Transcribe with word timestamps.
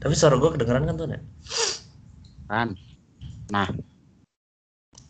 Tapi 0.00 0.14
suara 0.16 0.40
gue 0.40 0.50
kedengeran 0.56 0.88
kan 0.88 0.96
tuh, 0.96 1.06
Nek? 1.12 1.22
Kan. 2.48 2.72
Nah, 3.52 3.68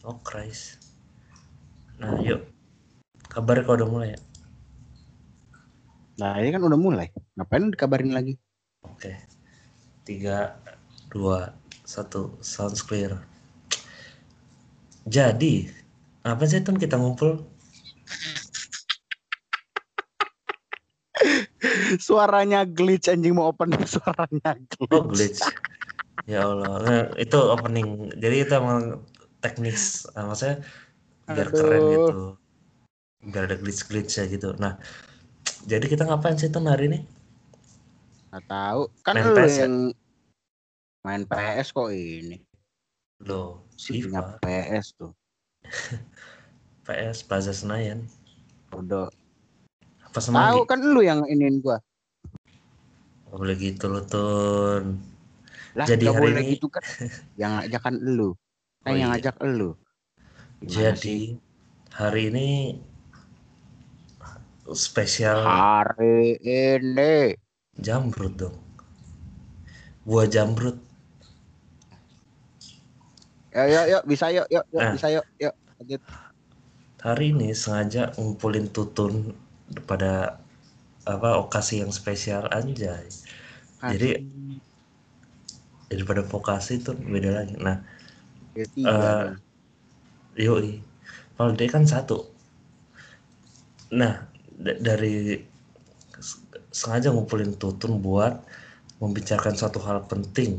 Oh, 0.00 0.16
Christ. 0.24 0.80
Nah, 2.00 2.16
yuk. 2.24 2.48
Kabar 3.28 3.60
kalau 3.62 3.84
udah 3.84 3.90
mulai 3.90 4.08
ya? 4.16 4.20
nah 6.20 6.36
ini 6.36 6.52
kan 6.52 6.60
udah 6.60 6.80
mulai. 6.80 7.08
Ngapain 7.36 7.68
dikabarin 7.72 8.12
lagi? 8.12 8.36
Oke. 8.84 9.12
Tiga, 10.04 10.56
dua, 11.12 11.52
satu. 11.84 12.36
Sounds 12.40 12.80
clear. 12.80 13.20
Jadi, 15.04 15.68
apa 16.24 16.44
sih 16.48 16.64
Tun 16.64 16.80
kita 16.80 16.96
ngumpul? 16.96 17.44
Suaranya 21.98 22.62
glitch 22.68 23.10
anjing 23.10 23.34
mau 23.34 23.50
open 23.50 23.74
suaranya 23.90 24.54
glitch. 24.70 24.92
Oh, 24.94 25.04
glitch. 25.08 25.40
Ya 26.28 26.46
Allah. 26.46 26.74
Nah, 26.84 27.02
itu 27.16 27.38
opening. 27.38 28.12
Jadi 28.20 28.36
itu 28.46 28.52
emang 28.54 29.02
teknik, 29.40 29.74
eh, 30.14 30.24
maksudnya 30.24 30.56
biar 31.26 31.48
Aduh. 31.48 31.56
keren 31.58 31.82
gitu. 31.90 32.22
Biar 33.20 33.44
ada 33.48 33.56
glitch-glitch 33.56 34.20
ya 34.20 34.24
gitu. 34.28 34.54
Nah, 34.60 34.76
jadi 35.64 35.84
kita 35.88 36.06
ngapain 36.06 36.36
sih 36.36 36.52
Tun 36.52 36.68
hari 36.68 36.88
ini? 36.92 36.98
Nggak 38.30 38.44
tahu. 38.46 38.82
Kan 39.02 39.14
Main 39.18 39.26
lu 39.26 39.34
PS 39.36 39.50
ya? 39.50 39.60
yang 39.66 39.74
main 41.02 41.22
PS 41.26 41.66
kok 41.72 41.90
ini. 41.90 42.38
Loh, 43.20 43.64
Si 43.76 44.00
punya 44.00 44.24
FIFA, 44.40 44.44
PS 44.44 44.86
tuh. 44.96 45.12
PS, 46.88 47.24
Plaza 47.24 47.52
Senayan. 47.52 48.08
Udah. 48.72 49.12
Apa 50.10 50.18
Tahu 50.18 50.60
kan 50.66 50.80
lu 50.82 51.04
yang 51.04 51.22
iniin 51.28 51.62
gua. 51.62 51.78
Gak 53.30 53.38
boleh 53.38 53.56
gitu 53.56 53.86
loh, 53.86 54.02
Tun. 54.02 54.84
Lah, 55.78 55.86
Jadi 55.86 56.02
nggak 56.02 56.14
hari 56.18 56.24
boleh 56.26 56.42
ini- 56.42 56.52
gitu 56.58 56.66
kan. 56.66 56.82
yang 57.38 57.50
ngajak 57.56 57.80
kan 57.80 57.94
lu. 57.94 58.34
Kan 58.82 58.90
Oh, 58.90 58.98
yang 58.98 58.98
iya. 58.98 59.06
ngajak 59.14 59.36
lu. 59.46 59.70
Gimana 60.60 60.66
sih? 60.66 60.74
Jadi 60.74 61.18
hari 61.94 62.22
ini 62.28 62.48
spesial 64.70 65.46
hari 65.46 66.38
ini 66.42 67.34
jamrut 67.78 68.34
dong. 68.34 68.56
Buah 70.02 70.26
jamrut. 70.26 70.74
Yuk, 73.50 73.66
yuk, 73.66 73.86
yuk, 73.90 74.02
bisa 74.06 74.26
yuk, 74.30 74.46
yuk, 74.46 74.64
yuk, 74.70 74.82
Nah. 74.82 74.92
bisa 74.94 75.06
yuk, 75.10 75.26
yuk. 75.38 75.54
Lanjut. 75.78 76.02
Hari 77.00 77.26
ini 77.30 77.54
sengaja 77.54 78.10
ngumpulin 78.14 78.68
tutun 78.68 79.34
pada 79.86 80.39
apa 81.16 81.28
okasi 81.44 81.74
yang 81.82 81.92
spesial 81.98 82.44
anjay. 82.58 83.04
Jadi 83.90 84.08
daripada 85.90 86.22
vokasi 86.22 86.78
itu 86.80 86.94
beda 86.94 87.30
lagi. 87.42 87.54
Nah, 87.58 87.82
Ya, 88.54 88.64
dong. 88.74 89.40
yoi. 90.38 90.80
Kalau 91.36 91.52
dia 91.58 91.68
kan 91.74 91.84
satu. 91.86 92.16
Nah, 93.90 94.14
da- 94.64 94.78
dari 94.78 95.42
sengaja 96.70 97.08
ngumpulin 97.14 97.52
tutun 97.62 97.92
buat 98.06 98.34
membicarakan 99.02 99.54
suatu 99.60 99.78
hal 99.86 99.98
penting 100.10 100.52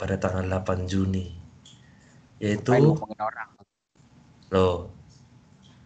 pada 0.00 0.14
tanggal 0.22 0.44
8 0.48 0.78
Juni. 0.90 1.26
Yaitu 2.40 2.72
orang. 2.72 3.50
loh. 4.50 4.90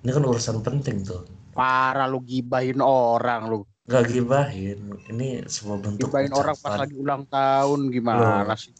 Ini 0.04 0.10
kan 0.12 0.24
urusan 0.30 0.58
penting 0.66 1.02
tuh. 1.02 1.22
Parah 1.54 2.06
lu 2.06 2.18
gibahin 2.20 2.78
orang 2.78 3.48
lu. 3.48 3.60
Gak 3.84 4.10
gibahin. 4.10 4.96
Ini 5.08 5.44
semua 5.46 5.76
bentuk 5.76 6.08
Gibahin 6.08 6.32
orang 6.32 6.56
pas 6.56 6.72
ucapan. 6.74 6.80
lagi 6.82 6.94
ulang 6.96 7.22
tahun 7.28 7.80
gimana 7.88 8.42
Loh. 8.42 8.56
sih? 8.56 8.72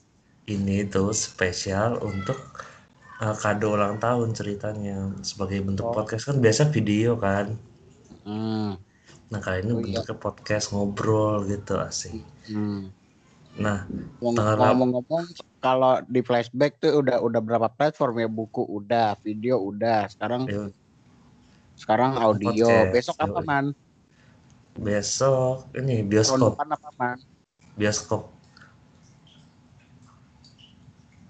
Ini 0.45 0.89
tuh 0.89 1.13
spesial 1.13 2.01
untuk 2.01 2.37
uh, 3.19 3.33
kado 3.35 3.77
ulang 3.77 3.97
tahun 3.97 4.33
ceritanya 4.33 5.13
sebagai 5.21 5.61
bentuk 5.61 5.87
Oh. 5.87 5.95
podcast 5.95 6.29
kan 6.29 6.41
biasa 6.41 6.69
video 6.69 7.17
kan. 7.17 7.53
Hmm. 8.25 8.77
Nah 9.29 9.41
kali 9.41 9.61
ini 9.61 9.71
Oh, 9.71 9.81
iya. 9.81 10.01
bentuknya 10.01 10.17
podcast 10.17 10.73
ngobrol 10.73 11.45
gitu 11.47 11.77
asik. 11.77 12.25
hmm. 12.49 12.89
Nah? 13.55 13.87
Ngomong-ngomong 14.19 15.31
kalau 15.61 16.03
di 16.05 16.21
flashback 16.21 16.77
tuh 16.77 17.01
udah 17.01 17.23
udah 17.23 17.39
berapa 17.39 17.69
platform 17.71 18.19
ya 18.19 18.29
buku 18.29 18.67
udah, 18.67 19.15
video 19.23 19.63
udah, 19.63 20.11
sekarang 20.11 20.45
yuk, 20.51 20.75
sekarang 21.75 22.15
audio. 22.17 22.51
Podcast, 22.67 22.93
Besok 22.95 23.17
apa 23.21 23.41
man? 23.43 23.67
besok 24.75 25.71
ini 25.79 26.03
Tahun 26.03 26.11
bioskop 26.11 26.53
depan 26.59 26.69
apa 26.75 26.91
man? 26.99 27.19
bioskop 27.79 28.27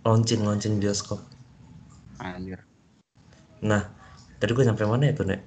launching 0.00 0.40
launching 0.44 0.80
bioskop. 0.80 1.20
Anjir. 2.20 2.64
Nah 3.60 3.84
tadi 4.40 4.50
gue 4.52 4.64
nyampe 4.64 4.84
mana 4.88 5.08
ya 5.08 5.16
tuh 5.16 5.28
nek? 5.28 5.40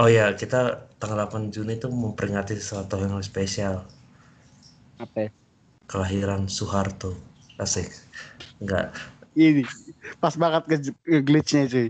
Oh 0.00 0.08
ya 0.08 0.32
kita 0.32 0.88
tanggal 0.96 1.28
8 1.28 1.52
Juni 1.52 1.76
itu 1.76 1.88
memperingati 1.92 2.56
sesuatu 2.56 2.96
yang 2.96 3.20
spesial 3.20 3.84
Apa? 4.96 5.28
ya? 5.28 5.30
kelahiran 5.84 6.46
Soeharto 6.46 7.12
asik 7.58 7.90
enggak 8.62 8.94
Ini 9.36 9.66
pas 10.16 10.32
banget 10.36 10.62
ke, 10.64 10.76
ke 11.04 11.18
glitchnya 11.20 11.68
cuy. 11.68 11.88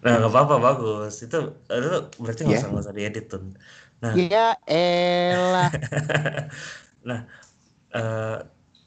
Nah 0.00 0.16
nggak 0.16 0.32
apa-apa 0.32 0.56
bagus 0.66 1.14
itu 1.20 1.38
itu 1.68 1.88
berarti 2.22 2.40
nggak 2.48 2.56
Ya. 2.56 2.60
usah 2.60 2.68
nggak 2.72 2.84
usah 2.86 2.96
diedit 2.96 3.26
tuh 3.28 3.42
Nah. 4.00 4.16
Ya 4.16 4.56
elah. 4.64 5.68
nah 7.08 7.20
eh, 7.92 8.38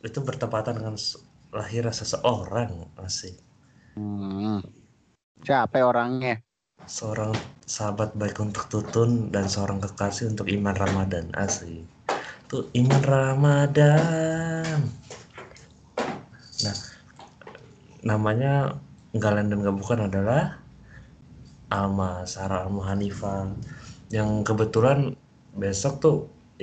itu 0.02 0.20
bertepatan 0.26 0.74
dengan 0.82 0.96
lahirnya 1.54 1.94
seseorang 1.94 2.90
asik 3.06 3.38
Hmm. 3.94 4.58
Siapa 5.46 5.76
ya 5.82 5.86
orangnya? 5.92 6.34
seorang 6.84 7.32
sahabat 7.76 8.10
baik 8.20 8.38
untuk 8.44 8.68
Tutun 8.72 9.32
dan 9.34 9.46
seorang 9.48 9.80
kekasih 9.86 10.26
untuk 10.36 10.48
Iman 10.52 10.76
Ramadan 10.76 11.26
asik 11.38 11.86
tuh 12.50 12.64
Iman 12.76 13.04
Ramadan 13.04 14.78
nah 16.64 16.76
namanya 18.04 18.76
nggak 19.16 19.32
lain 19.34 19.48
dan 19.52 19.58
nggak 19.64 19.78
bukan 19.80 20.00
adalah 20.10 20.60
Alma 21.78 22.10
Sarah 22.34 22.60
Alma 22.66 22.82
Hanifah 22.92 23.40
yang 24.18 24.30
kebetulan 24.48 25.00
besok 25.62 25.94
tuh 26.04 26.18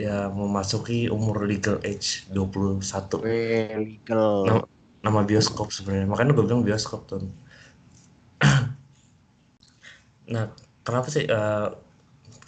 ya 0.05 0.31
memasuki 0.31 1.11
umur 1.17 1.37
legal 1.51 1.77
age 1.91 2.27
21 2.31 3.19
Weh, 3.25 3.75
legal. 3.85 4.31
Nama, 4.47 4.63
nama 5.07 5.21
bioskop 5.29 5.69
sebenarnya 5.77 6.07
makanya 6.13 6.33
gue 6.37 6.45
bilang 6.47 6.63
bioskop 6.69 7.01
tuh 7.11 7.21
nah 10.33 10.45
kenapa 10.87 11.09
sih 11.15 11.25
Eh, 11.29 11.69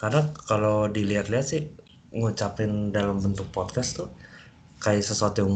karena 0.01 0.21
kalau 0.51 0.77
dilihat-lihat 0.97 1.47
sih 1.53 1.63
ngucapin 2.19 2.73
dalam 2.97 3.17
bentuk 3.25 3.49
podcast 3.57 3.91
tuh 3.99 4.09
kayak 4.85 5.05
sesuatu 5.11 5.37
yang 5.45 5.55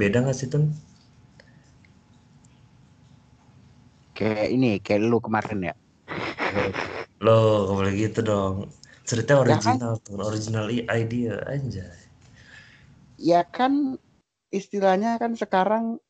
beda 0.00 0.18
nggak 0.24 0.38
sih 0.40 0.48
tuh 0.54 0.64
Kayak 4.18 4.46
ini, 4.54 4.66
kayak 4.84 5.00
lu 5.10 5.18
kemarin 5.26 5.58
ya. 5.68 5.74
Lo 7.24 7.68
gak 7.70 7.76
boleh 7.76 7.94
gitu 7.94 8.20
dong. 8.20 8.54
Cerita 9.04 9.36
Ya 9.44 9.60
kan? 9.60 9.76
original 9.76 9.94
original 10.24 10.66
idea 10.72 11.36
aja 11.44 11.86
Ya 13.20 13.44
kan 13.44 14.00
istilahnya 14.48 15.20
kan 15.20 15.36
sekarang 15.36 16.00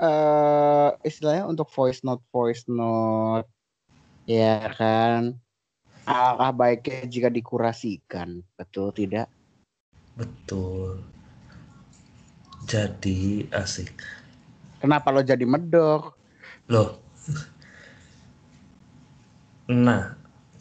eh 0.00 0.90
istilahnya 1.06 1.46
untuk 1.46 1.68
voice 1.70 2.02
note 2.02 2.24
voice 2.32 2.66
note. 2.68 3.48
Ya 4.28 4.68
kan? 4.74 5.38
Alangkah 6.06 6.52
baiknya 6.54 7.06
jika 7.06 7.28
dikurasikan 7.30 8.42
betul 8.58 8.90
tidak? 8.90 9.30
Betul. 10.18 11.04
Jadi 12.66 13.46
asik. 13.50 13.94
Kenapa 14.80 15.12
lo 15.12 15.20
jadi 15.20 15.44
medok? 15.44 16.16
Loh. 16.70 16.98
Nah, 19.70 20.02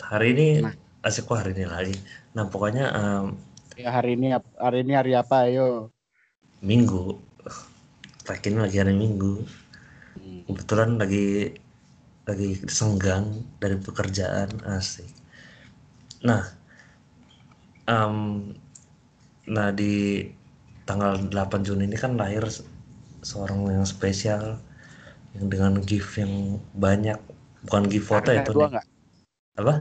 hari 0.09 0.27
ini 0.37 0.47
Nah. 0.61 0.75
asik 1.07 1.25
kok 1.27 1.39
hari 1.41 1.51
ini 1.57 1.65
lagi. 1.65 1.95
Nah, 2.37 2.45
pokoknya 2.51 2.85
em, 2.93 3.25
ya 3.79 3.89
hari 3.95 4.09
ini 4.17 4.27
hari 4.59 4.77
ini 4.85 4.93
hari 4.99 5.11
apa 5.17 5.35
ayo 5.49 5.89
Minggu. 6.61 7.19
Ini 8.29 8.57
lagi 8.61 8.77
hari 8.79 8.93
Minggu. 8.95 9.33
Kebetulan 10.47 10.97
lagi 11.01 11.53
lagi 12.29 12.49
senggang 12.69 13.25
dari 13.61 13.77
pekerjaan 13.85 14.49
asik. 14.77 15.09
Nah, 16.23 16.43
em, 17.87 18.53
nah 19.49 19.69
di 19.73 20.23
tanggal 20.87 21.13
8 21.31 21.61
Juni 21.67 21.83
ini 21.89 21.97
kan 21.97 22.17
lahir 22.17 22.43
se- 22.49 22.65
seorang 23.25 23.59
yang 23.69 23.85
spesial 23.85 24.57
yang 25.37 25.47
dengan 25.53 25.73
gift 25.83 26.17
yang 26.21 26.59
banyak 26.73 27.19
bukan 27.65 27.83
gift 27.91 28.07
foto 28.09 28.31
dua 28.49 28.67
nih. 28.67 28.71
nggak 28.73 28.85
apa? 29.59 29.75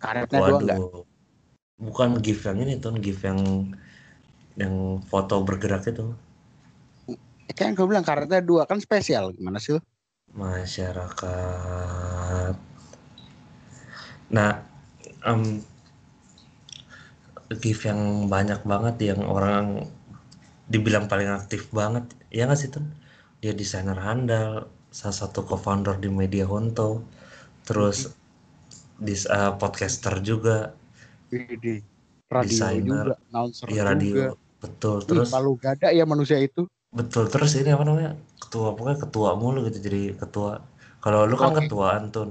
Karetnya 0.00 0.40
dua 0.40 0.58
nggak? 0.60 0.78
Waduh. 0.80 1.04
Bukan 1.76 2.08
gift 2.24 2.48
yang 2.48 2.58
ini 2.64 2.80
tuh 2.80 2.96
gift 2.96 3.22
yang 3.24 3.40
yang 4.56 5.04
foto 5.04 5.44
bergerak 5.44 5.84
itu. 5.88 6.16
Ya 7.46 7.54
kan 7.54 7.76
gue 7.76 7.86
bilang 7.86 8.04
karetnya 8.04 8.40
dua. 8.40 8.64
Kan 8.64 8.80
spesial. 8.80 9.36
Gimana 9.36 9.60
sih 9.60 9.76
masyarakat. 10.36 12.54
Nah 14.34 14.50
em 15.24 15.62
gift 17.62 17.88
yang 17.88 18.26
banyak 18.26 18.66
banget 18.66 19.14
yang 19.14 19.22
orang 19.24 19.86
dibilang 20.68 21.08
paling 21.08 21.32
aktif 21.32 21.72
banget. 21.72 22.04
Ya 22.28 22.44
nggak 22.44 22.60
sih 22.60 22.68
tuh 22.68 22.84
dia 23.40 23.56
desainer 23.56 23.96
handal 23.96 24.68
salah 24.92 25.16
satu 25.16 25.46
co-founder 25.46 25.96
di 25.96 26.12
Media 26.12 26.44
Honto. 26.44 27.00
Terus 27.66 28.12
dis 29.00 29.22
eh, 29.28 29.52
podcaster 29.60 30.14
juga 30.24 30.72
Di 31.30 31.74
radio 32.34 32.48
Desainer. 32.48 33.06
juga, 33.06 33.12
announcer 33.28 33.70
juga. 33.82 33.90
radio 33.90 34.36
betul 34.62 34.98
Ih, 35.08 35.08
terus 35.08 35.30
palu 35.32 35.52
gada 35.64 35.88
ya 35.98 36.04
manusia 36.12 36.38
itu. 36.48 36.62
betul 36.98 37.24
terus 37.32 37.50
ini 37.60 37.70
apa 37.74 37.84
namanya 37.88 38.10
ketua 38.42 38.68
pokoknya 38.76 38.98
ketua 39.04 39.30
mulu 39.40 39.58
gitu 39.68 39.78
jadi 39.86 40.00
ketua 40.20 40.50
kalau 41.02 41.20
lu 41.30 41.36
kan 41.42 42.02
tuh 42.14 42.24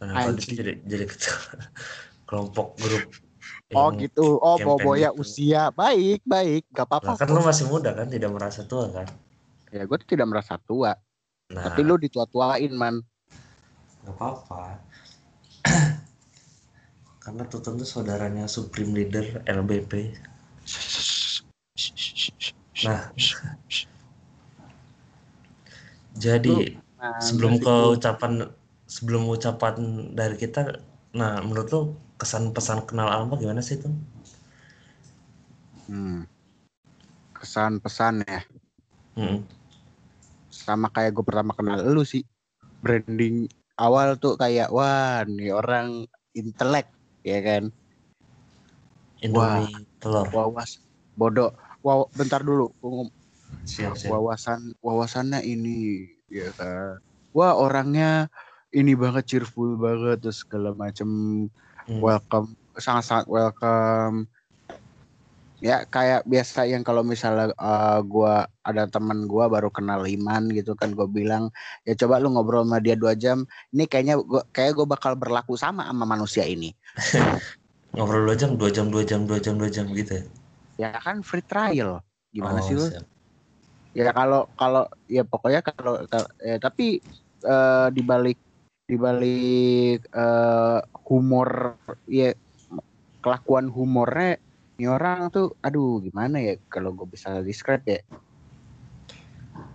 nah 0.00 0.16
kalau 0.20 0.34
dia 0.38 0.48
Anjing. 0.48 0.58
jadi 0.60 0.72
jadi 0.92 1.04
ketua 1.12 1.36
kelompok 2.28 2.66
grup 2.82 3.04
Oh 3.78 3.88
gitu. 4.00 4.26
Oh 4.46 4.56
boboya 4.64 5.08
gitu. 5.14 5.22
usia. 5.22 5.70
Baik, 5.80 6.18
baik. 6.26 6.62
Gak 6.74 6.86
Nah, 7.04 7.12
apa-apa. 7.12 7.14
kan 7.18 7.28
lu 7.34 7.40
masih 7.48 7.64
muda 7.72 7.90
kan 7.98 8.06
tidak 8.14 8.30
merasa 8.36 8.60
tua 8.70 8.84
kan 8.96 9.06
Ya 9.74 9.82
gue 9.88 9.98
tidak 10.10 10.26
merasa 10.30 10.54
tua. 10.68 10.92
nah 11.50 11.64
Tapi 11.64 11.80
lu 11.88 11.94
ditua-tuain 12.04 12.72
man. 12.82 12.96
nggak 14.04 14.14
apa-apa 14.16 14.60
karena 17.22 17.42
tuh 17.50 17.60
tentu 17.62 17.82
saudaranya 17.82 18.46
Supreme 18.46 18.94
Leader 18.94 19.42
LBP 19.46 20.14
nah 22.86 23.10
jadi 26.24 26.78
Nah, 26.96 27.20
sebelum 27.20 27.60
ke 27.60 27.74
ucapan 27.92 28.48
sebelum 28.88 29.28
ucapan 29.28 29.76
dari 30.16 30.40
kita 30.40 30.80
nah 31.12 31.44
menurut 31.44 31.68
lu 31.68 31.80
kesan 32.16 32.56
pesan 32.56 32.88
kenal 32.88 33.12
Alma 33.12 33.36
gimana 33.36 33.60
sih 33.60 33.76
tuh 33.76 33.92
Hmm. 35.86 36.26
Kesan-pesan 37.38 38.26
ya. 38.26 38.42
Mm-mm. 39.14 39.46
Sama 40.50 40.90
kayak 40.90 41.14
gue 41.14 41.22
pertama 41.22 41.54
kenal 41.54 41.78
lu 41.86 42.02
sih. 42.02 42.26
Branding 42.82 43.46
awal 43.76 44.16
tuh 44.16 44.34
kayak 44.40 44.68
wah 44.72 45.22
nih 45.28 45.52
orang 45.52 46.08
intelek 46.36 46.88
ya 47.24 47.38
kan. 47.44 47.72
Indomie 49.24 49.88
telur 50.00 50.28
Wawas 50.32 50.80
bodoh. 51.16 51.52
Wow, 51.84 52.10
bentar 52.12 52.42
dulu. 52.42 52.74
Siap 53.66 53.94
siap 53.94 54.10
Wawasan 54.10 54.74
wawasannya 54.82 55.40
ini 55.46 56.02
ya 56.28 56.50
kan. 56.58 56.98
Wah 57.36 57.54
orangnya 57.54 58.26
ini 58.74 58.92
banget 58.98 59.24
cheerful 59.30 59.78
banget 59.78 60.24
terus 60.24 60.42
segala 60.42 60.74
macem 60.74 61.08
Hmm. 61.86 62.02
welcome 62.02 62.58
sangat-sangat 62.74 63.30
welcome 63.30 64.26
ya 65.60 65.88
kayak 65.88 66.28
biasa 66.28 66.68
yang 66.68 66.84
kalau 66.84 67.00
misalnya 67.00 67.48
uh, 67.56 68.00
gua 68.04 68.44
ada 68.60 68.84
teman 68.90 69.24
gua 69.24 69.48
baru 69.48 69.72
kenal 69.72 70.04
Iman 70.04 70.52
gitu 70.52 70.76
kan 70.76 70.92
gue 70.92 71.08
bilang 71.08 71.48
ya 71.88 71.96
coba 71.96 72.20
lu 72.20 72.28
ngobrol 72.34 72.68
sama 72.68 72.78
dia 72.82 72.92
dua 72.98 73.16
jam 73.16 73.48
ini 73.72 73.88
kayaknya 73.88 74.20
gua 74.20 74.44
kayak 74.52 74.76
gue 74.76 74.86
bakal 74.86 75.16
berlaku 75.16 75.56
sama 75.56 75.88
sama 75.88 76.04
manusia 76.04 76.44
ini. 76.44 76.76
Ngobrol 77.96 78.28
dua 78.28 78.36
jam 78.36 78.50
dua 78.60 78.68
jam 78.68 78.92
dua 78.92 79.02
jam 79.08 79.24
dua 79.24 79.38
jam 79.40 79.56
dua 79.56 79.70
jam 79.72 79.88
gitu 79.96 80.20
ya? 80.20 80.24
Ya 80.76 80.90
kan 81.00 81.24
free 81.24 81.44
trial 81.44 82.04
gimana 82.28 82.60
Oh, 82.60 82.66
sih 82.68 82.76
lu? 82.76 82.84
siap. 82.84 83.04
ya 83.96 84.12
kalau 84.12 84.44
kalau 84.60 84.84
ya 85.08 85.24
pokoknya 85.24 85.64
kalau 85.64 86.04
ya, 86.44 86.60
tapi 86.60 87.00
eh, 87.40 87.88
di 87.96 88.02
balik 88.04 88.36
di 88.84 88.96
balik 89.00 90.04
eh, 90.12 90.78
humor 91.08 91.80
ya 92.04 92.36
kelakuan 93.24 93.72
humornya 93.72 94.36
ini 94.76 94.86
orang 94.96 95.18
tuh 95.34 95.44
aduh 95.64 95.88
gimana 96.06 96.36
ya 96.46 96.52
kalau 96.72 96.90
gue 96.96 97.06
bisa 97.14 97.28
describe 97.48 97.84
ya? 97.88 97.98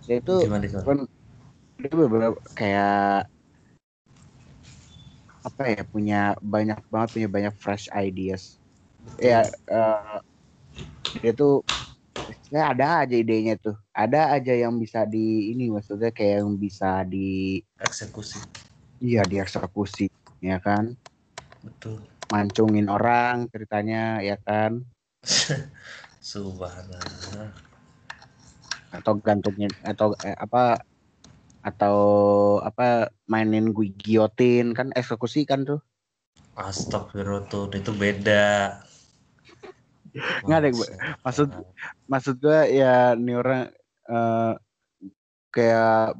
Dia 0.06 0.16
itu 0.22 0.32
gimana 0.46 0.64
gimana? 0.70 0.86
kan 0.88 0.98
dia 1.82 1.92
beberapa 2.00 2.38
kayak 2.58 3.26
apa 5.42 5.62
ya 5.74 5.82
punya 5.92 6.16
banyak 6.38 6.78
banget 6.92 7.08
punya 7.14 7.28
banyak 7.36 7.54
fresh 7.58 7.86
ideas. 7.94 8.62
Ya 9.18 9.50
eh, 9.70 10.22
dia 11.22 11.32
tuh 11.34 11.62
ya 12.54 12.72
ada 12.72 13.02
aja 13.02 13.14
idenya 13.18 13.54
tuh. 13.58 13.74
Ada 13.94 14.38
aja 14.38 14.52
yang 14.54 14.74
bisa 14.82 15.02
di 15.08 15.50
ini 15.52 15.70
maksudnya 15.74 16.10
kayak 16.14 16.46
yang 16.46 16.54
bisa 16.64 17.02
di 17.12 17.58
eksekusi. 17.82 18.38
Iya 19.02 19.26
dieksekusi 19.26 20.06
ya 20.42 20.58
kan? 20.62 20.94
Betul. 21.66 22.06
Mancungin 22.30 22.86
orang 22.88 23.50
ceritanya 23.52 24.22
ya 24.22 24.36
kan 24.46 24.91
subhanallah. 26.32 27.54
Atau 28.92 29.14
gantungin 29.22 29.72
atau 29.80 30.12
eh, 30.20 30.36
apa 30.36 30.82
atau 31.62 31.96
apa 32.60 33.08
mainin 33.30 33.70
gue 33.70 33.88
giotin. 33.94 34.74
Kan 34.74 34.90
eksekusi 34.92 35.46
kan 35.46 35.64
tuh. 35.64 35.80
Astagfirullah 36.52 37.48
tuh 37.48 37.72
itu 37.72 37.92
beda. 37.96 38.82
Nggak 40.44 40.58
ada, 40.60 40.68
gue. 40.68 40.88
Maksud- 41.24 41.54
maksud 42.04 42.34
gue 42.36 42.60
ya 42.76 43.16
ini 43.16 43.32
orang 43.32 43.72
eh, 44.10 44.52
kayak 45.48 46.18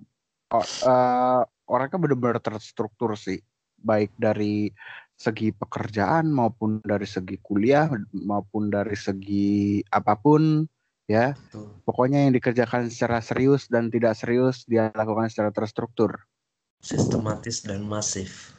oh, 0.54 0.64
eh, 0.64 1.40
orangnya 1.68 1.98
bener-bener 2.00 2.40
terstruktur 2.40 3.12
sih. 3.18 3.42
Baik 3.82 4.14
dari 4.16 4.70
segi 5.16 5.54
pekerjaan 5.54 6.26
maupun 6.30 6.82
dari 6.82 7.06
segi 7.06 7.38
kuliah 7.38 7.86
maupun 8.10 8.72
dari 8.72 8.96
segi 8.98 9.80
apa 9.92 10.18
pun 10.18 10.66
ya. 11.06 11.36
Betul. 11.36 11.68
pokoknya 11.82 12.26
yang 12.26 12.32
dikerjakan 12.34 12.86
secara 12.86 13.18
serius 13.18 13.66
dan 13.66 13.90
tidak 13.90 14.14
serius 14.14 14.62
dia 14.70 14.94
lakukan 14.94 15.26
secara 15.26 15.50
terstruktur. 15.50 16.14
Sistematis 16.82 17.62
dan 17.62 17.82
masif. 17.86 18.54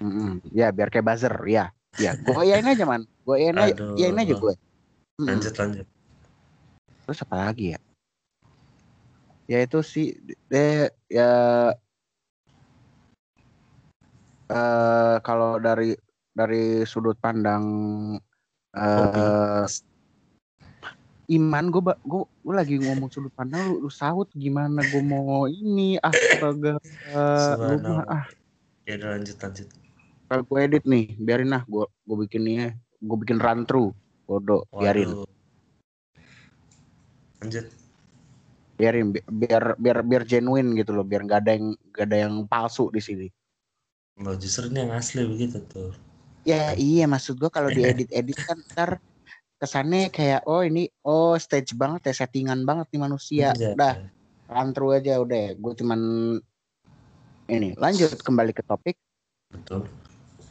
Mm-mm. 0.00 0.40
ya 0.48 0.72
biar 0.72 0.88
kayak 0.88 1.04
buzzer 1.04 1.34
ya. 1.44 1.72
Ya 2.00 2.16
gue 2.16 2.42
yain 2.48 2.64
aja 2.64 2.84
man. 2.88 3.04
Gue 3.24 3.36
yain 3.44 3.56
aja 3.56 3.74
yain 3.96 4.16
aja 4.16 4.32
gue. 4.32 4.54
Mm-mm. 5.20 5.28
lanjut 5.28 5.54
lanjut. 5.56 5.86
Terus 7.04 7.20
apa 7.24 7.36
lagi 7.36 7.76
ya? 7.76 7.80
Ya 9.50 9.58
itu 9.66 9.82
sih 9.82 10.14
deh 10.46 10.88
ya 11.10 11.30
eh 14.50 15.16
kalau 15.22 15.62
dari 15.62 15.94
dari 16.34 16.82
sudut 16.82 17.14
pandang 17.22 17.64
eh 18.74 19.64
iman 21.30 21.64
gue 21.70 21.82
gue 22.02 22.22
gue 22.26 22.54
lagi 22.54 22.74
ngomong 22.82 23.06
sudut 23.14 23.30
pandang 23.30 23.62
lu, 23.62 23.86
lu 23.86 23.90
saut 23.90 24.26
gimana 24.34 24.82
gue 24.82 25.02
mau 25.06 25.46
ini 25.46 25.94
astaga 26.02 26.82
lu 27.62 27.78
mah 27.78 28.02
ah. 28.10 28.26
Ya 28.88 28.98
udah 28.98 29.14
lanjut 29.14 29.38
lanjut. 29.38 29.68
Kalau 30.26 30.42
gue 30.42 30.58
edit 30.58 30.82
nih 30.82 31.14
biarin 31.14 31.54
lah 31.54 31.62
gue 31.62 31.86
gue 31.86 32.16
bikin 32.26 32.42
ini 32.42 32.74
gue 32.98 33.16
bikin 33.22 33.38
run 33.38 33.62
through 33.62 33.94
bodoh 34.26 34.66
biarin. 34.74 35.14
Lanjut. 37.38 37.70
Biarin 38.74 39.14
bi- 39.14 39.26
biar 39.30 39.78
biar 39.78 40.02
biar 40.02 40.22
genuine 40.26 40.74
gitu 40.74 40.90
loh 40.90 41.06
biar 41.06 41.22
nggak 41.22 41.40
ada 41.46 41.52
yang 41.54 41.66
nggak 41.94 42.06
ada 42.10 42.16
yang 42.26 42.34
palsu 42.50 42.90
di 42.90 42.98
sini 42.98 43.28
Loh, 44.20 44.36
justru 44.36 44.68
ini 44.68 44.84
yang 44.84 44.92
asli 44.92 45.24
begitu 45.24 45.64
tuh. 45.64 45.96
Ya 46.44 46.76
iya 46.76 47.04
maksud 47.08 47.40
gua 47.40 47.48
kalau 47.52 47.72
diedit 47.72 48.08
edit 48.12 48.36
kan 48.36 48.60
ntar 48.72 48.90
kesannya 49.60 50.08
kayak 50.08 50.44
oh 50.48 50.64
ini 50.64 50.88
oh 51.04 51.36
stage 51.36 51.76
banget 51.76 52.12
ya 52.12 52.24
settingan 52.24 52.64
banget 52.64 52.88
nih 52.92 53.00
manusia. 53.00 53.48
Iya. 53.56 53.76
udah 53.76 53.94
run 54.50 54.68
through 54.76 54.96
aja 54.96 55.20
udah 55.20 55.38
ya. 55.38 55.50
Gue 55.56 55.72
cuman 55.76 56.00
ini 57.48 57.76
lanjut 57.76 58.20
kembali 58.20 58.52
ke 58.52 58.64
topik. 58.64 58.96
Betul. 59.52 59.88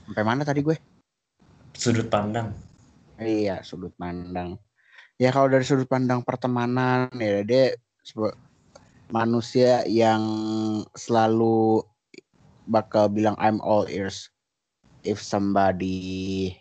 Sampai 0.05 0.23
mana 0.25 0.41
tadi 0.41 0.61
gue? 0.65 0.77
Sudut 1.73 2.09
pandang. 2.09 2.53
Iya 3.21 3.61
sudut 3.61 3.93
pandang. 3.97 4.57
Ya 5.19 5.29
kalau 5.29 5.51
dari 5.51 5.65
sudut 5.65 5.85
pandang 5.85 6.25
pertemanan 6.25 7.11
ya 7.17 7.41
dia 7.45 7.77
manusia 9.09 9.83
yang 9.89 10.21
selalu 10.93 11.81
bakal 12.69 13.09
bilang 13.09 13.33
I'm 13.41 13.57
all 13.65 13.89
ears 13.89 14.29
if 15.01 15.17
somebody 15.17 16.53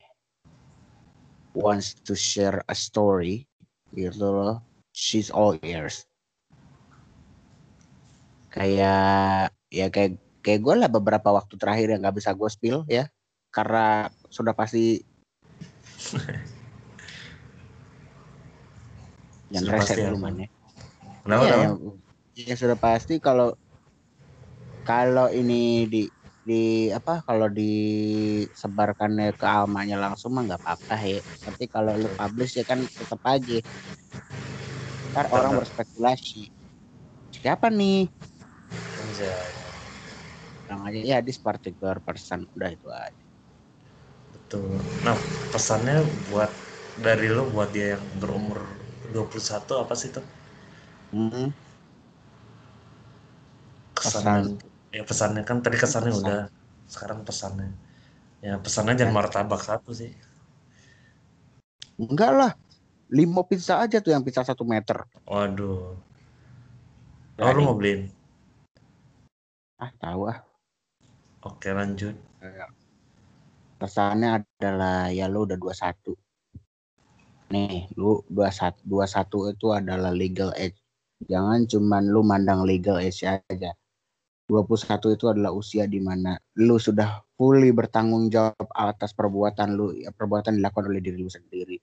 wants 1.52 1.92
to 2.08 2.16
share 2.16 2.64
a 2.64 2.74
story 2.74 3.44
gitu 3.92 4.24
loh. 4.24 4.64
She's 4.96 5.28
all 5.28 5.60
ears. 5.60 6.08
Kayak 8.48 9.52
ya 9.68 9.86
kayak 9.92 10.16
kayak 10.40 10.64
gue 10.64 10.74
lah 10.80 10.88
beberapa 10.88 11.28
waktu 11.28 11.60
terakhir 11.60 11.92
yang 11.92 12.00
nggak 12.00 12.16
bisa 12.16 12.32
gue 12.32 12.48
spill 12.48 12.88
ya. 12.88 13.12
Karena 13.52 14.08
sudah 14.32 14.56
pasti 14.56 15.04
Yang 19.48 19.64
reset 19.72 19.96
dulu 20.04 20.16
man 20.20 20.44
ya. 20.44 20.48
Yang, 21.28 21.72
yang 22.36 22.58
sudah 22.60 22.76
pasti 22.76 23.20
kalau 23.20 23.56
kalau 24.88 25.26
ini 25.38 25.54
di 25.92 25.98
di 26.48 26.54
apa 26.98 27.12
kalau 27.28 27.46
disebarkannya 27.58 29.26
ke 29.40 29.46
almanya 29.56 29.96
langsung 30.04 30.30
mah 30.34 30.42
nggak 30.46 30.62
apa-apa 30.64 30.94
ya. 31.12 31.18
Tapi 31.44 31.64
kalau 31.74 31.92
lu 32.02 32.08
publish 32.18 32.52
ya 32.58 32.64
kan 32.70 32.80
tetap 32.98 33.20
aja. 33.32 33.54
Ntar 35.12 35.26
orang 35.36 35.52
berspekulasi. 35.60 36.40
Siapa 37.36 37.68
nih? 37.78 37.98
Bilang 40.64 40.80
aja 40.88 41.00
ya 41.10 41.16
this 41.26 41.38
particular 41.48 41.96
person 42.06 42.40
udah 42.54 42.70
itu 42.76 42.88
aja. 43.06 43.22
Betul. 44.34 44.76
Nah, 45.06 45.16
pesannya 45.52 46.04
buat 46.28 46.50
dari 46.98 47.28
lo 47.36 47.44
buat 47.54 47.68
dia 47.72 47.96
yang 47.96 48.04
berumur 48.20 48.60
21 49.14 49.72
apa 49.82 49.94
sih 50.00 50.10
tuh? 50.12 50.24
Hmm, 51.12 51.50
Kesannya 53.94 54.58
ya 54.94 55.02
pesannya 55.04 55.42
kan 55.44 55.60
tadi 55.60 55.76
kesannya 55.76 56.12
Pesan. 56.12 56.24
udah 56.24 56.40
sekarang 56.88 57.20
pesannya. 57.24 57.70
Ya 58.40 58.54
pesannya 58.56 58.94
jangan 58.96 59.14
martabak 59.14 59.60
satu 59.60 59.92
sih. 59.92 60.12
enggak 61.98 62.30
lah. 62.30 62.52
Limo 63.08 63.42
pizza 63.48 63.80
aja 63.80 63.98
tuh 63.98 64.12
yang 64.12 64.22
pizza 64.22 64.44
satu 64.44 64.62
meter. 64.62 65.02
Waduh. 65.24 65.96
Oh, 67.38 67.52
lu 67.54 67.60
mau 67.64 67.74
beliin? 67.74 68.10
Ah 69.78 69.94
tahu 69.96 70.28
ah. 70.28 70.42
Oke, 71.46 71.70
lanjut. 71.70 72.18
Pesannya 73.78 74.42
adalah 74.42 75.08
ya 75.14 75.30
lu 75.30 75.46
udah 75.46 75.54
21. 75.54 76.18
Nih, 77.48 77.88
lu 77.96 78.20
21 78.28 78.84
21 78.84 79.54
itu 79.54 79.66
adalah 79.72 80.12
legal 80.12 80.50
age. 80.58 80.76
Jangan 81.24 81.64
cuman 81.64 82.02
lu 82.10 82.20
mandang 82.26 82.66
legal 82.66 82.98
age 82.98 83.24
aja. 83.24 83.72
21 84.48 85.12
itu 85.12 85.28
adalah 85.28 85.52
usia 85.52 85.84
di 85.84 86.00
mana 86.00 86.40
lu 86.56 86.80
sudah 86.80 87.20
fully 87.36 87.68
bertanggung 87.68 88.32
jawab 88.32 88.64
atas 88.72 89.12
perbuatan 89.12 89.76
lu, 89.76 89.92
ya, 89.92 90.08
perbuatan 90.08 90.56
dilakukan 90.56 90.88
oleh 90.88 91.04
diri 91.04 91.20
lu 91.20 91.28
sendiri. 91.28 91.76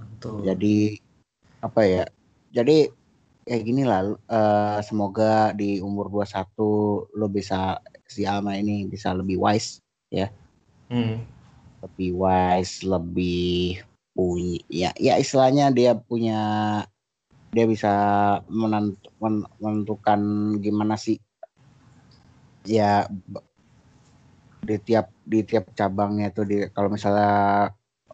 Mantul. 0.00 0.40
Jadi 0.40 0.96
apa 1.60 1.84
ya? 1.84 2.04
Jadi 2.50 2.88
kayak 3.44 3.62
gini 3.62 3.82
lah 3.84 4.08
eh, 4.08 4.78
semoga 4.80 5.52
di 5.52 5.84
umur 5.84 6.08
21 6.08 7.12
lu 7.12 7.26
bisa 7.28 7.76
si 8.08 8.24
Alma 8.24 8.56
ini 8.56 8.88
bisa 8.88 9.12
lebih 9.12 9.36
wise 9.38 9.84
Hmm. 10.90 11.22
lebih 11.86 12.18
wise, 12.18 12.82
lebih 12.82 13.78
punya 14.10 14.58
ya 14.66 14.90
ya 14.98 15.14
istilahnya 15.22 15.70
dia 15.70 15.94
punya 15.94 16.40
dia 17.54 17.64
bisa 17.66 17.92
menent- 18.50 18.98
men- 19.22 19.46
menentukan 19.62 20.20
gimana 20.58 20.98
sih 20.98 21.22
ya 22.64 23.08
di 24.60 24.76
tiap 24.76 25.08
di 25.24 25.40
tiap 25.42 25.72
cabangnya 25.72 26.28
tuh 26.30 26.44
di 26.44 26.56
kalau 26.70 26.92
misalnya 26.92 27.32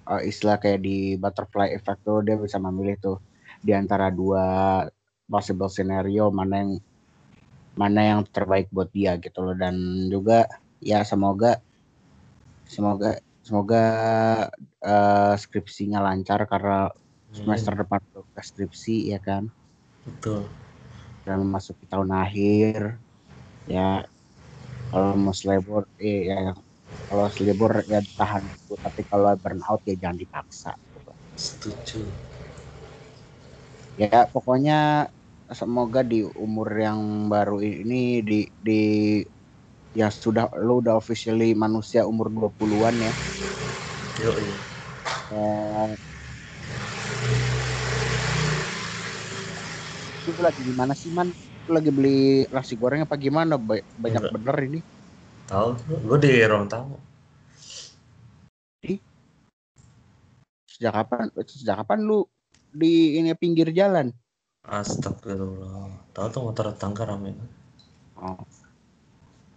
eh, 0.06 0.22
istilah 0.30 0.62
kayak 0.62 0.80
di 0.82 1.18
butterfly 1.18 1.74
effect 1.74 2.06
tuh 2.06 2.22
dia 2.22 2.38
bisa 2.38 2.56
memilih 2.62 2.96
tuh 3.02 3.18
di 3.60 3.74
antara 3.74 4.14
dua 4.14 4.44
possible 5.26 5.66
scenario 5.66 6.30
mana 6.30 6.62
yang 6.62 6.72
mana 7.76 8.00
yang 8.00 8.20
terbaik 8.30 8.70
buat 8.72 8.88
dia 8.94 9.18
gitu 9.20 9.42
loh. 9.42 9.56
Dan 9.58 10.08
juga 10.08 10.48
ya 10.80 11.02
semoga 11.02 11.60
semoga 12.70 13.18
semoga 13.42 13.84
eh, 14.80 15.34
skripsinya 15.34 15.98
lancar 16.00 16.46
karena 16.46 16.88
semester 17.34 17.74
depan 17.76 18.00
udah 18.14 18.22
buka 18.24 18.42
skripsi 18.42 19.12
ya 19.12 19.20
kan? 19.20 19.50
Betul. 20.06 20.46
dan 21.26 21.42
memasuki 21.42 21.90
tahun 21.90 22.14
akhir 22.14 23.02
ya 23.66 24.06
kalau 24.90 25.12
mau 25.24 25.34
selebor 25.40 25.82
eh, 26.06 26.18
ya 26.30 26.36
kalau 27.08 27.26
selebor 27.36 27.72
ya 27.92 27.98
tahan 28.18 28.44
dulu 28.52 28.74
tapi 28.84 29.00
kalau 29.10 29.30
burnout 29.42 29.80
ya 29.88 29.94
jangan 30.02 30.18
dipaksa 30.22 30.70
Setuju. 31.44 32.00
ya 34.02 34.06
pokoknya 34.32 34.74
semoga 35.60 36.00
di 36.10 36.16
umur 36.44 36.68
yang 36.86 37.00
baru 37.32 37.56
ini 37.62 37.94
di 38.28 38.34
di 38.66 38.72
ya 40.00 40.08
sudah 40.22 40.44
lu 40.66 40.72
udah 40.82 40.94
officially 41.02 41.48
manusia 41.64 42.00
umur 42.10 42.26
20-an 42.36 42.96
ya 43.06 43.12
Yo, 44.22 44.30
iya. 44.40 44.56
Eh, 45.30 45.96
itu 50.28 50.40
lagi 50.46 50.60
di 50.68 50.72
mana 50.80 50.92
sih 51.00 51.10
man? 51.16 51.28
Lagi 51.66 51.90
beli 51.90 52.46
nasi 52.54 52.78
goreng 52.78 53.02
apa 53.02 53.18
gimana? 53.18 53.58
Ba- 53.58 53.82
Banyak 53.98 54.22
Enggak. 54.30 54.34
bener 54.38 54.56
ini. 54.70 54.80
Tahu? 55.50 55.68
Gue 56.06 56.18
di 56.22 56.30
ruang 56.46 56.66
tamu. 56.70 56.98
Sejak 60.66 60.92
kapan? 60.92 61.26
Sejak 61.46 61.76
kapan 61.82 62.04
lu 62.04 62.28
di 62.70 63.16
ini 63.18 63.32
pinggir 63.32 63.72
jalan? 63.72 64.12
Astagfirullah. 64.66 66.12
Tahu 66.12 66.26
tuh 66.28 66.42
motor 66.42 66.74
tangga 66.76 67.06
rame. 67.06 67.32
Oh. 68.18 68.36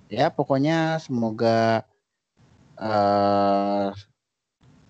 Ya 0.09 0.31
pokoknya 0.33 0.97
semoga 1.01 1.85
eh 2.79 3.89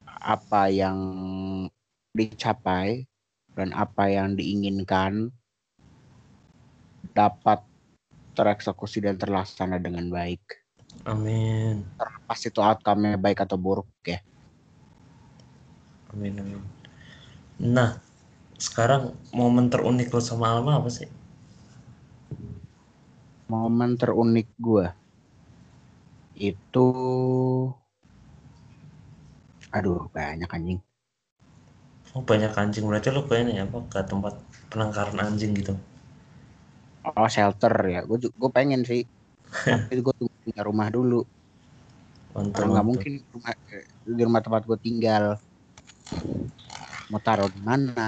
apa 0.05 0.61
yang 0.69 0.99
dicapai 2.13 3.07
dan 3.55 3.73
apa 3.73 4.11
yang 4.11 4.35
diinginkan 4.37 5.33
dapat 7.11 7.63
tereksekusi 8.33 9.03
dan 9.03 9.19
terlaksana 9.19 9.81
dengan 9.81 10.07
baik. 10.07 10.41
Amin. 11.03 11.83
Pas 12.25 12.39
itu 12.39 12.59
outcome-nya 12.61 13.19
baik 13.19 13.43
atau 13.43 13.57
buruk 13.59 13.87
ya. 14.05 14.19
Amin 16.15 16.39
amin. 16.41 16.61
Nah, 17.59 17.99
sekarang 18.55 19.13
momen 19.35 19.67
terunik 19.67 20.09
lo 20.09 20.23
sama 20.23 20.55
Alma 20.55 20.79
apa 20.79 20.89
sih? 20.89 21.07
Momen 23.49 23.97
terunik 23.97 24.47
gua 24.61 24.93
itu 26.39 26.87
aduh 29.69 30.07
banyak 30.15 30.49
anjing. 30.49 30.79
Oh 32.15 32.23
banyak 32.23 32.49
anjing 32.55 32.87
berarti 32.87 33.11
lo 33.13 33.27
kayaknya 33.27 33.61
ya 33.61 33.63
apa 33.67 33.85
ke 33.91 33.99
tempat 34.07 34.33
penangkaran 34.71 35.19
anjing 35.19 35.53
gitu. 35.53 35.75
Oh 37.17 37.27
shelter 37.35 37.73
ya, 37.93 37.99
gue 38.09 38.17
gue 38.41 38.51
pengen 38.57 38.81
sih. 38.89 39.01
Tapi 39.89 40.01
gue 40.05 40.13
tunggu 40.19 40.35
punya 40.45 40.61
rumah 40.69 40.87
dulu. 40.95 41.15
Nggak 42.69 42.85
mungkin 42.89 43.11
rumah, 43.33 43.53
eh, 43.73 43.83
di 44.17 44.21
rumah 44.27 44.41
tempat 44.45 44.61
gue 44.69 44.77
tinggal. 44.85 45.23
Mau 47.11 47.21
taruh 47.25 47.49
di 47.55 47.61
mana? 47.69 48.05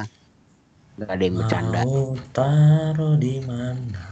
Gak 1.00 1.10
ada 1.16 1.24
yang 1.28 1.36
bercanda. 1.40 1.82
Mau 1.84 2.14
taruh 2.36 3.16
di 3.18 3.40
mana? 3.50 4.04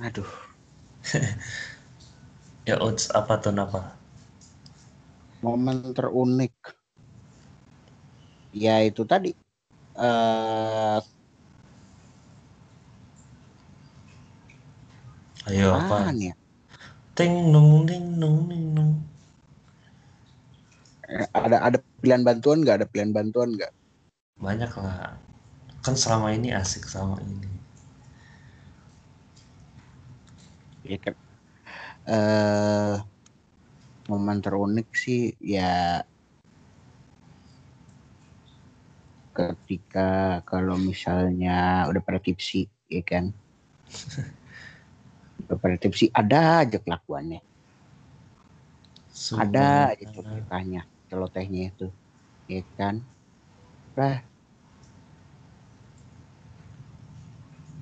Aduh, 0.00 0.28
Ya 2.68 2.76
Uts, 2.82 3.04
apa 3.14 3.38
tuh 3.42 3.54
apa? 3.54 3.80
momen 5.44 5.78
terunik. 5.96 6.54
Ya 8.64 8.72
itu 8.88 9.02
tadi. 9.12 9.28
eh 9.98 10.96
Ayo 15.46 15.70
apa? 15.78 16.10
ya? 16.18 16.34
Ting 17.16 17.34
nung 17.52 17.86
ting 17.88 18.06
nung 18.20 18.38
ting 18.50 18.64
nung. 18.76 18.92
Eh, 21.06 21.28
Ada 21.32 21.56
ada 21.62 21.78
pilihan 22.02 22.22
bantuan 22.26 22.58
nggak? 22.66 22.76
Ada 22.82 22.86
pilihan 22.90 23.12
bantuan 23.14 23.48
nggak? 23.54 23.72
Banyak 24.42 24.72
lah. 24.82 25.16
Kan 25.84 25.94
selama 25.94 26.34
ini 26.34 26.50
asik 26.50 26.84
sama 26.90 27.16
ini. 27.22 27.48
Ya 30.86 30.98
kan. 30.98 31.14
Eh 32.06 32.94
momen 34.10 34.38
terunik 34.44 34.88
sih 34.94 35.34
ya 35.42 36.02
ketika 39.36 40.40
kalau 40.48 40.78
misalnya 40.80 41.84
udah 41.90 42.00
pada 42.00 42.22
tipsi 42.22 42.70
ya 42.88 43.02
kan 43.04 43.24
udah 45.46 45.56
pada 45.62 45.76
tipsi 45.78 46.10
ada 46.10 46.66
aja 46.66 46.82
kelakuannya. 46.82 47.38
Ada 49.38 49.94
aja 49.94 50.04
Subhanallah. 50.10 50.26
ceritanya 50.26 50.82
celotehnya 51.06 51.62
itu. 51.70 51.86
Ya 52.50 52.60
kan? 52.74 52.98
Lah. 53.94 54.18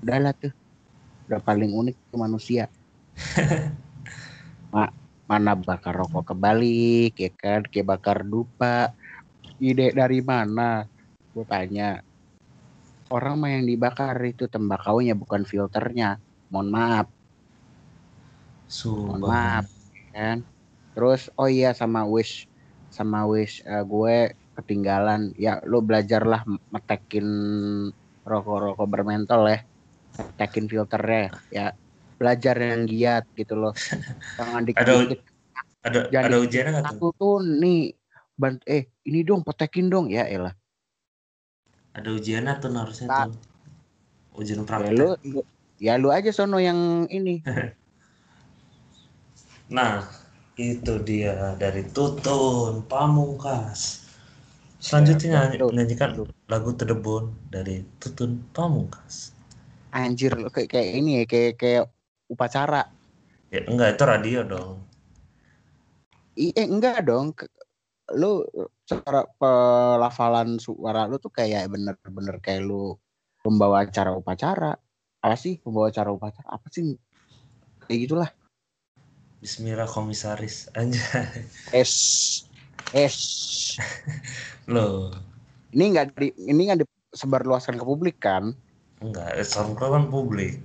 Udahlah 0.04 0.32
tuh. 0.36 0.52
Udah 1.24 1.40
paling 1.40 1.72
unik 1.72 1.96
ke 1.96 2.16
manusia. 2.20 2.68
Ma- 4.74 4.92
mana 5.24 5.56
bakar 5.56 5.96
rokok 5.96 6.36
kebalik 6.36 7.16
ya 7.16 7.32
kan? 7.32 7.64
Kayak 7.64 7.96
bakar 7.96 8.28
dupa. 8.28 8.92
Ide 9.56 9.96
dari 9.96 10.20
mana? 10.20 10.84
Gue 11.32 11.48
tanya. 11.48 12.04
Orang 13.08 13.40
mah 13.40 13.56
yang 13.56 13.64
dibakar 13.64 14.20
itu 14.28 14.44
tembakaunya 14.52 15.16
bukan 15.16 15.48
filternya. 15.48 16.20
Mohon 16.52 16.68
maaf 16.70 17.06
mohon 18.82 19.22
maaf 19.22 19.66
kan? 20.10 20.42
Terus 20.94 21.30
oh 21.38 21.50
iya 21.50 21.74
sama 21.74 22.06
wish 22.06 22.46
sama 22.90 23.26
wish 23.26 23.62
uh, 23.66 23.82
gue 23.86 24.34
ketinggalan. 24.58 25.34
Ya 25.38 25.62
lo 25.66 25.82
belajarlah 25.82 26.46
metekin 26.70 27.26
rokok-rokok 28.26 28.86
bermentol 28.86 29.50
ya. 29.50 29.58
Tekin 30.38 30.70
filternya 30.70 31.34
ya. 31.50 31.66
Belajar 32.18 32.54
yang 32.58 32.86
giat 32.86 33.26
gitu 33.34 33.58
loh. 33.58 33.74
Jangan 34.38 34.62
dikit-dikit. 34.66 35.20
ada 35.84 36.08
ada, 36.08 36.18
ada 36.24 36.36
ujian 36.40 36.74
aku 36.80 37.12
tuh? 37.18 37.42
Nih 37.42 37.92
bant 38.34 38.58
eh 38.66 38.90
ini 39.06 39.22
dong 39.26 39.42
petekin 39.42 39.90
dong. 39.90 40.10
Ya 40.10 40.26
elah. 40.26 40.54
Ada 41.94 42.10
ujian 42.10 42.50
tuh 42.58 42.70
harusnya 42.74 43.06
nah, 43.06 43.26
tuh 43.30 43.54
ujian 44.34 44.62
ya, 44.62 44.66
praktek. 44.66 44.90
ya 44.90 44.98
lu 44.98 45.08
ya 45.78 45.92
lu 45.98 46.08
aja 46.10 46.30
sono 46.34 46.58
yang 46.58 47.06
ini 47.10 47.42
nah 49.72 50.04
itu 50.54 51.02
dia 51.02 51.58
dari 51.58 51.82
Tutun 51.90 52.86
Pamungkas. 52.86 54.06
Selanjutnya 54.78 55.50
ya, 55.50 55.66
nyanyikan 55.72 56.28
lagu 56.46 56.70
Tedebon 56.76 57.34
dari 57.50 57.82
Tutun 57.98 58.38
Pamungkas. 58.54 59.34
Anjir 59.90 60.36
lo 60.38 60.50
kayak 60.50 60.70
kayak 60.74 60.90
ini 60.94 61.10
ya 61.22 61.24
kayak 61.26 61.52
kayak 61.58 61.84
upacara. 62.30 62.86
Ya 63.50 63.66
enggak 63.66 63.98
itu 63.98 64.04
radio 64.04 64.40
dong. 64.46 64.82
I, 66.38 66.50
eh 66.54 66.66
enggak 66.66 67.06
dong. 67.06 67.34
Lu 68.14 68.44
cara 68.84 69.24
pelafalan 69.40 70.60
suara 70.60 71.08
lu 71.08 71.16
tuh 71.18 71.32
kayak 71.32 71.72
bener-bener 71.72 72.36
kayak 72.38 72.62
lu 72.62 72.94
pembawa 73.42 73.86
acara 73.86 74.14
upacara. 74.14 74.76
Apa 75.24 75.36
sih 75.40 75.58
pembawa 75.58 75.88
acara 75.88 76.12
upacara? 76.12 76.46
Apa 76.46 76.68
sih? 76.68 76.94
Kayak 77.88 77.98
gitulah 78.06 78.30
Bismillah 79.44 79.84
komisaris 79.84 80.72
aja 80.72 81.28
es 81.76 81.92
es 82.96 83.16
lo 84.72 85.12
ini 85.76 85.92
enggak 85.92 86.16
di 86.16 86.32
ini 86.48 86.72
nggak 86.72 86.80
disebarluaskan 87.12 87.76
ke 87.76 87.84
publik 87.84 88.16
kan 88.24 88.56
Enggak, 89.04 89.36
SoundCloud 89.44 89.92
kan 89.92 90.04
publik. 90.08 90.56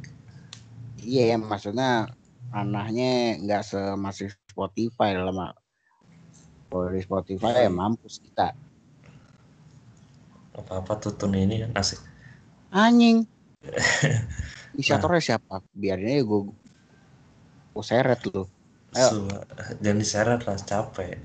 Iya 1.03 1.36
ya, 1.36 1.38
maksudnya 1.39 2.07
anahnya 2.55 3.36
nggak 3.43 3.67
semasif 3.67 4.39
Spotify 4.48 5.12
lama. 5.12 5.51
Kalau 6.71 6.88
di 6.88 7.03
Spotify 7.03 7.67
ya 7.67 7.71
mampus 7.71 8.24
kita. 8.24 8.55
Apa-apa 10.55 11.03
tutun 11.03 11.36
ini 11.36 11.67
kan 11.67 11.71
asik. 11.75 12.00
Anjing. 12.71 13.27
Inisiatornya 14.79 15.19
nah. 15.19 15.27
siapa? 15.36 15.55
Biarin 15.75 16.15
aja 16.15 16.24
gue 16.24 16.41
gue 17.75 17.83
seret 17.83 18.24
lu. 18.31 18.48
Ayo. 18.98 19.29
Jangan 19.84 20.00
diseret 20.01 20.41
lah, 20.46 20.58
capek. 20.58 21.17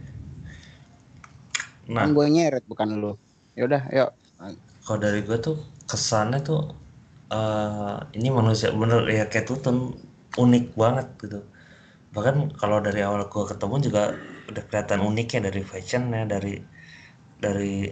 Nah, 1.89 2.09
kan 2.09 2.17
gue 2.17 2.27
nyeret 2.29 2.65
bukan 2.65 2.89
lu. 2.97 3.13
Yaudah, 3.57 3.85
yuk. 3.93 4.11
Kalau 4.85 4.99
dari 5.01 5.21
gue 5.25 5.39
tuh 5.41 5.57
kesannya 5.89 6.41
tuh 6.45 6.73
uh, 7.33 7.97
ini 8.17 8.29
manusia 8.29 8.73
bener 8.73 9.05
ya 9.09 9.25
kayak 9.29 9.49
Tutun 9.49 9.97
unik 10.35 10.75
banget 10.75 11.07
gitu 11.23 11.41
bahkan 12.15 12.51
kalau 12.55 12.79
dari 12.79 13.03
awal 13.03 13.27
gue 13.27 13.45
ketemu 13.51 13.77
juga 13.83 14.03
udah 14.47 14.63
kelihatan 14.71 15.01
uniknya 15.03 15.51
dari 15.51 15.63
fashionnya 15.67 16.23
dari 16.31 16.63
dari 17.43 17.91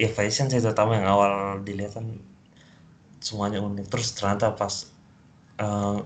ya 0.00 0.08
fashion 0.08 0.48
sih 0.48 0.62
terutama 0.64 0.96
yang 0.96 1.08
awal 1.08 1.60
dilihat 1.60 2.00
kan 2.00 2.16
semuanya 3.20 3.60
unik 3.60 3.92
terus 3.92 4.16
ternyata 4.16 4.56
pas 4.56 4.88
uh, 5.60 6.00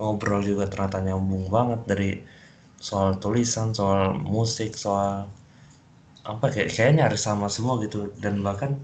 ngobrol 0.00 0.42
juga 0.42 0.66
ternyata 0.66 0.98
nyambung 1.04 1.46
banget 1.46 1.80
dari 1.86 2.10
soal 2.80 3.16
tulisan 3.22 3.72
soal 3.72 4.14
musik 4.16 4.76
soal 4.76 5.26
apa 6.26 6.50
kayak 6.50 6.74
kayaknya 6.74 7.06
harus 7.08 7.22
sama 7.22 7.46
semua 7.46 7.78
gitu. 7.84 8.10
Dan 8.18 8.42
bahkan 8.42 8.82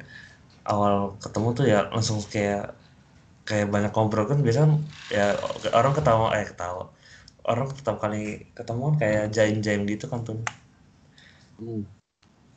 awal 0.65 1.19
ketemu 1.19 1.49
tuh 1.59 1.67
ya 1.67 1.91
langsung 1.91 2.23
kayak 2.31 2.75
kayak 3.43 3.69
banyak 3.75 3.91
ngobrol 3.91 4.31
kan 4.31 4.39
biasanya 4.41 4.79
ya 5.11 5.35
orang 5.75 5.95
ketawa 5.95 6.31
eh 6.39 6.47
ketawa. 6.47 6.89
Orang 7.43 7.75
pertama 7.75 7.99
kali 7.99 8.47
ketemuan 8.55 8.95
kayak 9.03 9.35
jaim 9.35 9.59
jaim 9.59 9.83
gitu 9.91 10.07
kan 10.07 10.23
tuh. 10.23 10.39
Hmm. 11.59 11.87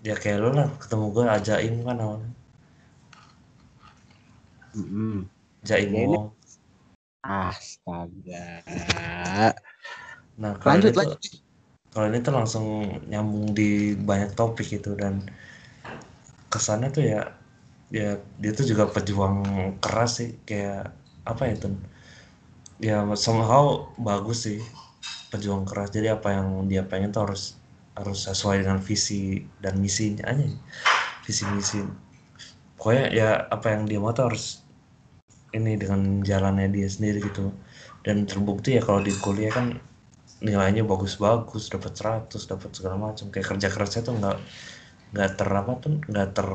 ya 0.06 0.14
kayak 0.18 0.38
lo 0.42 0.50
lah 0.54 0.70
ketemu 0.78 1.06
gue 1.14 1.26
ajaim 1.26 1.76
kan 1.82 1.98
awalnya. 1.98 2.32
Hmm. 4.78 5.26
jaim 5.66 5.90
ya, 5.90 6.02
ini... 6.06 6.18
astaga 7.26 8.46
nah 10.42 10.54
kalau 10.60 10.76
lanjut, 10.76 10.84
ini 10.84 10.92
lanjut. 10.98 11.20
tuh 11.20 11.20
kalau 11.94 12.06
ini 12.12 12.20
tuh 12.26 12.34
langsung 12.36 12.66
nyambung 13.12 13.56
di 13.56 13.96
banyak 13.96 14.32
topik 14.36 14.68
gitu 14.68 14.92
dan 15.00 15.24
kesannya 16.52 16.90
tuh 16.96 17.04
ya 17.04 17.22
ya 17.94 18.10
dia 18.42 18.52
tuh 18.58 18.66
juga 18.72 18.86
pejuang 18.90 19.38
keras 19.84 20.12
sih 20.22 20.30
kayak 20.48 20.92
apa 21.26 21.44
ya 21.50 21.56
tuh 21.64 21.74
ya 22.88 22.98
somehow 23.16 23.88
bagus 24.00 24.48
sih 24.48 24.60
pejuang 25.32 25.64
keras. 25.70 25.90
Jadi 25.96 26.08
apa 26.12 26.30
yang 26.38 26.48
dia 26.72 26.84
pengen 26.88 27.12
tuh 27.16 27.28
harus 27.28 27.44
harus 28.00 28.20
sesuai 28.28 28.64
dengan 28.64 28.80
visi 28.84 29.44
dan 29.64 29.80
misinya 29.84 30.26
aja. 30.32 30.48
Visi 31.26 31.44
misi. 31.56 31.80
Pokoknya 32.78 33.06
ya 33.12 33.30
apa 33.56 33.68
yang 33.76 33.84
dia 33.90 34.00
mau 34.04 34.12
tuh 34.16 34.32
harus 34.32 34.46
ini 35.58 35.74
dengan 35.82 36.22
jalannya 36.30 36.68
dia 36.76 36.88
sendiri 36.96 37.20
gitu. 37.24 37.52
Dan 38.06 38.28
terbukti 38.30 38.78
ya 38.78 38.82
kalau 38.88 39.02
di 39.04 39.14
kuliah 39.26 39.52
kan 39.58 39.68
nilainya 40.46 40.84
bagus-bagus 40.86 41.74
dapat 41.74 41.94
100 41.98 42.52
dapat 42.52 42.70
segala 42.78 42.96
macam 43.02 43.26
kayak 43.34 43.48
kerja 43.58 43.68
kerasnya 43.74 44.02
tuh 44.06 44.14
nggak 44.22 44.38
nggak 45.14 45.30
ter 45.38 45.50
apa 45.50 45.72
tuh 45.82 45.94
nggak 46.06 46.28
ter 46.38 46.50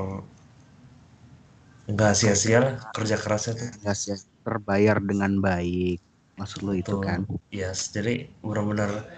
Enggak 1.91 2.13
sia-sia 2.15 2.59
lah 2.63 2.75
kerja 2.95 3.17
kerasnya 3.19 3.53
tuh. 3.59 3.69
Enggak 3.83 3.97
sia 3.99 4.17
terbayar 4.47 4.97
dengan 5.03 5.43
baik. 5.43 5.99
Maksud 6.39 6.63
lo 6.63 6.73
itu 6.79 6.95
kan? 7.03 7.27
Yes, 7.51 7.91
jadi 7.91 8.31
benar-benar 8.47 9.11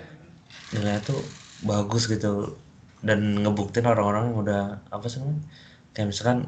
nilainya 0.73 1.05
tuh 1.05 1.21
bagus 1.69 2.09
gitu 2.09 2.57
dan 3.05 3.45
ngebuktiin 3.45 3.85
orang-orang 3.85 4.33
yang 4.33 4.39
udah 4.41 4.63
apa 4.89 5.07
sih 5.07 5.21
namanya? 5.21 5.45
Kayak 5.93 6.09
misalkan 6.17 6.39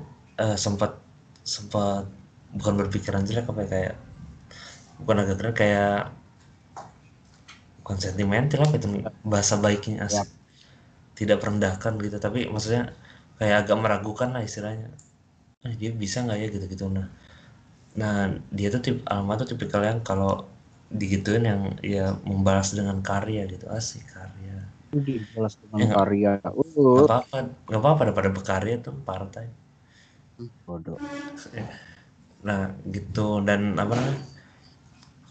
uh, 0.40 0.56
sempat 0.56 0.96
sempat 1.44 2.08
bukan 2.56 2.74
berpikiran 2.80 3.28
jelek 3.28 3.44
apa 3.52 3.60
ya 3.66 3.68
kayak 3.68 3.94
bukan 5.04 5.16
agak 5.20 5.36
keren 5.36 5.54
kayak 5.54 5.94
bukan 7.84 8.00
sentimental 8.00 8.64
apa 8.64 8.80
itu 8.80 8.88
bahasa 9.20 9.60
baiknya. 9.60 10.08
Yep. 10.08 10.24
Tidak 11.20 11.36
merendahkan 11.36 12.00
gitu 12.00 12.16
tapi 12.16 12.48
maksudnya 12.48 12.96
kayak 13.36 13.68
agak 13.68 13.76
meragukan 13.76 14.32
lah 14.32 14.40
istilahnya. 14.40 14.88
Eh, 15.68 15.76
dia 15.76 15.92
bisa 15.92 16.24
nggak 16.24 16.38
ya 16.40 16.48
gitu-gitu. 16.48 16.88
Nah 16.88 17.12
nah 17.94 18.32
dia 18.48 18.72
tuh 18.72 18.80
tip 18.80 18.96
Alma 19.04 19.36
tuh 19.36 19.52
tipikal 19.52 19.84
yang 19.84 20.00
kalau 20.00 20.48
digituin 20.88 21.44
yang 21.44 21.60
ya 21.84 22.16
membalas 22.24 22.72
dengan 22.72 23.04
karya 23.04 23.44
gitu. 23.52 23.68
Asik 23.68 24.08
karya. 24.08 24.64
Dibalas 24.88 25.60
dengan 25.60 25.76
ya, 25.76 25.88
karya. 25.92 26.30
uh. 26.40 26.64
nggak 26.64 27.04
apa-apa 27.04 27.36
nggak 27.68 27.80
apa-apa 27.84 28.00
daripada 28.08 28.28
berkarya 28.32 28.74
tuh 28.80 28.96
partai. 29.04 29.46
Hmm, 30.40 30.48
bodoh. 30.64 30.96
Nah 32.48 32.72
gitu. 32.88 33.44
Dan 33.44 33.76
apa 33.76 33.92
namanya? 33.92 34.18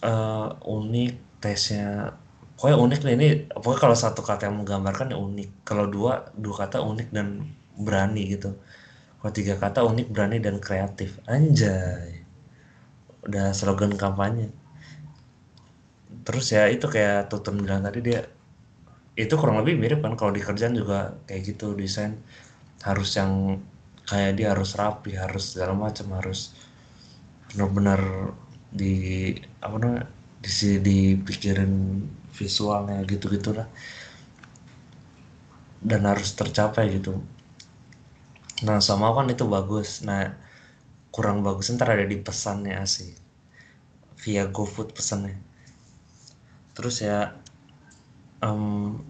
Uh, 0.03 0.51
unik 0.67 1.39
tesnya 1.39 2.11
pokoknya 2.63 2.80
unik 2.80 2.99
nih 3.04 3.13
ini 3.19 3.28
pokoknya 3.52 3.80
kalau 3.84 3.97
satu 3.99 4.23
kata 4.23 4.47
yang 4.47 4.63
menggambarkan 4.63 5.12
ya 5.12 5.19
unik 5.19 5.67
kalau 5.67 5.84
dua 5.91 6.32
dua 6.32 6.56
kata 6.63 6.80
unik 6.80 7.12
dan 7.12 7.43
berani 7.76 8.39
gitu 8.39 8.56
kalau 9.23 9.39
tiga 9.39 9.56
kata 9.56 9.88
unik, 9.88 10.12
berani, 10.12 10.43
dan 10.43 10.60
kreatif. 10.60 11.15
Anjay. 11.32 12.28
Udah 13.23 13.56
slogan 13.56 13.95
kampanye. 13.95 14.52
Terus 16.28 16.52
ya 16.52 16.67
itu 16.67 16.91
kayak 16.91 17.32
Tutun 17.32 17.63
bilang 17.63 17.88
tadi 17.88 18.04
dia 18.04 18.28
itu 19.15 19.32
kurang 19.39 19.63
lebih 19.63 19.80
mirip 19.80 20.04
kan 20.04 20.19
kalau 20.19 20.36
di 20.36 20.43
kerjaan 20.43 20.76
juga 20.76 21.15
kayak 21.23 21.56
gitu 21.56 21.71
desain 21.71 22.19
harus 22.84 23.15
yang 23.15 23.63
kayak 24.04 24.36
dia 24.36 24.52
harus 24.52 24.76
rapi 24.76 25.15
harus 25.15 25.56
segala 25.56 25.71
macam 25.78 26.08
harus 26.19 26.52
benar-benar 27.54 28.02
di 28.73 28.93
apa 29.63 29.76
namanya 29.80 30.06
di 30.43 30.52
dipikirin 30.82 31.73
visualnya 32.33 33.05
gitu 33.05 33.29
gitulah 33.29 33.69
dan 35.83 36.07
harus 36.07 36.31
tercapai 36.33 36.97
gitu. 36.97 37.19
Nah 38.63 38.79
sama 38.79 39.11
kan 39.11 39.27
itu 39.27 39.43
bagus. 39.43 40.01
Nah 40.01 40.31
kurang 41.11 41.43
bagus 41.43 41.69
ntar 41.75 41.93
ada 41.93 42.07
di 42.07 42.17
pesannya 42.17 42.79
asli 42.79 43.11
via 44.23 44.47
GoFood 44.47 44.95
pesannya. 44.95 45.35
Terus 46.73 47.03
ya 47.03 47.35
um, 48.39 49.03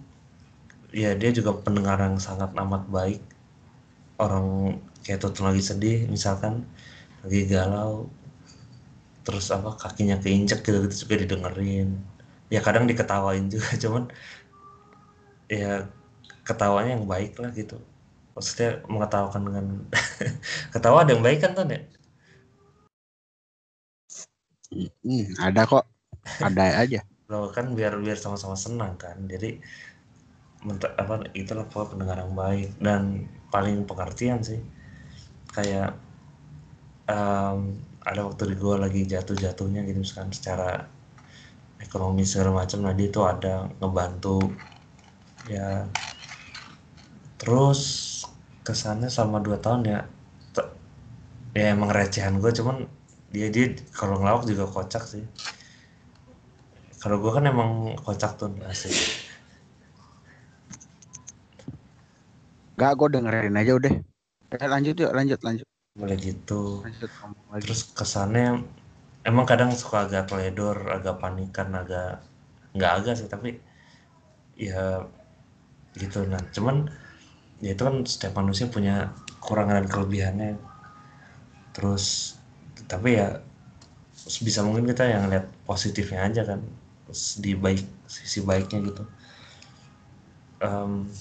ya 0.89 1.13
dia 1.13 1.29
juga 1.29 1.53
pendengar 1.61 2.01
yang 2.01 2.17
sangat 2.17 2.51
amat 2.57 2.89
baik. 2.89 3.21
Orang 4.17 4.77
kayak 5.05 5.21
Tutun 5.21 5.53
lagi 5.53 5.61
sedih 5.61 6.09
misalkan 6.09 6.65
lagi 7.21 7.45
galau. 7.45 8.09
Terus 9.23 9.53
apa 9.53 9.77
kakinya 9.77 10.19
keinjek 10.19 10.65
gitu 10.65 10.83
gitu 10.89 11.07
juga 11.07 11.23
didengerin 11.23 12.12
ya 12.53 12.61
kadang 12.61 12.85
diketawain 12.85 13.49
juga 13.49 13.73
cuman 13.83 14.13
ya 15.49 15.89
ketawanya 16.45 17.01
yang 17.01 17.09
baik 17.09 17.33
lah 17.41 17.49
gitu. 17.49 17.81
Maksudnya 18.37 18.81
mengetawakan 18.85 19.41
dengan 19.45 19.65
ketawa 20.73 21.01
ada 21.01 21.17
yang 21.17 21.25
baik 21.25 21.39
kan 21.41 21.57
tuh 21.57 21.65
ya? 21.65 21.81
Hmm, 25.05 25.25
ada 25.37 25.61
kok. 25.69 25.85
Ada 26.41 26.81
aja. 26.81 27.01
Lo 27.29 27.49
kan 27.53 27.77
biar 27.77 27.97
biar 28.01 28.17
sama-sama 28.17 28.57
senang 28.57 28.97
kan. 28.97 29.21
Jadi 29.29 29.61
apa 30.97 31.29
itulah 31.37 31.69
pendengar 31.69 32.25
yang 32.25 32.33
baik. 32.33 32.69
Dan 32.81 33.29
paling 33.53 33.85
pengertian 33.85 34.41
sih 34.41 34.61
kayak 35.53 35.93
um, 37.05 37.77
ada 38.01 38.25
waktu 38.25 38.51
di 38.51 38.55
gue 38.57 38.75
lagi 38.75 39.01
jatuh-jatuhnya 39.05 39.85
gitu 39.85 40.01
kan 40.17 40.33
secara 40.33 40.89
ekonomi 41.93 42.25
segala 42.25 42.65
macam 42.65 42.81
nah 42.81 42.97
dia 42.97 43.13
tuh 43.13 43.29
ada 43.29 43.69
ngebantu 43.77 44.49
ya 45.45 45.85
terus 47.37 47.79
kesannya 48.65 49.13
selama 49.13 49.45
dua 49.45 49.61
tahun 49.61 49.85
ya 49.85 49.99
ya 51.53 51.77
emang 51.77 51.93
recehan 51.93 52.41
gue 52.41 52.49
cuman 52.49 52.89
dia 53.29 53.53
dia 53.53 53.77
kalau 53.93 54.17
ngelawak 54.17 54.49
juga 54.49 54.65
kocak 54.65 55.05
sih 55.05 55.21
kalau 56.97 57.21
gue 57.21 57.29
kan 57.29 57.45
emang 57.45 57.93
kocak 58.01 58.41
tuh 58.41 58.49
asik 58.65 58.89
Gak, 62.73 62.97
gue 62.97 63.05
dengerin 63.13 63.53
aja 63.53 63.77
udah. 63.77 63.93
Eh, 64.49 64.65
lanjut 64.65 64.97
yuk, 64.97 65.13
lanjut, 65.13 65.37
lanjut. 65.45 65.67
Boleh 65.93 66.17
gitu. 66.17 66.81
Lanjut. 66.81 67.05
Terus 67.61 67.85
kesannya 67.93 68.65
emang 69.23 69.45
kadang 69.47 69.71
suka 69.75 70.07
agak 70.07 70.29
teledor, 70.31 70.77
agak 70.91 71.19
panikan, 71.19 71.71
agak 71.75 72.23
nggak 72.75 72.91
agak 73.01 73.13
sih, 73.19 73.29
tapi 73.31 73.59
ya 74.59 75.07
gitu 75.97 76.25
nah. 76.27 76.41
Cuman 76.55 76.89
ya 77.63 77.75
itu 77.75 77.83
kan 77.87 77.95
setiap 78.03 78.33
manusia 78.39 78.67
punya 78.67 79.11
kekurangan 79.39 79.83
dan 79.83 79.87
kelebihannya. 79.89 80.51
Terus 81.73 82.37
tapi 82.87 83.17
ya 83.17 83.41
bisa 84.23 84.63
mungkin 84.63 84.87
kita 84.87 85.03
yang 85.07 85.27
lihat 85.27 85.51
positifnya 85.67 86.23
aja 86.23 86.47
kan 86.47 86.63
di 87.43 87.53
baik 87.59 87.83
sisi 88.07 88.39
baiknya 88.39 88.79
gitu 88.87 89.03
um, 90.63 91.11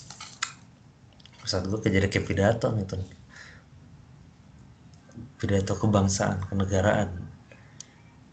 saat 1.42 1.66
gue 1.66 1.80
kejadian 1.82 2.10
kayak 2.12 2.26
pidato 2.26 2.70
gitu 2.78 2.94
pidato 5.42 5.74
kebangsaan 5.74 6.46
kenegaraan 6.46 7.10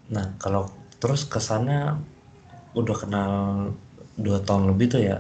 nah 0.10 0.26
kalau 0.42 0.70
terus 1.02 1.24
kesannya 1.26 1.96
udah 2.76 2.96
kenal 2.98 3.32
dua 4.20 4.42
tahun 4.44 4.74
lebih 4.74 4.88
tuh 4.98 5.02
ya 5.02 5.18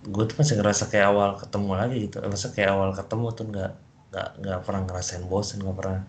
gue 0.00 0.24
tuh 0.24 0.36
masih 0.40 0.56
ngerasa 0.56 0.88
kayak 0.88 1.06
awal 1.12 1.30
ketemu 1.36 1.70
lagi 1.76 1.96
gitu. 2.08 2.16
Masa 2.24 2.48
kayak 2.56 2.70
awal 2.72 2.90
ketemu 2.96 3.26
tuh 3.36 3.44
nggak 3.52 3.72
nggak 4.10 4.28
nggak 4.42 4.58
pernah 4.66 4.82
ngerasain 4.88 5.24
bosen 5.28 5.60
nggak 5.62 5.76
pernah 5.76 6.00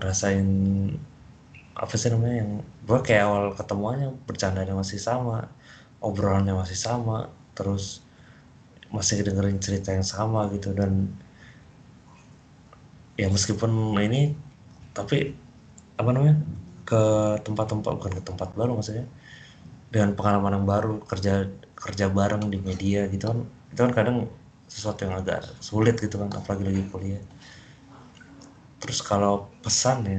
ngerasain 0.00 0.48
apa 1.72 1.94
sih 1.96 2.08
namanya 2.12 2.36
yang 2.44 2.50
gue 2.88 2.98
kayak 3.04 3.22
awal 3.28 3.44
ketemuannya 3.52 4.08
bercandanya 4.28 4.74
masih 4.76 5.00
sama 5.00 5.48
obrolannya 6.00 6.56
masih 6.56 6.76
sama 6.76 7.28
terus 7.56 8.00
masih 8.92 9.24
dengerin 9.24 9.60
cerita 9.60 9.92
yang 9.92 10.04
sama 10.04 10.48
gitu. 10.56 10.72
Dan 10.72 11.12
ya 13.20 13.28
meskipun 13.28 13.92
ini 14.00 14.32
tapi 14.96 15.36
apa 16.00 16.10
namanya 16.16 16.40
ke 16.82 17.02
tempat-tempat 17.46 17.92
bukan 17.98 18.12
ke 18.18 18.22
tempat 18.22 18.48
baru 18.58 18.78
maksudnya 18.78 19.06
dengan 19.92 20.16
pengalaman 20.16 20.62
yang 20.62 20.66
baru 20.66 20.94
kerja 21.04 21.46
kerja 21.76 22.06
bareng 22.08 22.48
di 22.48 22.58
media 22.62 23.06
gitu 23.10 23.30
kan 23.30 23.38
itu 23.72 23.80
kan 23.80 23.92
kadang 23.92 24.16
sesuatu 24.72 25.04
yang 25.04 25.20
agak 25.20 25.44
sulit 25.60 26.00
gitu 26.00 26.16
kan 26.16 26.32
apalagi 26.32 26.64
lagi 26.64 26.82
kuliah. 26.88 27.22
Terus 28.80 29.04
kalau 29.04 29.52
pesan 29.60 30.08
ya 30.08 30.18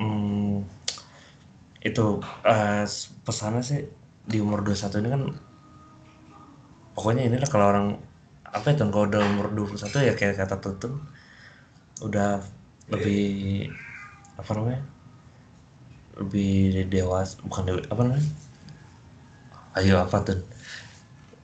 hmm, 0.00 0.64
itu 1.80 2.20
uh, 2.44 2.84
pesannya 3.24 3.62
sih 3.64 3.80
di 4.28 4.38
umur 4.44 4.60
21 4.60 5.00
ini 5.00 5.08
kan 5.08 5.22
pokoknya 6.92 7.32
inilah 7.32 7.48
kalau 7.48 7.66
orang 7.72 7.88
apa 8.44 8.76
itu 8.76 8.84
kalau 8.92 9.08
udah 9.08 9.22
umur 9.24 9.46
21 9.72 10.08
ya 10.10 10.12
kayak 10.12 10.36
kata 10.36 10.56
tutun 10.60 11.00
udah 12.04 12.44
lebih 12.92 13.70
apa 14.36 14.50
namanya 14.56 14.82
lebih 16.20 16.84
dewasa 16.92 17.40
bukan 17.42 17.62
dewa, 17.64 17.80
apa 17.88 18.00
namanya? 18.04 18.28
Ayo 19.80 19.94
apa 20.02 20.16
tuh? 20.20 20.40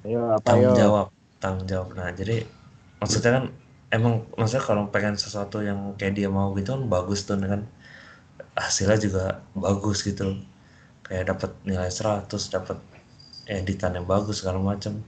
Ayo 0.04 0.20
apa 0.36 0.44
tanggung 0.44 0.76
ayo. 0.76 0.80
jawab 0.80 1.06
tanggung 1.40 1.66
jawab. 1.66 1.88
Nah 1.96 2.12
jadi 2.12 2.44
maksudnya 3.00 3.30
kan 3.40 3.44
emang 3.94 4.28
maksudnya 4.36 4.64
kalau 4.66 4.84
pengen 4.92 5.16
sesuatu 5.16 5.64
yang 5.64 5.96
kayak 5.96 6.20
dia 6.20 6.28
mau 6.28 6.52
gitu 6.58 6.76
kan 6.76 6.82
bagus 6.92 7.24
tuh 7.24 7.40
kan? 7.40 7.64
Hasilnya 8.56 8.98
juga 9.00 9.24
bagus 9.56 10.04
gitu. 10.04 10.36
Kayak 11.06 11.32
dapat 11.32 11.50
nilai 11.64 11.88
100 11.88 12.28
dapat 12.52 12.78
editannya 13.46 14.02
bagus 14.02 14.42
segala 14.42 14.58
macam 14.58 15.00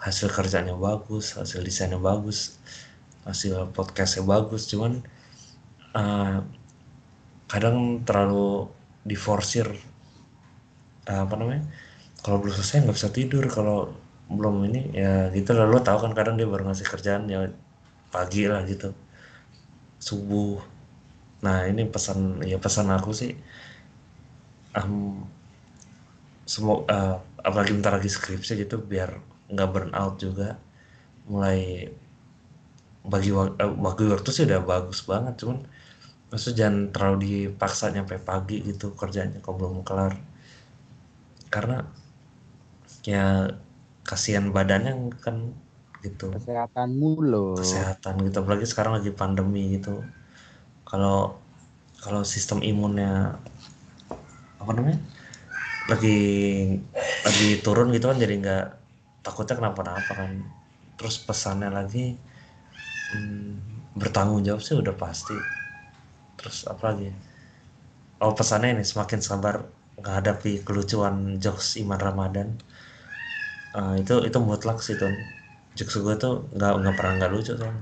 hasil 0.00 0.32
kerjanya 0.32 0.72
bagus 0.78 1.36
hasil 1.36 1.60
desainnya 1.60 2.00
bagus 2.00 2.56
hasil 3.28 3.68
podcastnya 3.76 4.24
bagus. 4.24 4.70
Cuman 4.70 5.02
uh, 5.92 6.40
kadang 7.50 8.06
terlalu 8.06 8.70
diforsir. 9.04 9.68
Uh, 11.08 11.20
apa 11.26 11.34
namanya? 11.40 11.64
Kalau 12.24 12.38
belum 12.42 12.54
selesai 12.56 12.84
nggak 12.84 12.96
bisa 12.96 13.10
tidur. 13.12 13.44
Kalau 13.48 13.92
belum 14.30 14.62
ini 14.70 14.94
ya 14.94 15.26
gitu 15.34 15.50
lalu 15.58 15.82
tahu 15.82 15.98
kan 16.06 16.12
kadang 16.14 16.38
dia 16.38 16.46
baru 16.46 16.70
ngasih 16.70 16.86
kerjaan 16.86 17.26
ya 17.30 17.50
pagi 18.14 18.46
lah 18.46 18.62
gitu. 18.68 18.94
Subuh. 20.00 20.60
Nah 21.44 21.66
ini 21.70 21.82
pesan 21.88 22.44
ya 22.44 22.58
pesan 22.60 22.88
aku 22.92 23.10
sih 23.16 23.32
um, 24.76 25.26
semua 26.44 26.82
uh, 26.90 27.16
apalagi 27.40 27.72
bentar 27.76 27.94
lagi 27.94 28.10
skripsi 28.10 28.52
gitu 28.62 28.82
biar 28.82 29.10
nggak 29.52 29.68
burn 29.72 29.92
out 29.94 30.18
juga. 30.20 30.58
Mulai 31.30 31.90
bagi 33.00 33.30
eh, 33.32 33.72
bagi 33.86 34.04
waktu 34.12 34.30
sih 34.34 34.44
udah 34.48 34.60
bagus 34.60 35.00
banget 35.08 35.34
cuman 35.40 35.58
maksud 36.30 36.54
jangan 36.54 36.94
terlalu 36.94 37.18
dipaksa 37.26 37.90
nyampe 37.90 38.16
pagi 38.22 38.62
gitu 38.62 38.94
kerjanya 38.94 39.42
kalau 39.42 39.56
belum 39.58 39.82
kelar. 39.82 40.14
Karena 41.50 41.82
ya 43.02 43.50
kasihan 44.06 44.54
badannya 44.54 45.10
kan 45.18 45.50
gitu. 46.06 46.30
Kesehatanmu 46.30 47.10
loh. 47.26 47.58
Kesehatan 47.58 48.22
gitu 48.30 48.36
apalagi 48.46 48.66
sekarang 48.70 49.02
lagi 49.02 49.10
pandemi 49.10 49.74
gitu. 49.74 50.06
Kalau 50.86 51.36
kalau 52.00 52.22
sistem 52.22 52.64
imunnya 52.64 53.36
apa 54.56 54.70
namanya 54.72 55.00
lagi 55.90 56.18
lagi 57.26 57.48
turun 57.60 57.90
gitu 57.92 58.08
kan 58.08 58.16
jadi 58.16 58.34
nggak 58.38 58.66
takutnya 59.26 59.58
kenapa-napa 59.58 60.12
kan. 60.14 60.30
Terus 60.94 61.18
pesannya 61.18 61.74
lagi 61.74 62.14
hmm, 63.18 63.98
bertanggung 63.98 64.46
jawab 64.46 64.62
sih 64.62 64.78
udah 64.78 64.94
pasti 64.94 65.59
terus 66.40 66.64
apa 66.64 66.96
lagi? 66.96 67.12
Oh 68.24 68.32
pesannya 68.32 68.80
ini 68.80 68.84
semakin 68.84 69.20
sabar 69.20 69.68
menghadapi 70.00 70.64
kelucuan 70.64 71.36
jokes 71.36 71.76
Iman 71.76 72.00
Ramadan. 72.00 72.56
Uh, 73.76 74.00
itu 74.00 74.24
itu 74.24 74.38
mutlak 74.40 74.80
sih 74.80 74.96
tuh 74.98 75.12
jokes 75.78 75.94
gue 76.00 76.14
tuh 76.18 76.34
nggak 76.56 76.72
nggak 76.82 76.94
pernah 76.98 77.12
nggak 77.22 77.30
lucu 77.30 77.54
kan 77.54 77.74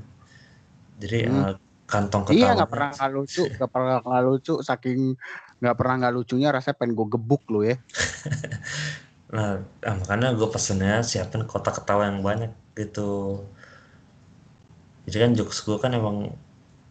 jadi 1.00 1.18
hmm. 1.24 1.40
uh, 1.40 1.54
kantong 1.88 2.28
ketawa 2.28 2.36
iya 2.36 2.50
nggak 2.52 2.70
pernah 2.70 2.90
nggak 2.92 3.12
lucu 3.16 3.42
nggak 3.56 3.70
pernah 3.72 3.96
nggak 4.04 4.24
lucu 4.28 4.54
saking 4.60 5.00
nggak 5.58 5.76
pernah 5.80 5.94
nggak 5.98 6.14
lucunya 6.14 6.48
rasanya 6.54 6.76
pengen 6.78 6.94
gue 6.94 7.06
gebuk 7.10 7.42
lo 7.50 7.60
ya. 7.66 7.76
Nah, 9.28 9.60
nah 9.84 9.92
makanya 10.00 10.32
gue 10.32 10.48
pesennya 10.48 11.04
siapin 11.04 11.44
kotak 11.44 11.84
ketawa 11.84 12.08
yang 12.08 12.24
banyak 12.24 12.48
gitu. 12.72 13.44
Jadi 15.04 15.16
kan 15.20 15.32
jokes 15.36 15.60
gue 15.68 15.76
kan 15.76 15.92
emang 15.92 16.32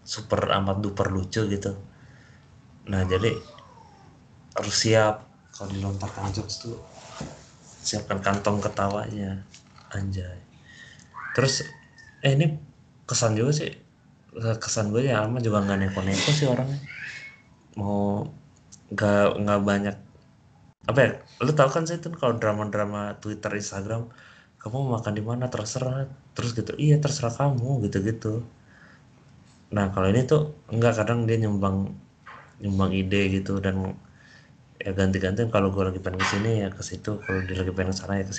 super 0.07 0.39
amat 0.47 0.79
duper 0.79 1.11
lucu 1.11 1.43
gitu. 1.51 1.75
Nah 2.87 3.03
jadi 3.03 3.35
harus 4.55 4.75
siap. 4.79 5.27
Kalau 5.51 5.67
dilontarkan 5.73 6.31
jokes 6.31 6.63
tuh 6.63 6.79
siapkan 7.83 8.23
kantong 8.23 8.63
ketawanya. 8.63 9.43
Anjay. 9.91 10.39
Terus 11.35 11.67
eh 12.23 12.31
ini 12.39 12.55
kesan 13.03 13.35
juga 13.35 13.51
sih. 13.51 13.75
Kesan 14.31 14.95
gue 14.95 15.11
ya 15.11 15.27
Alma 15.27 15.43
juga 15.43 15.59
nggak 15.59 15.77
neko-neko 15.91 16.29
sih 16.31 16.47
orangnya. 16.47 16.79
Mau 17.75 18.31
nggak 18.95 19.43
nggak 19.43 19.59
banyak. 19.67 19.95
Apa 20.87 20.99
ya 21.03 21.09
lu 21.43 21.51
tau 21.51 21.67
kan 21.67 21.83
saya 21.83 21.99
tuh 21.99 22.15
kalau 22.15 22.39
drama-drama 22.39 23.19
Twitter 23.19 23.51
Instagram 23.59 24.07
kamu 24.55 24.87
makan 24.87 25.13
di 25.19 25.23
mana? 25.25 25.51
Terserah. 25.51 26.07
Terus 26.31 26.55
gitu 26.55 26.71
iya 26.79 26.95
terserah 26.95 27.35
kamu 27.35 27.83
gitu 27.91 27.99
gitu 28.07 28.33
nah 29.67 29.91
kalau 29.91 30.07
ini 30.13 30.23
tuh 30.23 30.55
enggak 30.71 30.93
kadang 31.03 31.27
dia 31.27 31.37
nyumbang 31.43 31.91
nyumbang 32.63 32.91
ide 32.95 33.21
gitu 33.35 33.59
dan 33.59 33.95
ya 34.81 34.91
ganti-ganti. 34.93 35.45
Kalau 35.49 35.69
gue 35.73 35.83
lagi 35.83 35.99
pengen 36.01 36.19
ke 36.21 36.27
sini 36.27 36.51
ya 36.63 36.69
ke 36.71 36.81
situ 36.85 37.19
kalau 37.23 37.39
dia 37.45 37.57
lagi 37.61 37.71
pengen 37.75 37.91
ke 37.93 37.97
sana 37.99 38.13
ya 38.21 38.25
ke 38.29 38.33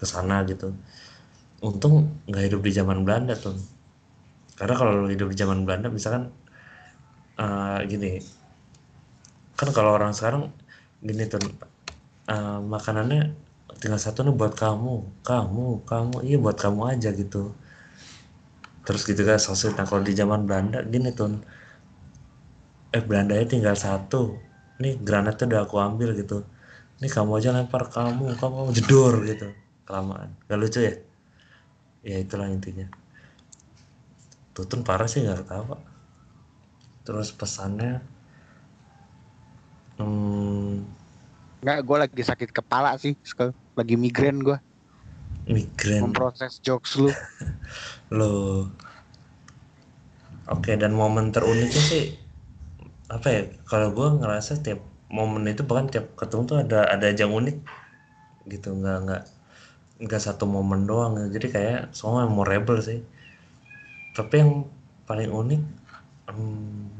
ke 0.00 0.06
sana 0.06 0.36
gitu. 0.50 0.74
Untung 1.64 2.12
nggak 2.28 2.44
hidup 2.52 2.60
di 2.66 2.72
zaman 2.74 3.02
Belanda 3.06 3.34
tuh. 3.38 3.56
Karena 4.58 4.74
kalau 4.78 5.08
hidup 5.10 5.28
di 5.32 5.36
zaman 5.38 5.64
Belanda 5.66 5.88
misalkan 5.90 6.30
uh, 7.38 7.78
gini 7.86 8.22
kan 9.54 9.70
kalau 9.70 9.94
orang 9.94 10.10
sekarang 10.10 10.50
gini 10.98 11.30
tuh 11.30 11.42
uh, 12.26 12.58
makanannya 12.58 13.34
tinggal 13.78 14.00
satu 14.00 14.26
nih 14.26 14.34
buat 14.34 14.54
kamu 14.54 15.22
kamu 15.22 15.66
kamu 15.86 16.16
iya 16.26 16.36
buat 16.40 16.58
kamu 16.58 16.80
aja 16.96 17.10
gitu 17.14 17.54
terus 18.84 19.02
gitu 19.10 19.22
kan 19.28 19.38
sosis 19.40 19.72
nah 19.78 19.86
kalau 19.88 20.02
di 20.08 20.12
zaman 20.20 20.40
Belanda 20.48 20.78
gini 20.92 21.08
tuh 21.18 21.28
eh 22.96 23.02
Belanda 23.08 23.34
tinggal 23.52 23.76
satu. 23.86 24.22
Nih 24.82 24.94
granatnya 25.06 25.44
udah 25.50 25.60
aku 25.66 25.76
ambil 25.88 26.08
gitu. 26.20 26.36
Nih 27.00 27.10
kamu 27.16 27.30
aja 27.38 27.50
lempar 27.56 27.82
kamu 27.94 28.24
kamu, 28.40 28.54
kamu 28.60 28.70
jedor 28.78 29.14
gitu. 29.30 29.46
Kelamaan. 29.86 30.30
Gak 30.48 30.58
lucu 30.60 30.80
ya? 30.88 30.94
Ya 32.04 32.16
itulah 32.22 32.48
intinya. 32.54 32.86
Tutun 34.54 34.80
parah 34.86 35.08
sih 35.10 35.20
nggak 35.24 35.38
ketawa 35.44 35.76
terus 37.04 37.28
pesannya 37.36 38.00
hmm, 40.00 40.80
nggak 41.64 41.78
gue 41.84 41.96
lagi 41.96 42.22
sakit 42.24 42.50
kepala 42.52 42.96
sih 43.00 43.12
lagi 43.76 43.94
migrain 43.96 44.36
gue 44.40 44.56
migrain. 45.48 46.00
Memproses 46.04 46.60
jokes 46.64 46.96
lu 46.96 47.08
lo 48.14 48.70
oke 50.46 50.70
dan 50.78 50.94
momen 50.94 51.34
teruniknya 51.34 51.82
sih 51.82 52.14
apa 53.10 53.26
ya 53.28 53.42
kalau 53.66 53.90
gue 53.90 54.08
ngerasa 54.22 54.62
tiap 54.62 54.80
momen 55.10 55.50
itu 55.50 55.66
bahkan 55.66 55.90
tiap 55.90 56.14
ketemu 56.14 56.42
tuh 56.46 56.58
ada 56.62 56.86
ada 56.88 57.10
yang 57.10 57.34
unik 57.34 57.58
gitu 58.48 58.76
nggak 58.76 58.98
nggak 59.08 59.22
nggak 60.04 60.22
satu 60.22 60.44
momen 60.44 60.90
doang. 60.90 61.16
Jadi 61.30 61.46
kayak 61.50 61.80
semua 61.94 62.26
memorable 62.26 62.82
sih. 62.82 63.00
Tapi 64.14 64.34
yang 64.42 64.52
paling 65.06 65.30
unik 65.30 65.62
hmm, 66.30 66.90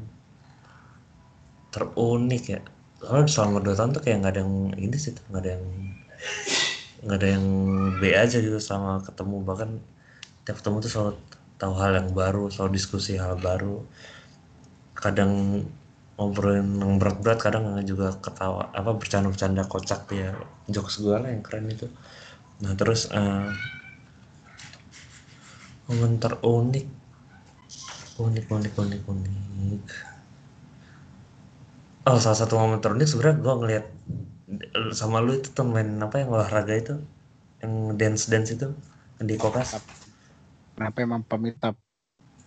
terunik 1.75 2.43
ya. 2.47 2.61
Kalau 3.03 3.27
selama 3.27 3.59
dua 3.61 3.75
tahun 3.75 3.91
tuh 3.93 4.03
kayak 4.03 4.17
nggak 4.23 4.33
ada 4.33 4.41
yang 4.41 4.55
ini 4.79 4.97
sih 4.97 5.13
nggak 5.29 5.41
ada 5.43 5.51
yang 5.59 5.65
nggak 7.05 7.17
ada 7.21 7.27
yang 7.29 7.45
B 7.99 8.01
aja 8.15 8.37
gitu 8.39 8.59
sama 8.63 9.03
ketemu. 9.03 9.43
Bahkan 9.43 9.69
tiap 10.45 10.61
ketemu 10.61 10.77
tuh 10.85 10.91
selalu 10.93 11.11
tahu 11.57 11.73
hal 11.81 11.91
yang 11.97 12.09
baru 12.13 12.53
selalu 12.53 12.77
diskusi 12.77 13.17
hal 13.17 13.41
baru. 13.41 13.81
Kadang 14.95 15.65
ngobrolin 16.15 16.79
yang 16.79 16.95
berat-berat 16.95 17.41
kadang 17.43 17.75
juga 17.83 18.15
ketawa 18.21 18.71
apa 18.71 18.95
bercanda-bercanda 18.95 19.67
kocak 19.67 20.07
ya. 20.13 20.31
Jokes 20.69 21.01
gue 21.01 21.17
lah 21.17 21.27
yang 21.27 21.43
keren 21.43 21.67
itu. 21.67 21.89
Nah 22.61 22.77
terus 22.77 23.09
uh, 23.11 23.51
momen 25.89 26.21
terunik. 26.21 26.87
Unik 28.15 28.45
unik 28.47 28.73
unik 28.79 29.01
unik. 29.11 29.85
Oh 32.05 32.21
salah 32.21 32.37
satu 32.37 32.55
momen 32.61 32.79
terunik 32.79 33.09
sebenarnya 33.09 33.41
gue 33.41 33.53
ngeliat 33.59 33.85
sama 34.93 35.25
lu 35.25 35.41
itu 35.41 35.49
main 35.65 35.97
apa 35.99 36.21
yang 36.21 36.29
olahraga 36.31 36.77
itu? 36.77 36.95
Yang 37.59 37.73
dance 37.97 38.23
dance 38.29 38.49
itu? 38.53 38.69
Yang 39.19 39.25
di 39.25 39.35
kokas 39.41 40.04
kenapa 40.75 40.97
emang 41.07 41.23
pemitap 41.29 41.75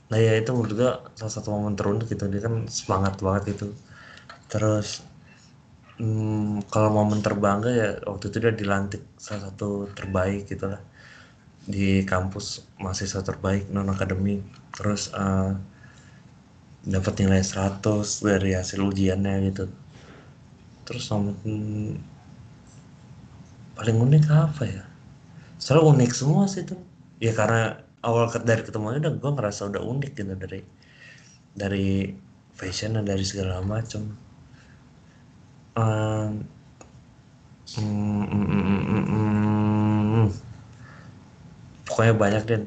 nah 0.09 0.19
ya 0.27 0.33
itu 0.41 0.51
menurut 0.57 0.73
gue 0.81 0.93
salah 1.19 1.33
satu 1.37 1.49
momen 1.55 1.75
terunik 1.79 2.07
gitu. 2.13 2.25
Dia 2.33 2.41
kan 2.47 2.55
semangat 2.79 3.15
banget 3.25 3.45
itu 3.57 3.67
terus 4.53 4.89
hmm, 6.01 6.67
kalau 6.73 6.91
momen 6.99 7.21
terbangga 7.27 7.71
ya 7.83 7.89
waktu 8.09 8.25
itu 8.31 8.37
dia 8.45 8.53
dilantik 8.61 9.03
salah 9.19 9.43
satu 9.51 9.69
terbaik 9.99 10.41
gitu 10.51 10.65
lah. 10.73 10.81
Di 11.75 12.03
kampus 12.13 12.47
mahasiswa 12.83 13.23
terbaik 13.29 13.63
non 13.75 13.89
akademik 13.95 14.41
terus 14.77 15.03
uh, 15.15 15.53
dapat 16.93 17.15
nilai 17.23 17.43
100 17.45 18.19
dari 18.25 18.51
hasil 18.59 18.81
ujiannya 18.83 19.35
gitu. 19.53 19.65
Terus 20.87 21.05
momen 21.13 22.01
paling 23.77 23.97
unik 23.97 24.25
apa 24.29 24.63
ya? 24.67 24.83
Selalu 25.61 25.85
unik 25.99 26.13
semua 26.15 26.45
sih 26.51 26.65
tuh. 26.67 26.81
Ya 27.23 27.33
karena 27.35 27.79
awal 28.07 28.31
dari 28.43 28.63
ketemunya 28.63 29.03
udah 29.03 29.15
gue 29.19 29.31
ngerasa 29.35 29.71
udah 29.71 29.83
unik 29.83 30.13
gitu 30.15 30.35
dari 30.39 30.61
dari 31.55 31.89
fashion 32.55 32.99
dan 32.99 33.05
dari 33.07 33.25
segala 33.27 33.63
macam 33.63 34.15
um, 35.75 36.31
mm, 37.79 38.25
mm, 38.31 39.05
mm, 39.07 40.29
pokoknya 41.87 42.15
banyak 42.15 42.43
deh 42.47 42.63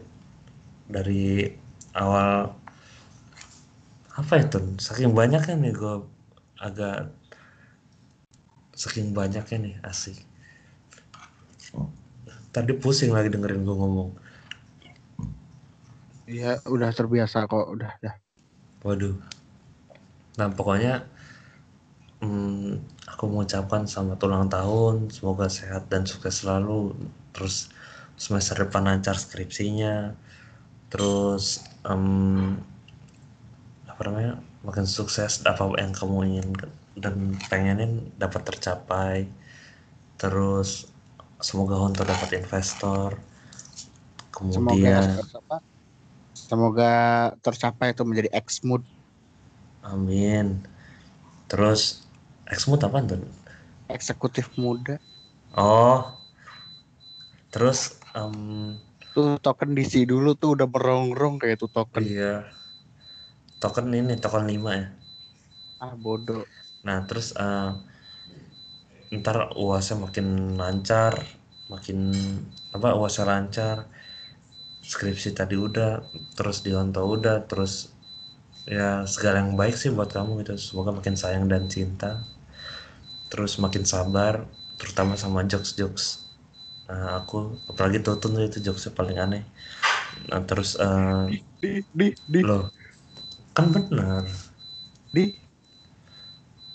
dari 0.92 1.48
awal 1.96 2.52
apa 4.12 4.34
itu 4.44 4.60
saking 4.78 5.16
banyaknya 5.16 5.56
nih 5.56 5.72
gue 5.72 5.96
agak 6.60 7.10
saking 8.76 9.14
banyaknya 9.16 9.58
nih 9.62 9.76
asik. 9.88 10.18
Tadi 12.52 12.72
pusing 12.76 13.16
lagi 13.16 13.32
dengerin 13.32 13.64
gue 13.64 13.76
ngomong 13.76 14.10
Iya, 16.32 16.64
udah 16.64 16.90
terbiasa 16.96 17.44
kok, 17.44 17.68
udah, 17.76 17.92
dah. 18.00 18.16
Waduh. 18.88 19.20
Nah, 20.40 20.48
pokoknya 20.48 21.04
hmm, 22.24 22.80
aku 23.04 23.24
mengucapkan 23.28 23.84
selamat 23.84 24.20
ulang 24.24 24.48
tahun, 24.48 25.12
semoga 25.12 25.52
sehat 25.52 25.92
dan 25.92 26.08
sukses 26.08 26.40
selalu. 26.40 26.96
Terus 27.36 27.68
semester 28.16 28.64
depan 28.64 28.88
lancar 28.88 29.20
skripsinya. 29.20 30.16
Terus 30.88 31.68
um, 31.84 32.56
apa 33.92 34.02
namanya? 34.08 34.40
makin 34.62 34.86
sukses 34.86 35.42
apa 35.42 35.74
yang 35.82 35.90
kamu 35.90 36.38
ingin 36.38 36.54
dan 36.96 37.34
pengenin 37.50 38.14
dapat 38.16 38.46
tercapai. 38.46 39.26
Terus 40.22 40.86
semoga 41.42 41.82
Honto 41.82 42.06
dapat 42.06 42.38
investor. 42.38 43.18
Kemudian 44.30 45.18
semoga 45.26 45.58
Semoga 46.52 47.32
tercapai 47.40 47.96
itu 47.96 48.04
menjadi 48.04 48.28
X 48.36 48.60
mood. 48.68 48.84
Amin. 49.88 50.60
Terus 51.48 52.04
X 52.44 52.68
mood 52.68 52.84
apa 52.84 53.00
tuh? 53.08 53.24
Eksekutif 53.88 54.52
muda. 54.60 55.00
Oh. 55.56 56.12
Terus 57.56 57.96
um, 58.20 58.76
tuh 59.16 59.40
token 59.40 59.80
DC 59.80 60.04
dulu 60.04 60.36
tuh 60.36 60.60
udah 60.60 60.68
merongrong 60.68 61.40
kayak 61.40 61.56
tuh 61.56 61.72
token. 61.72 62.04
Iya. 62.04 62.44
Token 63.64 63.88
ini 63.96 64.20
token 64.20 64.44
5 64.44 64.52
ya. 64.52 64.92
Ah 65.80 65.96
bodoh. 65.96 66.44
Nah, 66.84 67.08
terus 67.08 67.32
uh, 67.40 67.80
ntar 69.08 69.56
uasnya 69.56 70.04
makin 70.04 70.60
lancar, 70.60 71.16
makin 71.72 72.12
apa 72.76 72.92
uasnya 73.00 73.24
lancar 73.24 73.88
skripsi 74.92 75.32
tadi 75.32 75.56
udah 75.56 76.04
terus 76.36 76.60
dionto 76.60 77.00
udah 77.00 77.48
terus 77.48 77.96
ya 78.68 79.08
segala 79.08 79.40
yang 79.40 79.56
baik 79.56 79.80
sih 79.80 79.88
buat 79.88 80.12
kamu 80.12 80.44
gitu. 80.44 80.60
Semoga 80.60 80.92
makin 80.92 81.16
sayang 81.16 81.48
dan 81.48 81.72
cinta 81.72 82.20
terus 83.32 83.56
makin 83.56 83.88
sabar 83.88 84.44
terutama 84.76 85.16
sama 85.16 85.48
jokes 85.48 85.72
jokes 85.80 86.28
nah, 86.92 87.24
aku 87.24 87.56
apalagi 87.72 88.04
Tutun 88.04 88.36
itu 88.44 88.60
jokesnya 88.60 88.92
paling 88.92 89.16
aneh. 89.16 89.44
Nah 90.28 90.44
terus 90.44 90.76
uh, 90.76 91.32
di 91.64 91.80
di 91.96 92.12
di 92.28 92.40
loh 92.44 92.68
kan 93.56 93.72
benar. 93.72 94.28
Di. 95.16 95.32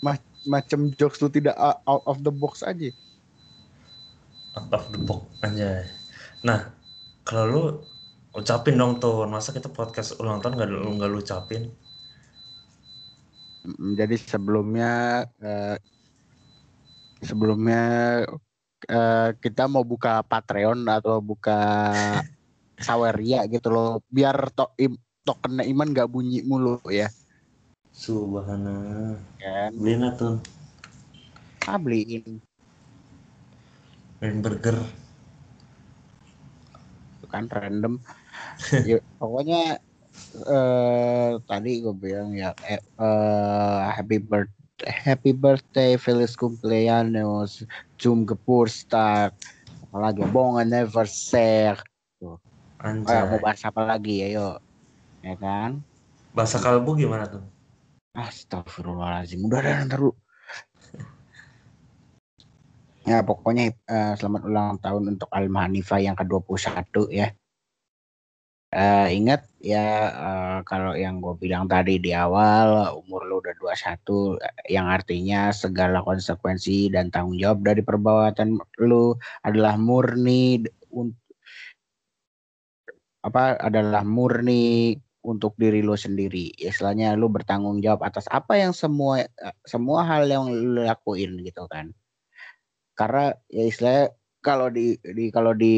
Ma 0.01 0.17
macam 0.49 0.89
jokes 0.97 1.21
tuh 1.21 1.29
tidak 1.29 1.59
out 1.61 2.05
of 2.09 2.25
the 2.25 2.33
box 2.33 2.65
aja. 2.65 2.89
Out 4.57 4.73
of 4.73 4.89
the 4.89 5.01
box 5.05 5.29
aja 5.45 5.85
nah 6.45 6.71
kalau 7.27 7.45
lu 7.51 7.63
ucapin 8.37 8.77
dong 8.77 9.01
tuh 9.01 9.25
masa 9.25 9.51
kita 9.51 9.73
podcast 9.73 10.21
ulang 10.21 10.45
tahun 10.45 10.61
nggak 10.61 10.69
lu 10.69 10.79
nggak 11.01 11.09
lu 11.11 11.19
ucapin? 11.25 11.73
Jadi 13.97 14.15
sebelumnya 14.21 15.25
uh, 15.43 15.77
sebelumnya 17.25 17.83
uh, 18.87 19.31
kita 19.41 19.67
mau 19.67 19.83
buka 19.83 20.23
Patreon 20.23 20.87
atau 20.87 21.19
buka 21.19 21.91
Saweria 22.87 23.49
gitu 23.49 23.73
loh. 23.73 24.05
Biar 24.13 24.53
to 24.53 24.71
im, 24.79 24.95
tokennya 25.25 25.65
Iman 25.67 25.91
nggak 25.91 26.13
bunyi 26.13 26.45
mulu 26.45 26.79
ya. 26.93 27.09
Subhanallah 27.97 29.17
kan? 29.41 29.71
Beliin 29.73 30.05
tuh 30.15 30.37
ah 31.67 31.81
beliin. 31.81 32.39
Beliin 34.23 34.39
burger. 34.39 34.79
Kan 37.27 37.51
random 37.51 37.99
ya, 38.89 38.99
pokoknya 39.21 39.81
uh, 40.49 41.41
tadi 41.45 41.85
gue 41.85 41.95
bilang 41.97 42.33
ya 42.33 42.53
uh, 42.99 43.91
happy 43.93 44.19
birthday 44.19 44.93
happy 44.93 45.33
birthday 45.33 45.97
Feliz 45.97 46.37
cumpleaños 46.37 47.65
Zum 47.97 48.29
Geburtstag 48.29 49.33
apalagi 49.89 50.21
Bong 50.29 50.61
Anniversary 50.61 51.81
tuh. 52.21 52.37
Anjay. 52.85 53.25
Oh, 53.25 53.33
mau 53.33 53.41
bahas 53.41 53.65
apa 53.65 53.89
lagi? 53.89 54.21
Ya 54.21 54.29
yuk. 54.37 54.57
Ya 55.25 55.33
kan? 55.41 55.81
Bahasa 56.37 56.61
kalbu 56.61 57.01
gimana 57.01 57.25
tuh? 57.25 57.41
Astagfirullahaladzim. 58.13 59.41
Udah 59.49 59.65
ada 59.65 59.89
ntar 59.89 60.05
lu 60.05 60.13
ya 63.07 63.23
pokoknya 63.23 63.71
uh, 63.87 64.19
selamat 64.19 64.43
ulang 64.51 64.77
tahun 64.83 65.15
untuk 65.15 65.31
Al 65.31 65.47
Hanifah 65.47 66.03
yang 66.03 66.19
ke-21 66.19 66.91
ya 67.15 67.31
uh, 68.77 69.09
ingat 69.09 69.49
ya 69.65 70.13
uh, 70.13 70.59
kalau 70.69 70.93
yang 70.93 71.19
gue 71.25 71.35
bilang 71.41 71.65
tadi 71.67 71.97
di 71.97 72.13
awal 72.13 72.93
umur 73.01 73.25
lu 73.25 73.41
udah 73.41 73.57
21 73.59 74.37
yang 74.69 74.87
artinya 74.87 75.51
segala 75.51 76.05
konsekuensi 76.05 76.93
dan 76.93 77.09
tanggung 77.09 77.41
jawab 77.41 77.65
dari 77.65 77.81
perbuatan 77.81 78.61
lu 78.85 79.17
adalah 79.43 79.81
murni 79.81 80.61
apa 83.27 83.59
adalah 83.59 84.07
murni 84.07 84.95
untuk 85.27 85.59
diri 85.59 85.83
lu 85.83 85.99
sendiri. 85.99 86.55
Istilahnya 86.55 87.19
lu 87.19 87.27
bertanggung 87.27 87.83
jawab 87.83 88.07
atas 88.07 88.31
apa 88.31 88.55
yang 88.55 88.71
semua 88.71 89.27
semua 89.67 90.07
hal 90.07 90.31
yang 90.31 90.47
lu 90.47 90.87
lakuin 90.87 91.43
gitu 91.43 91.67
kan. 91.67 91.91
Karena 92.95 93.35
ya 93.51 93.67
istilahnya 93.67 94.15
kalau 94.39 94.71
di 94.71 94.95
di 95.03 95.35
kalau 95.35 95.53
di 95.59 95.77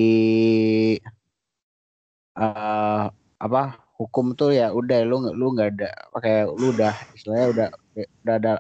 uh, 2.38 3.10
apa 3.38 3.62
hukum 3.98 4.38
tuh 4.38 4.54
ya 4.54 4.70
udah 4.70 5.02
lu 5.02 5.26
lu 5.34 5.58
nggak 5.58 5.68
ada 5.74 5.90
pakai 6.14 6.46
lu 6.46 6.70
udah 6.70 6.94
istilahnya 7.12 7.46
udah 7.50 7.68
udah 7.98 8.34
ada 8.38 8.52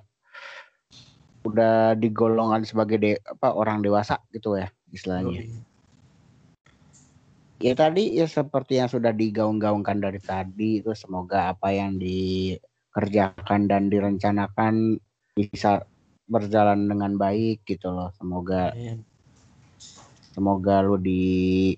udah 1.46 1.94
digolongan 1.94 2.66
sebagai 2.66 2.98
de, 2.98 3.10
apa 3.22 3.54
orang 3.54 3.80
dewasa 3.80 4.18
gitu 4.34 4.58
ya 4.58 4.68
istilahnya. 4.90 5.46
Ya 7.58 7.74
tadi 7.74 8.14
ya 8.14 8.26
seperti 8.26 8.78
yang 8.78 8.86
sudah 8.86 9.10
digaung-gaungkan 9.10 9.98
dari 9.98 10.22
tadi 10.22 10.78
itu 10.78 10.94
semoga 10.94 11.54
apa 11.54 11.74
yang 11.74 11.98
dikerjakan 11.98 13.66
dan 13.66 13.90
direncanakan 13.90 14.98
bisa 15.34 15.82
berjalan 16.30 16.86
dengan 16.86 17.18
baik 17.18 17.66
gitu 17.66 17.90
loh. 17.90 18.14
Semoga 18.14 18.74
semoga 20.34 20.86
lu 20.86 21.02
di 21.02 21.74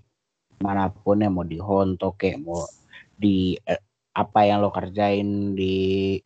mana 0.61 0.93
pun 0.93 1.25
ya 1.25 1.33
mau 1.33 1.45
di 1.45 1.57
Honto 1.57 2.13
kayak 2.15 2.45
mau 2.45 2.69
di 3.17 3.57
eh, 3.65 3.81
apa 4.13 4.45
yang 4.45 4.61
lo 4.61 4.69
kerjain 4.69 5.57
di 5.57 6.17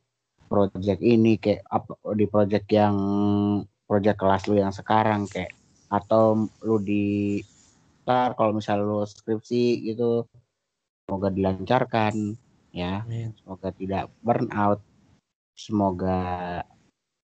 project 0.50 1.00
ini 1.02 1.38
kayak 1.38 1.62
apa 1.70 1.94
di 2.18 2.26
project 2.26 2.66
yang 2.70 2.96
project 3.86 4.18
kelas 4.18 4.42
lu 4.50 4.58
yang 4.58 4.74
sekarang 4.74 5.30
kayak 5.30 5.54
atau 5.86 6.50
lu 6.66 6.76
di 6.82 7.38
ntar 8.04 8.34
kalau 8.34 8.52
misal 8.58 8.82
lu 8.82 9.06
skripsi 9.06 9.86
gitu 9.86 10.26
semoga 11.06 11.30
dilancarkan 11.30 12.36
ya. 12.74 13.06
Semoga 13.38 13.68
tidak 13.70 14.10
burn 14.18 14.50
out 14.50 14.82
semoga 15.54 16.18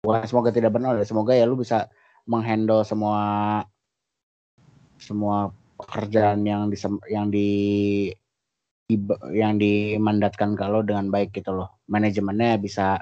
bukan 0.03 0.27
semoga 0.27 0.49
tidak 0.51 0.75
burn 0.75 0.83
out 0.83 0.99
ya 0.99 1.07
semoga 1.07 1.31
ya 1.31 1.47
lu 1.47 1.55
bisa 1.55 1.87
menghandle 2.27 2.83
semua 2.83 3.21
semua 4.99 5.55
pekerjaan 5.79 6.43
yang 6.43 6.67
di 6.67 6.77
yang 7.07 7.31
di 7.31 7.49
yang 9.31 9.55
dimandatkan 9.55 10.57
kalau 10.59 10.83
dengan 10.83 11.07
baik 11.07 11.31
gitu 11.31 11.55
loh. 11.55 11.79
Manajemennya 11.87 12.59
bisa 12.59 12.99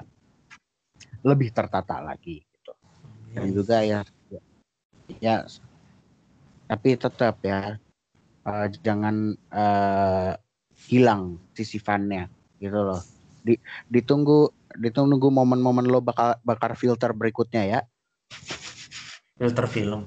lebih 1.26 1.50
tertata 1.50 1.98
lagi 1.98 2.44
gitu. 2.44 2.72
Dan 3.34 3.50
juga 3.50 3.82
ya 3.82 4.06
ya 5.18 5.42
tapi 6.68 7.00
tetap 7.00 7.40
ya 7.42 7.80
uh, 8.44 8.66
jangan 8.84 9.34
uh, 9.50 10.36
hilang 10.86 11.40
sisifannya 11.56 12.30
gitu 12.62 12.78
loh. 12.78 13.02
Di, 13.42 13.56
ditunggu 13.88 14.52
ditunggu 14.76 15.32
momen-momen 15.32 15.88
lo 15.88 16.04
bakal 16.04 16.36
bakar 16.44 16.76
filter 16.78 17.10
berikutnya 17.16 17.64
ya. 17.64 17.80
Filter 19.40 19.66
film 19.66 20.04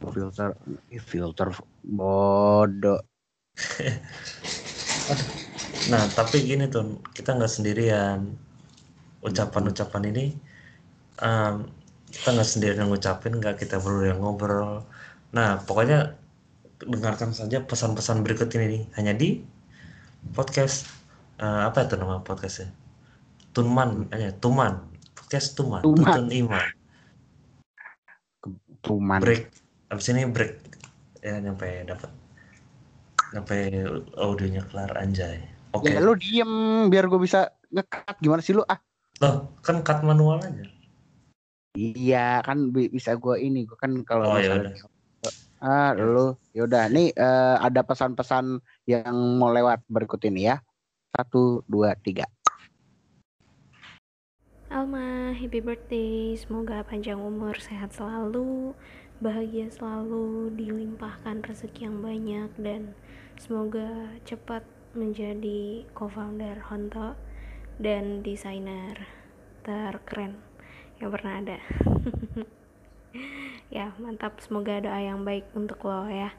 filter 0.00 0.56
filter 1.02 1.48
bodoh. 1.82 3.00
Nah 5.86 6.02
tapi 6.18 6.42
gini 6.42 6.66
tuh 6.66 6.98
kita 7.14 7.38
nggak 7.38 7.52
sendirian. 7.52 8.34
Ucapan-ucapan 9.22 10.02
ini 10.10 10.34
um, 11.22 11.66
kita 12.10 12.28
nggak 12.34 12.46
sendirian 12.46 12.86
ngucapin 12.90 13.38
nggak 13.38 13.62
kita 13.62 13.78
berdua 13.78 14.14
yang 14.14 14.20
ngobrol. 14.22 14.82
Nah 15.30 15.62
pokoknya 15.62 16.18
dengarkan 16.82 17.32
saja 17.32 17.62
pesan-pesan 17.62 18.26
berikut 18.26 18.50
ini 18.58 18.66
nih. 18.66 18.82
Hanya 18.98 19.14
di 19.14 19.46
podcast 20.34 20.90
uh, 21.38 21.70
apa 21.70 21.86
itu 21.86 21.94
nama 21.94 22.22
podcastnya? 22.22 22.70
Tunman 23.54 24.10
aja 24.12 24.34
Tuman 24.36 24.82
podcast 25.16 25.54
Tuman 25.54 25.80
Tuman 25.86 26.02
Tutun 26.02 26.28
Iman. 26.34 26.66
Tuman 28.82 29.18
break 29.22 29.65
abis 29.90 30.10
ini 30.10 30.26
break. 30.26 30.54
Ya 31.22 31.38
nyampe 31.42 31.66
dapat 31.86 32.10
nyampe 33.34 33.54
audionya 34.18 34.62
kelar 34.70 34.92
anjay. 34.98 35.42
Oke. 35.74 35.90
Okay. 35.90 35.98
ya 35.98 36.00
lu 36.02 36.14
diem 36.14 36.52
biar 36.88 37.10
gue 37.10 37.20
bisa 37.20 37.50
ngekat 37.74 38.16
gimana 38.22 38.40
sih 38.42 38.54
lu? 38.54 38.62
Ah. 38.70 38.78
Loh 39.22 39.50
kan 39.64 39.80
cut 39.82 40.04
manual 40.06 40.42
aja? 40.42 40.66
Iya 41.76 42.40
kan 42.40 42.72
bisa 42.72 43.18
gue 43.18 43.36
ini 43.40 43.68
gue 43.68 43.76
kan 43.76 44.00
kalau 44.06 44.36
oh, 44.36 44.40
ya 44.40 44.62
ah 45.60 45.92
lu. 45.96 46.36
Yaudah 46.52 46.88
nih 46.92 47.12
uh, 47.16 47.60
ada 47.60 47.84
pesan-pesan 47.84 48.60
yang 48.88 49.14
mau 49.40 49.50
lewat 49.52 49.82
berikut 49.88 50.20
ini 50.28 50.52
ya. 50.52 50.56
Satu 51.16 51.64
dua 51.64 51.96
tiga. 52.00 52.28
Alma, 54.66 55.30
happy 55.30 55.62
birthday. 55.62 56.34
Semoga 56.34 56.82
panjang 56.82 57.22
umur, 57.22 57.54
sehat 57.62 57.94
selalu, 57.94 58.74
bahagia 59.16 59.72
selalu, 59.72 60.52
dilimpahkan 60.52 61.40
rezeki 61.40 61.88
yang 61.88 62.04
banyak 62.04 62.50
dan 62.60 62.82
semoga 63.40 64.12
cepat 64.28 64.60
menjadi 64.92 65.88
co-founder 65.96 66.60
Honto 66.68 67.16
dan 67.80 68.20
desainer 68.20 69.08
terkeren 69.64 70.36
yang 71.00 71.08
pernah 71.12 71.40
ada. 71.40 71.58
ya, 73.76 73.96
mantap. 73.96 74.36
Semoga 74.40 74.84
doa 74.84 75.00
yang 75.00 75.24
baik 75.24 75.48
untuk 75.56 75.80
lo 75.84 76.08
ya. 76.08 76.32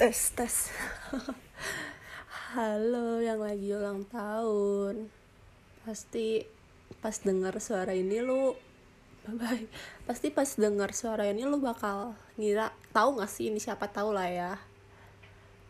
Tes, 0.00 0.32
tes. 0.32 0.72
Halo 2.56 3.20
yang 3.20 3.44
lagi 3.44 3.76
ulang 3.76 4.08
tahun. 4.08 5.12
Pasti 5.84 6.44
pas 7.04 7.16
dengar 7.20 7.60
suara 7.60 7.92
ini 7.92 8.24
lu 8.24 8.56
bye 9.32 9.64
pasti 10.04 10.28
pas 10.28 10.46
dengar 10.60 10.92
suara 10.92 11.24
ini 11.24 11.48
lu 11.48 11.56
bakal 11.56 12.12
ngira 12.36 12.68
tahu 12.92 13.16
gak 13.16 13.32
sih 13.32 13.48
ini 13.48 13.56
siapa? 13.56 13.88
Tahu 13.88 14.12
lah 14.12 14.28
ya. 14.28 14.52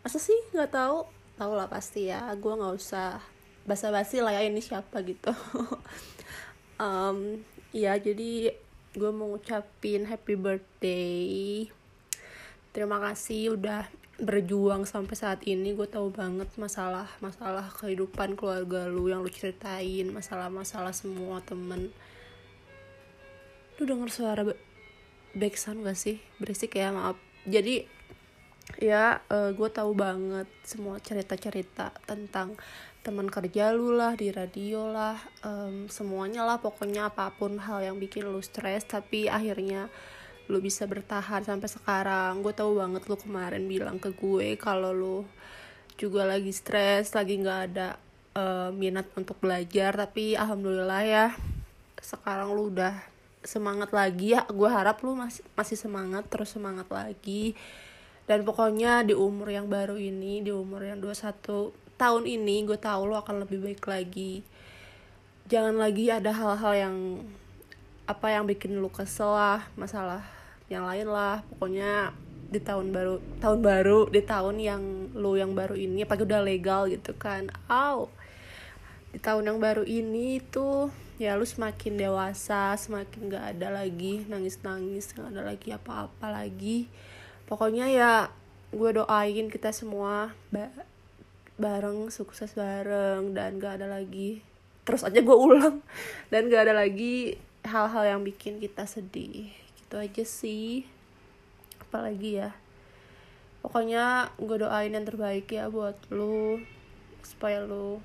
Masa 0.03 0.19
sih? 0.19 0.37
Nggak 0.51 0.75
tahu. 0.75 1.07
Tahu 1.39 1.51
lah 1.55 1.71
pasti 1.71 2.11
ya. 2.11 2.27
Gue 2.35 2.53
nggak 2.53 2.75
usah 2.75 3.23
basa-basi 3.65 4.21
lah 4.21 4.35
ya 4.35 4.45
ini 4.45 4.61
siapa 4.61 5.01
gitu. 5.01 5.31
Um, 6.75 7.39
ya 7.71 7.95
jadi 7.95 8.51
gue 8.99 9.11
mau 9.15 9.31
ngucapin 9.31 10.03
happy 10.03 10.35
birthday. 10.35 11.71
Terima 12.75 12.99
kasih 12.99 13.55
udah 13.55 13.87
berjuang 14.19 14.83
sampai 14.83 15.15
saat 15.15 15.39
ini. 15.47 15.71
Gue 15.71 15.87
tahu 15.87 16.11
banget 16.11 16.51
masalah 16.59 17.07
masalah 17.23 17.71
kehidupan 17.79 18.35
keluarga 18.35 18.91
lu 18.91 19.07
yang 19.07 19.23
lu 19.23 19.31
ceritain 19.31 20.11
masalah 20.11 20.51
masalah 20.51 20.91
semua 20.91 21.39
temen 21.47 21.95
lu 23.75 23.83
denger 23.83 24.09
suara 24.11 24.43
backsound 25.35 25.83
gak 25.83 25.99
sih? 25.99 26.23
Berisik 26.39 26.79
ya 26.79 26.95
maaf. 26.95 27.19
Jadi 27.43 27.83
ya 28.81 29.21
uh, 29.29 29.35
eh, 29.35 29.49
gue 29.53 29.69
tahu 29.69 29.93
banget 29.93 30.49
semua 30.65 30.97
cerita-cerita 30.97 31.93
tentang 32.09 32.57
teman 33.05 33.29
kerja 33.29 33.69
lu 33.69 33.93
lah 33.93 34.17
di 34.17 34.33
radio 34.33 34.89
lah 34.89 35.19
um, 35.45 35.91
semuanya 35.91 36.47
lah. 36.47 36.57
Pokoknya 36.57 37.11
apa 37.11 37.29
pun 37.35 37.59
hal 37.61 37.85
yang 37.85 37.97
bikin 38.01 38.25
lu 38.25 38.41
stres 38.41 38.87
tapi 38.87 39.29
akhirnya 39.29 39.91
lu 40.49 40.57
bisa 40.63 40.89
bertahan 40.89 41.45
sampai 41.45 41.69
sekarang. 41.69 42.41
Gue 42.41 42.55
tahu 42.55 42.81
banget 42.81 43.05
lu 43.05 43.19
kemarin 43.19 43.67
bilang 43.69 44.01
ke 44.01 44.15
gue 44.15 44.57
kalau 44.57 44.95
lu 44.95 45.17
juga 45.95 46.27
lagi 46.27 46.51
stres 46.51 47.15
lagi 47.15 47.39
nggak 47.39 47.61
ada 47.71 47.99
uh, 48.39 48.69
minat 48.73 49.05
untuk 49.13 49.37
belajar. 49.37 49.93
Tapi 49.93 50.33
alhamdulillah 50.33 51.03
ya 51.05 51.27
sekarang 52.01 52.53
lu 52.57 52.73
udah 52.73 53.14
semangat 53.45 53.93
lagi 53.93 54.35
ya. 54.35 54.43
Gue 54.49 54.67
harap 54.67 54.99
lu 55.05 55.13
masih 55.15 55.45
masih 55.53 55.77
semangat 55.77 56.27
terus 56.27 56.51
semangat 56.51 56.89
lagi. 56.89 57.53
Dan 58.25 58.41
pokoknya 58.41 59.05
di 59.05 59.13
umur 59.13 59.53
yang 59.53 59.69
baru 59.69 59.95
ini 59.95 60.41
di 60.41 60.49
umur 60.49 60.81
yang 60.81 60.97
21 60.97 61.71
tahun 61.95 62.23
ini 62.25 62.65
gue 62.65 62.75
tahu 62.75 63.07
lo 63.07 63.21
akan 63.21 63.45
lebih 63.45 63.61
baik 63.61 63.85
lagi. 63.85 64.41
Jangan 65.45 65.77
lagi 65.77 66.09
ada 66.09 66.33
hal-hal 66.33 66.73
yang 66.73 66.95
apa 68.05 68.33
yang 68.33 68.45
bikin 68.45 68.77
lu 68.77 68.89
kesel 68.89 69.33
lah 69.33 69.61
masalah 69.77 70.25
yang 70.67 70.83
lain 70.89 71.05
lah. 71.05 71.45
Pokoknya 71.53 72.17
di 72.49 72.57
tahun 72.61 72.89
baru 72.93 73.21
tahun 73.41 73.59
baru 73.61 73.99
di 74.09 74.21
tahun 74.21 74.55
yang 74.61 74.81
lu 75.17 75.37
yang 75.37 75.53
baru 75.53 75.77
ini 75.77 76.05
apalagi 76.05 76.25
udah 76.25 76.41
legal 76.41 76.81
gitu 76.89 77.13
kan. 77.13 77.53
Aw 77.69 78.09
di 79.15 79.23
tahun 79.23 79.47
yang 79.47 79.59
baru 79.63 79.87
ini 79.87 80.43
tuh 80.43 80.91
ya 81.15 81.39
lu 81.39 81.47
semakin 81.47 81.95
dewasa 81.95 82.75
semakin 82.75 83.31
gak 83.31 83.45
ada 83.55 83.71
lagi 83.71 84.27
nangis 84.27 84.59
nangis 84.59 85.15
gak 85.15 85.31
ada 85.31 85.47
lagi 85.47 85.71
apa-apa 85.71 86.27
lagi. 86.27 86.91
Pokoknya 87.47 87.87
ya 87.87 88.13
gue 88.75 88.89
doain 88.91 89.47
kita 89.47 89.71
semua 89.71 90.35
ba 90.51 90.67
bareng 91.55 92.11
sukses 92.11 92.51
bareng 92.51 93.31
dan 93.31 93.63
gak 93.63 93.79
ada 93.79 93.87
lagi 93.87 94.43
terus 94.83 95.07
aja 95.07 95.23
gue 95.23 95.37
ulang 95.37 95.79
dan 96.31 96.51
gak 96.51 96.67
ada 96.67 96.75
lagi 96.75 97.39
hal-hal 97.63 98.03
yang 98.17 98.21
bikin 98.27 98.59
kita 98.59 98.83
sedih. 98.83 99.55
Gitu 99.79 99.95
aja 99.95 100.23
sih. 100.27 100.83
Apalagi 101.79 102.43
ya 102.43 102.51
pokoknya 103.65 104.29
gue 104.37 104.61
doain 104.61 104.93
yang 104.93 105.07
terbaik 105.07 105.49
ya 105.49 105.73
buat 105.73 105.97
lu 106.13 106.61
supaya 107.25 107.65
lu 107.65 107.97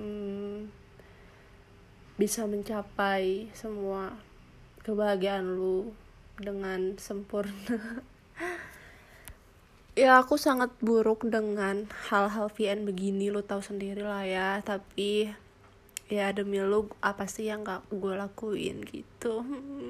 hmm, 0.00 0.85
bisa 2.16 2.48
mencapai 2.48 3.52
semua 3.52 4.16
kebahagiaan 4.84 5.56
lu 5.56 5.92
dengan 6.40 6.96
sempurna. 6.96 7.52
Ya 9.96 10.20
aku 10.20 10.36
sangat 10.36 10.76
buruk 10.84 11.24
dengan 11.24 11.88
hal-hal 12.12 12.52
VN 12.52 12.84
begini 12.84 13.32
lo 13.32 13.40
tahu 13.40 13.64
sendiri 13.64 14.04
lah 14.04 14.28
ya. 14.28 14.60
Tapi 14.60 15.32
ya 16.12 16.36
demi 16.36 16.60
lu 16.60 16.92
apa 17.00 17.24
sih 17.24 17.48
yang 17.48 17.64
gak 17.64 17.88
gue 17.88 18.12
lakuin 18.12 18.84
gitu? 18.84 19.40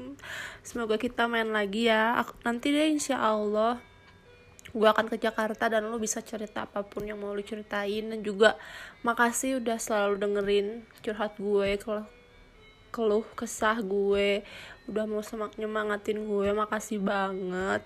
Semoga 0.66 0.94
kita 0.94 1.26
main 1.26 1.50
lagi 1.50 1.90
ya. 1.90 2.22
Nanti 2.46 2.70
deh 2.70 2.86
insya 2.86 3.18
Allah 3.18 3.82
gue 4.70 4.86
akan 4.86 5.10
ke 5.10 5.18
Jakarta 5.18 5.66
dan 5.66 5.90
lo 5.90 5.98
bisa 5.98 6.22
cerita 6.22 6.70
apa 6.70 6.86
pun 6.86 7.02
yang 7.02 7.18
mau 7.18 7.34
lo 7.34 7.42
ceritain. 7.42 8.06
Dan 8.06 8.22
juga 8.22 8.54
makasih 9.02 9.58
udah 9.58 9.74
selalu 9.74 10.22
dengerin 10.22 10.86
curhat 11.02 11.34
gue 11.34 11.82
kalau 11.82 12.06
keluh 12.96 13.28
kesah 13.36 13.84
gue 13.84 14.40
udah 14.88 15.04
mau 15.04 15.20
semak 15.20 15.52
nyemangatin 15.60 16.24
gue 16.24 16.48
makasih 16.56 16.96
banget. 16.96 17.84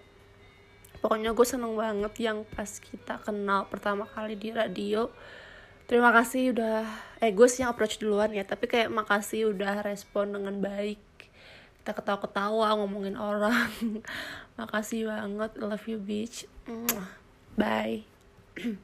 Pokoknya 1.02 1.34
gue 1.34 1.46
seneng 1.48 1.74
banget 1.74 2.14
yang 2.22 2.46
pas 2.54 2.70
kita 2.78 3.18
kenal 3.18 3.66
pertama 3.66 4.06
kali 4.06 4.38
di 4.38 4.54
radio. 4.54 5.10
Terima 5.90 6.14
kasih 6.14 6.54
udah 6.54 6.86
eh 7.18 7.34
gue 7.34 7.48
sih 7.50 7.66
yang 7.66 7.74
approach 7.74 7.98
duluan 7.98 8.30
ya 8.30 8.46
tapi 8.46 8.70
kayak 8.70 8.94
makasih 8.94 9.50
udah 9.50 9.82
respon 9.82 10.30
dengan 10.30 10.62
baik. 10.62 11.02
Kita 11.82 11.90
ketawa-ketawa 11.90 12.78
ngomongin 12.78 13.18
orang. 13.18 13.66
Makasih 14.60 15.10
banget 15.10 15.58
love 15.58 15.82
you 15.90 15.98
bitch. 15.98 16.46
Bye. 17.58 18.06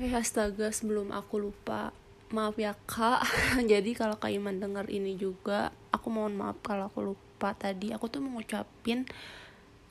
Eh 0.00 0.16
astaga 0.16 0.72
sebelum 0.72 1.12
aku 1.12 1.36
lupa 1.36 1.92
maaf 2.32 2.56
ya 2.58 2.74
kak. 2.86 3.22
Jadi 3.72 3.94
kalau 3.94 4.16
kak 4.16 4.32
Iman 4.32 4.58
denger 4.58 4.86
ini 4.90 5.14
juga 5.18 5.74
aku 5.90 6.08
mohon 6.10 6.34
maaf 6.34 6.58
kalau 6.62 6.88
aku 6.88 7.14
lupa 7.14 7.54
tadi. 7.54 7.90
Aku 7.94 8.06
tuh 8.06 8.22
mengucapin 8.22 9.06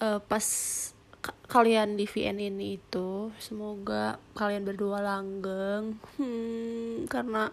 uh, 0.04 0.20
pas 0.24 0.46
kalian 1.52 2.00
di 2.00 2.08
VN 2.08 2.40
ini 2.40 2.80
itu 2.80 3.36
semoga 3.40 4.20
kalian 4.36 4.64
berdua 4.64 5.04
langgeng. 5.04 6.00
Hmm, 6.16 7.08
karena 7.12 7.52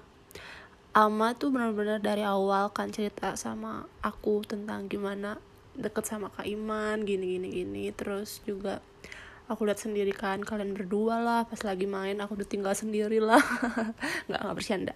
Alma 0.96 1.36
tuh 1.36 1.52
benar-benar 1.52 2.00
dari 2.00 2.24
awal 2.24 2.72
kan 2.72 2.88
cerita 2.88 3.36
sama 3.36 3.84
aku 4.00 4.40
tentang 4.48 4.88
gimana 4.88 5.36
deket 5.76 6.08
sama 6.08 6.32
Kak 6.32 6.48
Iman 6.48 7.04
gini 7.04 7.36
gini 7.36 7.48
gini 7.52 7.84
terus 7.92 8.40
juga 8.48 8.80
aku 9.46 9.62
lihat 9.66 9.78
sendiri 9.78 10.10
kan 10.10 10.42
kalian 10.42 10.74
berdua 10.74 11.22
lah 11.22 11.40
pas 11.46 11.58
lagi 11.62 11.86
main 11.86 12.18
aku 12.18 12.34
udah 12.38 12.48
tinggal 12.48 12.74
sendiri 12.74 13.22
lah. 13.22 13.42
Nggak 14.26 14.40
nggak 14.42 14.56
bercanda. 14.56 14.94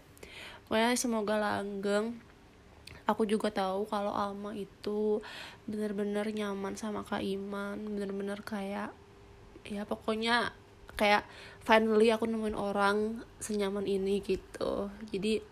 Pokoknya 0.66 0.94
semoga 0.98 1.34
langgeng. 1.38 2.18
Aku 3.06 3.26
juga 3.26 3.50
tahu 3.50 3.90
kalau 3.90 4.14
Alma 4.14 4.54
itu 4.54 5.18
bener-bener 5.66 6.30
nyaman 6.30 6.78
sama 6.78 7.02
Kak 7.02 7.26
Iman 7.26 7.82
bener-bener 7.82 8.38
kayak 8.46 8.94
ya 9.66 9.82
pokoknya 9.82 10.54
kayak 10.94 11.26
finally 11.66 12.14
aku 12.14 12.30
nemuin 12.30 12.54
orang 12.54 13.26
senyaman 13.42 13.82
ini 13.88 14.22
gitu. 14.22 14.94
Jadi 15.10 15.42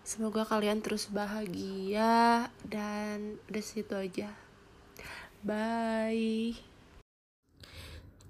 semoga 0.00 0.48
kalian 0.48 0.80
terus 0.80 1.12
bahagia 1.12 2.48
dan 2.64 3.36
udah 3.52 3.64
situ 3.64 3.92
aja. 3.92 4.32
Bye 5.44 6.71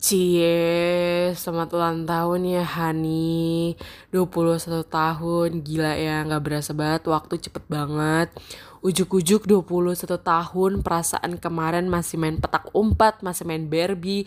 Cie, 0.02 1.30
selamat 1.30 1.78
ulang 1.78 2.02
tahun 2.02 2.42
ya 2.42 2.66
Hani. 2.66 3.78
21 4.10 4.82
tahun, 4.82 5.62
gila 5.62 5.94
ya 5.94 6.26
gak 6.26 6.42
berasa 6.42 6.74
banget, 6.74 7.06
waktu 7.06 7.38
cepet 7.38 7.62
banget. 7.70 8.34
Ujuk-ujuk 8.82 9.46
21 9.46 10.18
tahun, 10.18 10.82
perasaan 10.82 11.38
kemarin 11.38 11.86
masih 11.86 12.18
main 12.18 12.34
petak 12.34 12.66
umpat, 12.74 13.22
masih 13.22 13.46
main 13.46 13.62
Barbie. 13.70 14.26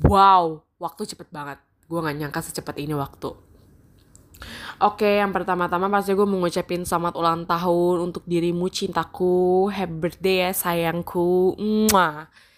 Wow, 0.00 0.64
waktu 0.80 1.12
cepet 1.12 1.28
banget. 1.28 1.60
Gue 1.84 2.00
gak 2.00 2.16
nyangka 2.16 2.40
secepat 2.40 2.80
ini 2.80 2.96
waktu. 2.96 3.36
Oke, 4.80 5.20
yang 5.20 5.36
pertama-tama 5.36 5.92
pasti 5.92 6.16
gue 6.16 6.24
mau 6.24 6.40
ngucapin 6.40 6.88
selamat 6.88 7.20
ulang 7.20 7.44
tahun 7.44 8.08
untuk 8.08 8.24
dirimu 8.24 8.72
cintaku. 8.72 9.68
Happy 9.68 10.00
birthday 10.00 10.48
ya 10.48 10.50
sayangku. 10.56 11.60
Mwah. 11.60 12.48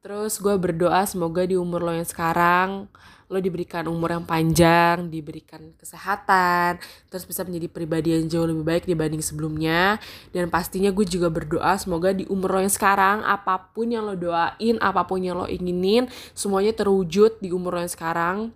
Terus 0.00 0.40
gue 0.40 0.56
berdoa 0.56 1.04
semoga 1.04 1.44
di 1.44 1.60
umur 1.60 1.84
lo 1.84 1.92
yang 1.92 2.08
sekarang 2.08 2.88
lo 3.30 3.38
diberikan 3.38 3.86
umur 3.86 4.10
yang 4.10 4.26
panjang, 4.26 5.06
diberikan 5.06 5.70
kesehatan, 5.78 6.82
terus 7.06 7.22
bisa 7.22 7.46
menjadi 7.46 7.70
pribadi 7.70 8.10
yang 8.10 8.26
jauh 8.26 8.42
lebih 8.42 8.66
baik 8.66 8.84
dibanding 8.90 9.22
sebelumnya. 9.22 10.02
Dan 10.34 10.50
pastinya 10.50 10.90
gue 10.90 11.06
juga 11.06 11.30
berdoa 11.30 11.78
semoga 11.78 12.10
di 12.10 12.26
umur 12.26 12.58
lo 12.58 12.60
yang 12.66 12.74
sekarang 12.74 13.22
apa 13.22 13.70
pun 13.70 13.86
yang 13.86 14.02
lo 14.02 14.18
doain, 14.18 14.82
apa 14.82 15.06
pun 15.06 15.22
yang 15.22 15.38
lo 15.38 15.46
inginin, 15.46 16.10
semuanya 16.34 16.74
terwujud 16.74 17.38
di 17.38 17.54
umur 17.54 17.78
lo 17.78 17.80
yang 17.86 17.94
sekarang. 17.94 18.50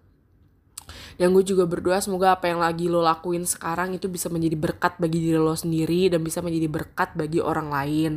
Dan 1.16 1.30
gue 1.30 1.46
juga 1.46 1.64
berdoa 1.64 2.02
semoga 2.02 2.34
apa 2.34 2.50
yang 2.50 2.60
lagi 2.60 2.90
lo 2.90 3.00
lakuin 3.00 3.46
sekarang 3.46 3.94
itu 3.94 4.10
bisa 4.10 4.26
menjadi 4.28 4.58
berkat 4.58 4.98
bagi 4.98 5.22
diri 5.22 5.38
lo 5.38 5.54
sendiri 5.54 6.10
dan 6.10 6.20
bisa 6.20 6.42
menjadi 6.42 6.66
berkat 6.66 7.14
bagi 7.14 7.38
orang 7.38 7.70
lain. 7.70 8.12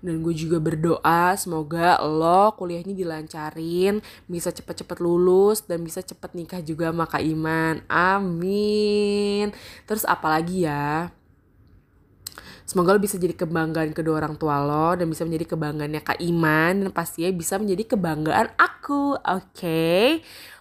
Dan 0.00 0.24
gue 0.24 0.32
juga 0.32 0.56
berdoa 0.56 1.36
semoga 1.36 2.00
lo 2.00 2.56
kuliahnya 2.56 2.96
dilancarin, 2.96 4.00
bisa 4.24 4.48
cepet-cepet 4.48 4.96
lulus 5.00 5.60
dan 5.68 5.84
bisa 5.84 6.00
cepet 6.00 6.32
nikah 6.32 6.64
juga 6.64 6.88
sama 6.88 7.04
Kak 7.04 7.20
Iman. 7.20 7.84
Amin. 7.86 9.52
Terus 9.84 10.08
apalagi 10.08 10.64
ya? 10.64 11.12
Semoga 12.64 12.94
lo 12.94 13.02
bisa 13.02 13.18
jadi 13.18 13.34
kebanggaan 13.34 13.90
kedua 13.90 14.22
orang 14.22 14.38
tua 14.38 14.62
lo 14.62 14.94
dan 14.94 15.10
bisa 15.10 15.26
menjadi 15.26 15.52
kebanggaannya 15.52 16.00
Kak 16.06 16.22
Iman 16.22 16.86
dan 16.86 16.90
pastinya 16.94 17.34
bisa 17.34 17.58
menjadi 17.58 17.92
kebanggaan 17.92 18.54
aku. 18.56 19.18
Oke. 19.20 19.52
Okay? 19.52 20.06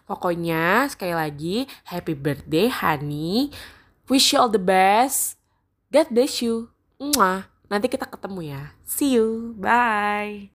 Pokoknya 0.09 0.89
sekali 0.89 1.13
lagi 1.13 1.69
happy 1.85 2.17
birthday 2.17 2.65
honey. 2.65 3.53
Wish 4.09 4.33
you 4.33 4.41
all 4.41 4.49
the 4.49 4.57
best. 4.57 5.37
God 5.93 6.09
bless 6.09 6.41
you. 6.41 6.73
Mwah. 6.97 7.58
Nanti 7.69 7.85
kita 7.85 8.09
ketemu 8.09 8.49
ya. 8.49 8.73
See 8.81 9.13
you. 9.13 9.53
Bye. 9.61 10.49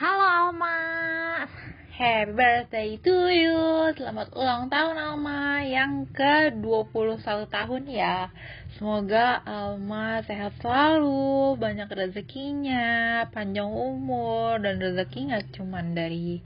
Halo 0.00 0.24
Alma. 0.48 0.80
Happy 1.92 2.32
birthday 2.32 2.96
to 3.04 3.28
you. 3.28 3.92
Selamat 3.92 4.32
ulang 4.32 4.72
tahun 4.72 4.96
Alma 4.96 5.60
yang 5.60 6.08
ke-21 6.08 7.20
tahun 7.52 7.82
ya. 7.84 8.32
Semoga 8.80 9.44
Alma 9.44 10.24
sehat 10.24 10.56
selalu, 10.64 11.60
banyak 11.60 11.86
rezekinya, 11.92 13.28
panjang 13.28 13.68
umur 13.68 14.56
dan 14.56 14.80
rezeki 14.80 15.36
nggak 15.36 15.52
cuman 15.60 15.92
dari 15.92 16.40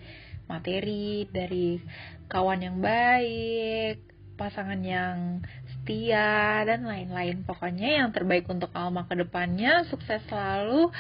materi, 0.50 1.30
dari 1.30 1.78
kawan 2.26 2.58
yang 2.66 2.82
baik, 2.82 4.02
pasangan 4.34 4.82
yang 4.82 5.46
setia, 5.88 6.68
dan 6.68 6.84
lain-lain. 6.84 7.48
Pokoknya 7.48 8.04
yang 8.04 8.12
terbaik 8.12 8.44
untuk 8.52 8.68
Alma 8.76 9.08
ke 9.08 9.16
depannya, 9.16 9.88
sukses 9.88 10.20
selalu, 10.28 10.92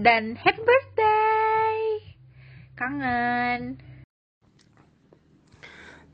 dan 0.00 0.32
happy 0.32 0.64
birthday! 0.64 1.80
Kangen! 2.72 3.76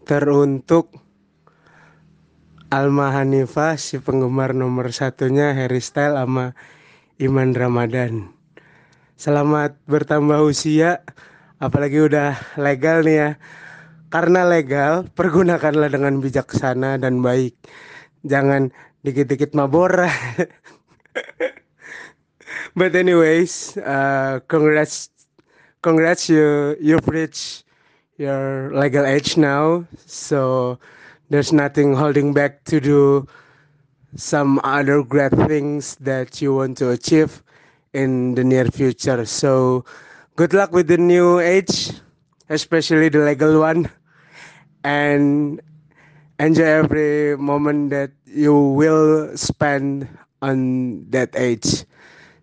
Teruntuk 0.02 0.90
Alma 2.66 3.14
Hanifah, 3.14 3.78
si 3.78 4.02
penggemar 4.02 4.58
nomor 4.58 4.90
satunya 4.90 5.54
Harry 5.54 5.78
Style 5.78 6.18
sama 6.18 6.58
Iman 7.22 7.54
Ramadan. 7.54 8.34
Selamat 9.14 9.78
bertambah 9.86 10.42
usia, 10.42 11.06
apalagi 11.62 12.02
udah 12.02 12.34
legal 12.58 13.06
nih 13.06 13.18
ya. 13.22 13.30
Karena 14.10 14.42
legal, 14.42 15.06
pergunakanlah 15.14 15.94
dengan 15.94 16.18
bijaksana 16.18 16.98
dan 16.98 17.22
baik. 17.22 17.54
Jangan 18.26 18.74
dikit-dikit 19.06 19.54
mabora. 19.54 20.10
But 22.76 22.94
anyways, 22.94 23.78
uh, 23.78 24.40
congrats, 24.48 25.08
congrats 25.80 26.28
you 26.28 26.76
you've 26.78 27.08
reached 27.08 27.64
your 28.18 28.68
legal 28.76 29.06
age 29.06 29.36
now. 29.36 29.88
So 30.04 30.78
there's 31.30 31.52
nothing 31.52 31.94
holding 31.96 32.34
back 32.34 32.64
to 32.64 32.80
do 32.80 33.26
some 34.14 34.60
other 34.62 35.02
great 35.02 35.32
things 35.48 35.96
that 36.04 36.42
you 36.42 36.54
want 36.54 36.76
to 36.78 36.90
achieve 36.90 37.42
in 37.94 38.34
the 38.34 38.44
near 38.44 38.66
future. 38.66 39.24
So 39.24 39.84
good 40.36 40.52
luck 40.52 40.72
with 40.72 40.88
the 40.88 40.98
new 40.98 41.38
age, 41.40 41.92
especially 42.50 43.08
the 43.08 43.20
legal 43.24 43.60
one, 43.60 43.88
and 44.84 45.60
enjoy 46.38 46.84
every 46.84 47.36
moment 47.36 47.90
that 47.90 48.12
you 48.28 48.52
will 48.52 49.36
spend 49.36 50.08
on 50.44 50.58
that 51.10 51.32
age. 51.36 51.88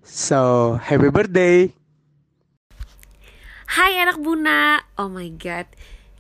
So 0.01 0.75
happy 0.81 1.09
birthday! 1.13 1.73
Hai 3.73 3.97
anak 3.97 4.21
Buna, 4.21 4.85
oh 5.01 5.09
my 5.09 5.33
god, 5.33 5.65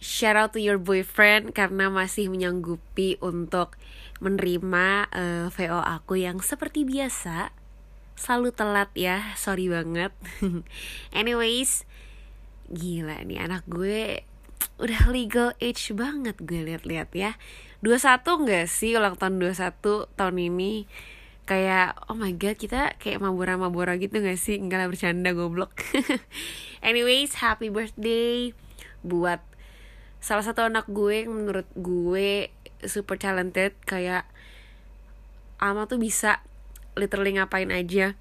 shout 0.01 0.33
out 0.33 0.57
to 0.57 0.61
your 0.61 0.81
boyfriend 0.81 1.53
karena 1.53 1.85
masih 1.93 2.33
menyanggupi 2.33 3.21
untuk 3.21 3.77
menerima 4.17 5.05
uh, 5.13 5.21
eh, 5.21 5.45
VO 5.53 5.77
aku 5.77 6.17
yang 6.17 6.41
seperti 6.41 6.81
biasa 6.81 7.53
selalu 8.17 8.49
telat 8.57 8.89
ya, 8.97 9.33
sorry 9.37 9.69
banget. 9.69 10.13
Anyways, 11.13 11.85
gila 12.73 13.21
nih 13.21 13.45
anak 13.45 13.67
gue 13.69 14.25
udah 14.81 15.09
legal 15.13 15.53
age 15.61 15.93
banget 15.93 16.37
gue 16.41 16.65
liat-liat 16.65 17.09
ya. 17.13 17.31
21 17.85 18.47
gak 18.47 18.65
sih 18.71 18.95
ulang 18.95 19.19
tahun 19.19 19.37
21 19.37 20.09
tahun 20.15 20.35
ini? 20.39 20.87
Kayak 21.43 21.99
oh 22.07 22.15
my 22.15 22.31
god 22.39 22.55
kita 22.55 22.95
kayak 22.97 23.19
mabura-mabura 23.19 23.99
gitu 23.99 24.23
gak 24.23 24.39
sih? 24.39 24.57
Enggak 24.57 24.85
lah 24.85 24.89
bercanda 24.89 25.35
goblok. 25.35 25.85
Anyways, 26.87 27.37
happy 27.37 27.67
birthday 27.69 28.55
buat 29.03 29.43
salah 30.23 30.41
satu 30.41 30.71
anak 30.71 30.87
gue 30.87 31.27
yang 31.27 31.35
menurut 31.35 31.67
gue 31.75 32.47
super 32.87 33.19
talented 33.19 33.75
kayak 33.83 34.23
Alma 35.59 35.87
tuh 35.87 35.99
bisa 35.99 36.39
literally 36.95 37.35
ngapain 37.35 37.71
aja 37.71 38.15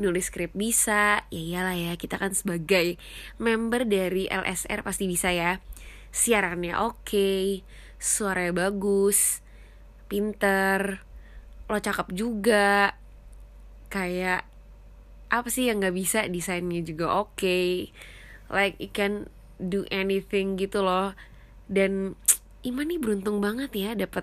nulis 0.00 0.32
skrip 0.32 0.56
bisa 0.56 1.28
ya 1.28 1.40
iyalah 1.40 1.76
ya 1.76 1.92
kita 2.00 2.16
kan 2.16 2.32
sebagai 2.32 2.96
member 3.36 3.84
dari 3.84 4.28
LSR 4.30 4.80
pasti 4.86 5.04
bisa 5.10 5.32
ya. 5.32 5.60
Siarannya 6.12 6.76
oke 6.76 7.08
okay, 7.08 7.44
suaranya 7.96 8.68
bagus 8.68 9.42
pinter 10.12 11.00
lo 11.72 11.80
cakep 11.80 12.12
juga. 12.12 12.92
Kayak 13.88 14.44
apa 15.32 15.48
sih 15.48 15.72
yang 15.72 15.80
nggak 15.80 15.96
bisa? 15.96 16.28
Desainnya 16.28 16.84
juga 16.84 17.16
oke. 17.16 17.40
Okay. 17.40 17.88
like 18.52 18.76
you 18.76 18.92
can 18.92 19.32
do 19.56 19.88
anything 19.88 20.60
gitu 20.60 20.84
loh. 20.84 21.16
Dan 21.72 22.12
Iman 22.68 22.94
nih 22.94 23.00
beruntung 23.02 23.42
banget 23.42 23.74
ya 23.74 23.90
dapet 23.96 24.22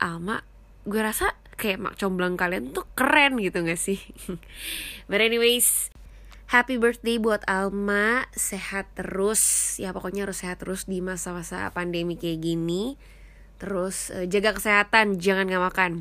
Alma. 0.00 0.40
Gue 0.88 1.04
rasa 1.04 1.36
kayak 1.54 1.78
mak 1.80 1.94
comblang 1.96 2.34
kalian 2.38 2.74
tuh 2.74 2.86
keren 2.94 3.38
gitu 3.40 3.64
gak 3.64 3.80
sih? 3.80 3.98
But 5.10 5.22
anyways 5.24 5.94
happy 6.50 6.76
birthday 6.76 7.16
buat 7.16 7.42
Alma. 7.48 8.28
Sehat 8.36 8.90
terus. 8.94 9.76
Ya 9.80 9.90
pokoknya 9.90 10.28
harus 10.28 10.44
sehat 10.44 10.60
terus 10.62 10.84
di 10.84 11.00
masa-masa 11.00 11.70
pandemi 11.72 12.14
kayak 12.14 12.42
gini. 12.44 13.00
Terus 13.58 14.12
uh, 14.12 14.26
jaga 14.28 14.54
kesehatan 14.54 15.18
jangan 15.18 15.48
gak 15.48 15.64
makan. 15.72 15.92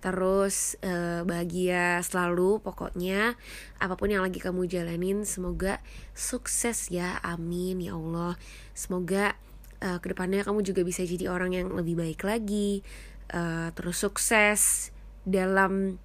Terus 0.00 0.80
uh, 0.80 1.26
bahagia 1.28 2.00
selalu 2.06 2.60
pokoknya. 2.64 3.36
Apa 3.82 3.98
pun 3.98 4.08
yang 4.12 4.24
lagi 4.24 4.40
kamu 4.40 4.68
jalanin 4.68 5.26
semoga 5.28 5.82
sukses 6.16 6.88
ya. 6.88 7.20
Amin 7.24 7.80
ya 7.80 7.96
Allah. 7.96 8.38
Semoga 8.72 9.36
uh, 9.84 9.98
ke 10.00 10.12
depannya 10.12 10.44
kamu 10.44 10.64
juga 10.64 10.84
bisa 10.84 11.04
jadi 11.04 11.28
orang 11.28 11.52
yang 11.52 11.68
lebih 11.72 11.98
baik 11.98 12.22
lagi 12.24 12.84
uh, 13.32 13.68
terus 13.74 14.02
sukses 14.02 14.90
dalam 15.24 15.98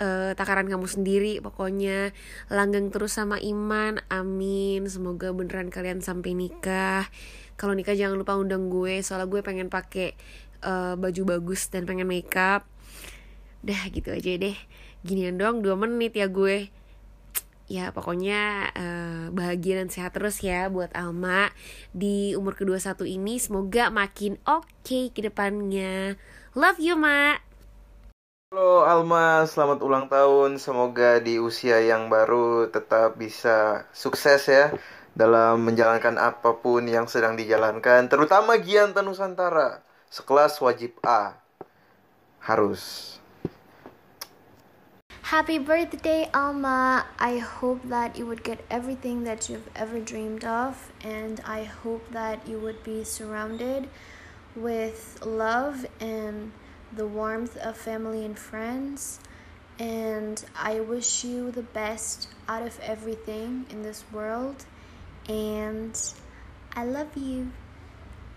uh, 0.00 0.32
takaran 0.34 0.66
kamu 0.66 0.86
sendiri 0.88 1.32
pokoknya. 1.44 2.10
Langgeng 2.48 2.90
terus 2.90 3.14
sama 3.14 3.38
iman 3.38 4.00
amin. 4.08 4.88
Semoga 4.88 5.30
beneran 5.30 5.68
kalian 5.68 6.00
sampai 6.00 6.32
nikah. 6.34 7.06
Kalau 7.60 7.76
nikah 7.76 7.92
jangan 7.92 8.16
lupa 8.16 8.40
undang 8.40 8.72
gue 8.72 9.04
soalnya 9.04 9.28
gue 9.28 9.40
pengen 9.44 9.68
pakai 9.68 10.16
uh, 10.64 10.96
baju 10.96 11.36
bagus 11.36 11.68
dan 11.68 11.84
pengen 11.84 12.08
makeup. 12.08 12.64
Dah 13.60 13.82
gitu 13.92 14.10
aja 14.10 14.30
deh. 14.40 14.56
Ginian 15.04 15.36
doang 15.36 15.60
dua 15.60 15.76
menit 15.76 16.16
ya 16.16 16.26
gue. 16.26 16.72
Ya 17.70 17.94
pokoknya 17.94 18.74
uh, 18.74 19.24
bahagia 19.30 19.78
dan 19.78 19.94
sehat 19.94 20.18
terus 20.18 20.42
ya 20.42 20.66
buat 20.66 20.90
Alma. 20.90 21.54
Di 21.94 22.34
umur 22.34 22.58
kedua 22.58 22.82
satu 22.82 23.06
ini 23.06 23.38
semoga 23.38 23.94
makin 23.94 24.42
oke 24.42 24.66
okay 24.82 25.14
ke 25.14 25.22
depannya 25.22 26.18
love 26.58 26.82
you 26.82 26.98
ma 26.98 27.38
Halo 28.50 28.82
Alma, 28.82 29.46
selamat 29.46 29.78
ulang 29.78 30.10
tahun. 30.10 30.58
Semoga 30.58 31.22
di 31.22 31.38
usia 31.38 31.78
yang 31.86 32.10
baru 32.10 32.66
tetap 32.66 33.14
bisa 33.14 33.86
sukses 33.94 34.50
ya 34.50 34.74
dalam 35.14 35.62
menjalankan 35.62 36.18
apa 36.18 36.58
pun 36.58 36.82
yang 36.90 37.06
sedang 37.06 37.38
dijalankan, 37.38 38.10
terutama 38.10 38.58
Gianta 38.58 39.06
Nusantara. 39.06 39.86
Sekelas 40.10 40.58
wajib 40.58 40.98
A. 41.06 41.38
Harus. 42.42 43.14
Happy 45.30 45.62
birthday, 45.62 46.26
Alma. 46.34 47.06
I 47.22 47.38
hope 47.38 47.86
that 47.86 48.18
you 48.18 48.26
would 48.26 48.42
get 48.42 48.66
everything 48.66 49.22
that 49.22 49.46
you've 49.46 49.70
ever 49.78 50.02
dreamed 50.02 50.42
of, 50.42 50.90
and 51.06 51.38
I 51.46 51.62
hope 51.62 52.02
that 52.10 52.42
you 52.50 52.58
would 52.58 52.82
be 52.82 53.06
surrounded 53.06 53.86
with 54.56 55.18
love 55.24 55.86
and 56.00 56.52
the 56.94 57.06
warmth 57.06 57.56
of 57.58 57.76
family 57.76 58.24
and 58.24 58.38
friends. 58.38 59.20
And 59.78 60.44
I 60.54 60.80
wish 60.80 61.24
you 61.24 61.50
the 61.50 61.62
best 61.62 62.28
out 62.48 62.62
of 62.62 62.78
everything 62.80 63.66
in 63.70 63.82
this 63.82 64.04
world. 64.12 64.66
And 65.28 65.96
I 66.76 66.84
love 66.84 67.16
you, 67.16 67.52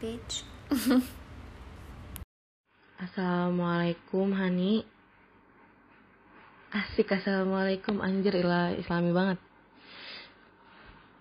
bitch. 0.01 0.43
Assalamualaikum, 3.03 4.31
Hani. 4.31 4.87
Asik 6.73 7.13
assalamualaikum 7.13 8.01
anjir 8.01 8.33
ilah 8.33 8.73
islami 8.73 9.13
banget 9.13 9.37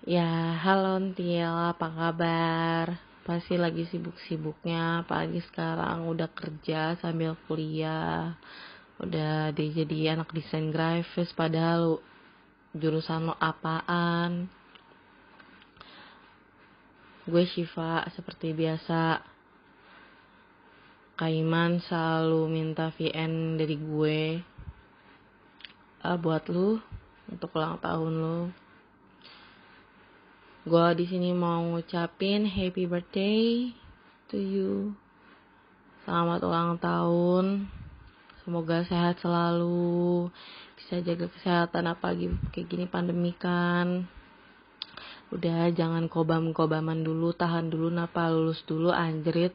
Ya 0.08 0.56
halo 0.56 0.96
Ntil 0.96 1.44
apa 1.44 1.92
kabar 1.92 3.11
Pasti 3.22 3.54
lagi 3.54 3.86
sibuk-sibuknya? 3.86 5.06
Apalagi 5.06 5.38
sekarang 5.46 6.10
udah 6.10 6.26
kerja 6.34 6.98
sambil 6.98 7.38
kuliah. 7.46 8.34
Udah 8.98 9.54
jadi 9.54 10.14
anak 10.14 10.30
desain 10.30 10.70
grafis 10.70 11.30
Padahal 11.30 12.02
jurusan 12.74 13.30
lo 13.30 13.34
apaan? 13.38 14.50
Gue 17.22 17.46
Shiva 17.46 18.02
seperti 18.10 18.50
biasa. 18.50 19.22
Kaiman 21.14 21.78
selalu 21.78 22.50
minta 22.50 22.90
VN 22.90 23.54
dari 23.54 23.78
gue. 23.78 24.22
Uh, 26.02 26.18
buat 26.18 26.42
lu 26.50 26.82
untuk 27.30 27.54
ulang 27.54 27.78
tahun 27.78 28.12
lu. 28.18 28.61
Gua 30.62 30.94
di 30.94 31.06
sini 31.10 31.34
mau 31.34 31.58
ngucapin 31.74 32.46
happy 32.46 32.86
birthday 32.86 33.74
to 34.30 34.38
you. 34.38 34.94
Selamat 36.06 36.40
ulang 36.46 36.78
tahun. 36.78 37.66
Semoga 38.42 38.86
sehat 38.86 39.18
selalu. 39.18 40.30
Bisa 40.78 41.02
jaga 41.02 41.26
kesehatan 41.26 41.90
apalagi 41.90 42.30
kayak 42.54 42.66
gini 42.70 42.86
pandemi 42.86 43.34
kan. 43.34 44.06
Udah 45.34 45.70
jangan 45.74 46.06
kobam-kobaman 46.06 47.02
dulu, 47.02 47.34
tahan 47.34 47.66
dulu 47.66 47.90
napa 47.90 48.30
lulus 48.30 48.62
dulu 48.62 48.94
anjrit. 48.94 49.54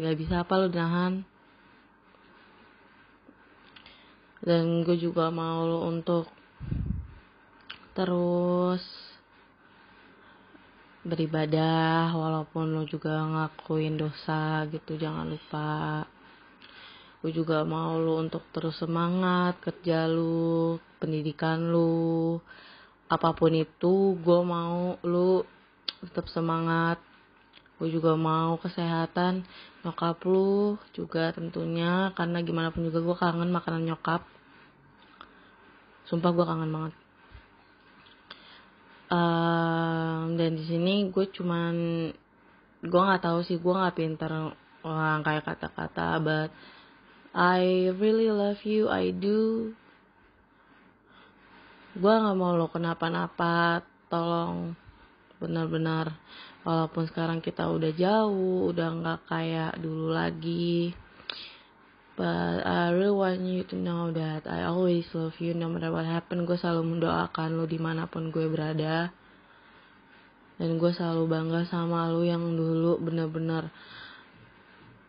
Gak 0.00 0.16
bisa 0.16 0.46
apa 0.46 0.54
lu 0.56 0.72
nahan 0.72 1.28
dan 4.38 4.86
gue 4.86 4.94
juga 4.96 5.34
mau 5.34 5.66
lo 5.66 5.84
untuk 5.84 6.30
terus 7.98 9.07
beribadah 11.06 12.10
walaupun 12.10 12.74
lo 12.74 12.82
juga 12.82 13.22
ngakuin 13.22 13.94
dosa 13.94 14.66
gitu 14.70 14.98
jangan 14.98 15.30
lupa. 15.30 16.02
Gue 17.22 17.34
juga 17.34 17.62
mau 17.66 17.98
lo 17.98 18.22
untuk 18.22 18.46
terus 18.54 18.78
semangat 18.78 19.58
kerja 19.62 20.06
lo 20.10 20.78
pendidikan 20.98 21.70
lo 21.70 22.38
apa 23.10 23.30
pun 23.34 23.54
itu 23.54 24.18
gue 24.18 24.40
mau 24.42 24.98
lo 25.02 25.46
tetap 26.02 26.26
semangat. 26.30 26.98
Gue 27.78 27.94
juga 27.94 28.18
mau 28.18 28.58
kesehatan 28.58 29.46
nyokap 29.86 30.18
lu 30.26 30.74
juga 30.90 31.30
tentunya 31.30 32.10
karena 32.18 32.42
gimana 32.42 32.74
pun 32.74 32.82
juga 32.82 32.98
gue 32.98 33.16
kangen 33.18 33.54
makanan 33.54 33.86
nyokap. 33.86 34.26
Sumpah 36.10 36.30
gue 36.34 36.42
kangen 36.42 36.70
banget 36.74 37.07
um, 39.08 40.36
dan 40.36 40.50
di 40.56 40.64
sini 40.64 41.08
gue 41.08 41.26
cuman 41.32 41.74
gue 42.78 43.00
nggak 43.02 43.24
tahu 43.24 43.42
sih 43.42 43.58
gue 43.58 43.74
nggak 43.74 43.96
pinter 43.96 44.30
orang 44.86 45.20
kayak 45.26 45.44
kata-kata 45.44 46.22
but 46.22 46.48
I 47.36 47.92
really 47.94 48.32
love 48.32 48.64
you 48.64 48.88
I 48.88 49.12
do. 49.12 49.70
Gue 51.98 52.14
nggak 52.14 52.36
mau 52.38 52.56
lo 52.56 52.70
kenapa-napa 52.72 53.84
tolong 54.08 54.72
benar-benar 55.38 56.18
walaupun 56.66 57.06
sekarang 57.06 57.38
kita 57.38 57.70
udah 57.70 57.94
jauh 57.94 58.74
udah 58.74 58.88
nggak 58.98 59.20
kayak 59.30 59.72
dulu 59.78 60.10
lagi 60.10 60.90
but 62.18 62.66
I 62.66 62.90
really 62.90 63.14
want 63.14 63.46
you 63.46 63.62
to 63.70 63.76
know 63.78 64.10
that 64.10 64.50
I 64.50 64.66
always 64.66 65.06
love 65.14 65.38
you 65.38 65.54
no 65.54 65.70
matter 65.70 65.94
what 65.94 66.02
happen 66.02 66.42
gue 66.50 66.58
selalu 66.58 66.98
mendoakan 66.98 67.54
lo 67.54 67.64
di 67.70 67.78
mana 67.78 68.10
pun 68.10 68.34
gue 68.34 68.50
berada. 68.50 69.14
Dan 70.58 70.82
gue 70.82 70.90
selalu 70.90 71.30
bangga 71.30 71.70
sama 71.70 72.10
lo 72.10 72.26
yang 72.26 72.42
dulu 72.58 72.98
bener-bener 72.98 73.70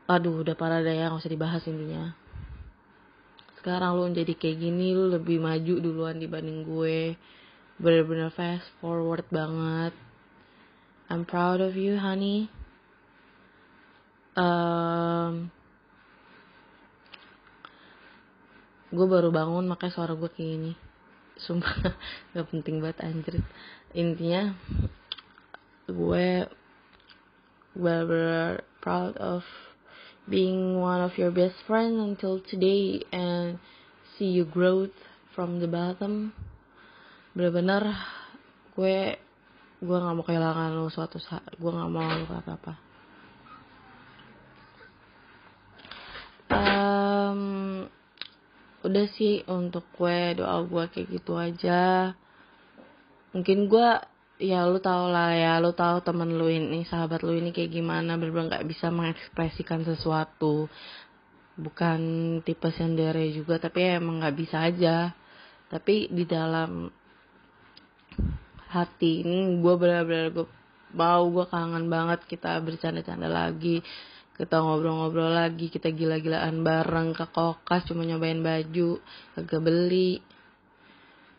aduh 0.05 0.45
udah 0.45 0.53
parah 0.53 0.85
deh 0.85 0.93
ya 0.93 1.09
nggak 1.09 1.21
usah 1.25 1.33
dibahas 1.33 1.65
intinya. 1.65 2.13
Sekarang 3.57 3.97
lu 3.97 4.05
jadi 4.13 4.37
kayak 4.37 4.61
gini 4.61 4.93
lu 4.93 5.09
lebih 5.09 5.41
maju 5.41 5.73
duluan 5.81 6.21
dibanding 6.21 6.61
gue. 6.61 7.17
Bener-bener 7.81 8.29
fast 8.29 8.69
forward 8.77 9.25
banget. 9.33 9.97
I'm 11.09 11.25
proud 11.25 11.57
of 11.57 11.73
you 11.73 11.97
honey. 11.97 12.53
Um, 14.37 15.49
gue 18.89 19.05
baru 19.05 19.29
bangun 19.29 19.69
makanya 19.69 19.93
suara 19.93 20.13
gue 20.17 20.29
kayak 20.29 20.49
gini. 20.49 20.73
Sumpah 21.39 21.95
gak 22.35 22.47
penting 22.49 22.81
banget 22.83 22.99
anjir. 23.05 23.35
Intinya 23.93 24.53
gue 25.89 26.45
bener 27.79 28.65
proud 28.83 29.17
of 29.17 29.45
being 30.29 30.77
one 30.77 31.01
of 31.01 31.17
your 31.17 31.33
best 31.33 31.57
friend 31.65 31.97
until 31.97 32.41
today 32.45 33.01
and 33.09 33.57
see 34.17 34.29
you 34.29 34.45
growth 34.45 34.93
from 35.33 35.61
the 35.61 35.69
bottom. 35.69 36.33
Bener-bener 37.33 37.93
gue 38.75 39.17
gue 39.79 39.95
nggak 39.95 40.15
mau 40.15 40.27
kehilangan 40.27 40.75
lo 40.75 40.91
suatu 40.91 41.23
saat 41.23 41.55
gue 41.55 41.71
nggak 41.71 41.91
mau 41.91 42.03
lo 42.03 42.27
apa 42.27 42.51
apa 42.59 42.73
um, 46.51 47.68
udah 48.79 49.05
sih 49.11 49.43
untuk 49.51 49.83
gue 49.99 50.39
doa 50.39 50.63
gue 50.63 50.83
kayak 50.91 51.07
gitu 51.11 51.35
aja. 51.35 52.15
Mungkin 53.35 53.67
gue 53.67 53.89
ya 54.39 54.63
lu 54.63 54.79
tau 54.79 55.11
lah 55.11 55.35
ya 55.35 55.59
lu 55.59 55.75
tau 55.75 55.99
temen 55.99 56.39
lu 56.39 56.47
ini 56.47 56.87
sahabat 56.87 57.27
lu 57.27 57.35
ini 57.35 57.51
kayak 57.51 57.75
gimana 57.75 58.15
bener-bener 58.15 58.55
nggak 58.55 58.67
bisa 58.71 58.87
mengekspresikan 58.87 59.83
sesuatu. 59.83 60.71
Bukan 61.59 61.99
tipe 62.47 62.71
sendiri 62.71 63.35
juga 63.35 63.59
tapi 63.59 63.83
ya 63.83 63.99
emang 63.99 64.23
nggak 64.23 64.37
bisa 64.39 64.63
aja. 64.63 65.11
Tapi 65.67 66.07
di 66.09 66.23
dalam 66.23 66.87
hati 68.71 69.27
ini 69.27 69.59
gue 69.59 69.73
bener-bener 69.75 70.31
gue 70.31 70.47
mau 70.95 71.21
gue 71.29 71.45
kangen 71.51 71.85
banget 71.91 72.25
kita 72.25 72.57
bercanda-canda 72.63 73.29
lagi 73.29 73.83
kita 74.39 74.63
ngobrol-ngobrol 74.63 75.35
lagi 75.35 75.67
kita 75.67 75.91
gila-gilaan 75.91 76.63
bareng 76.63 77.11
ke 77.11 77.27
kokas 77.27 77.83
cuma 77.91 78.07
nyobain 78.07 78.39
baju 78.39 79.03
kagak 79.35 79.59
beli. 79.59 80.23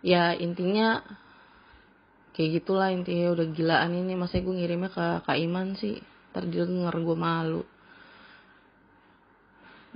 Ya 0.05 0.36
intinya 0.36 1.01
kayak 2.36 2.61
gitulah 2.61 2.92
intinya 2.92 3.32
udah 3.32 3.48
gilaan 3.57 3.96
ini. 3.96 4.20
Masa 4.20 4.44
gue 4.44 4.53
ngirimnya 4.53 4.92
ke 4.92 5.24
Kak 5.24 5.38
Iman 5.40 5.80
sih. 5.80 5.96
Ntar 6.36 6.44
dia 6.53 6.68
denger 6.68 6.92
gue 7.01 7.16
malu. 7.16 7.64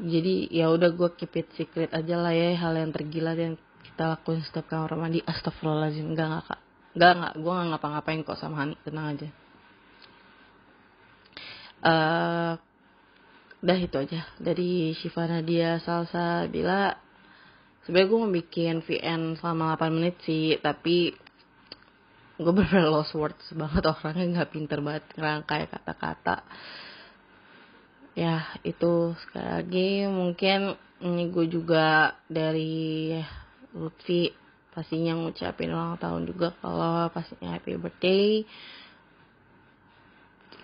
Jadi 0.01 0.49
ya 0.49 0.73
udah 0.73 0.89
gue 0.89 1.09
keep 1.21 1.45
it 1.45 1.49
secret 1.61 1.93
aja 1.93 2.17
lah 2.17 2.33
ya 2.33 2.57
hal 2.57 2.73
yang 2.73 2.89
tergila 2.89 3.37
yang 3.37 3.61
kita 3.85 4.17
lakuin 4.17 4.41
setiap 4.41 4.65
kamar 4.73 4.97
mandi. 4.97 5.21
Astagfirullahaladzim. 5.21 6.09
Enggak 6.09 6.27
enggak 6.33 6.45
kak. 6.49 6.61
Enggak 6.97 7.11
enggak 7.21 7.33
gue 7.37 7.53
nggak 7.53 7.69
ngapa-ngapain 7.69 8.21
kok 8.25 8.41
sama 8.41 8.65
Hani. 8.65 8.81
Tenang 8.81 9.07
aja. 9.13 9.29
Uh, 11.85 12.57
udah 13.65 13.79
itu 13.81 13.97
aja. 13.97 14.29
Dari 14.37 14.93
Syifa 14.93 15.25
Nadia 15.25 15.81
Salsa 15.81 16.45
bila. 16.53 16.93
Sebenarnya 17.85 18.09
gue 18.13 18.21
mau 18.21 18.33
bikin 18.33 18.75
VN 18.81 19.37
selama 19.41 19.77
8 19.77 19.93
menit 19.93 20.17
sih 20.25 20.57
tapi 20.57 21.13
gue 22.41 22.53
bener 22.57 22.89
lost 22.89 23.13
words 23.13 23.45
banget 23.53 23.85
orangnya 23.85 24.41
nggak 24.41 24.51
pinter 24.57 24.81
banget 24.85 25.05
ngerangkai 25.17 25.69
kata-kata. 25.73 26.45
Ya 28.13 28.53
itu. 28.65 29.17
Sekali 29.25 29.49
lagi 29.49 29.89
mungkin 30.13 30.77
ini 31.01 31.33
gue 31.33 31.49
juga 31.49 32.17
dari 32.29 33.17
Lutfi 33.73 34.29
pastinya 34.77 35.17
ngucapin 35.17 35.73
ulang 35.73 35.97
tahun 36.01 36.29
juga 36.29 36.53
kalau 36.61 37.09
pastinya 37.13 37.57
happy 37.57 37.81
birthday. 37.81 38.45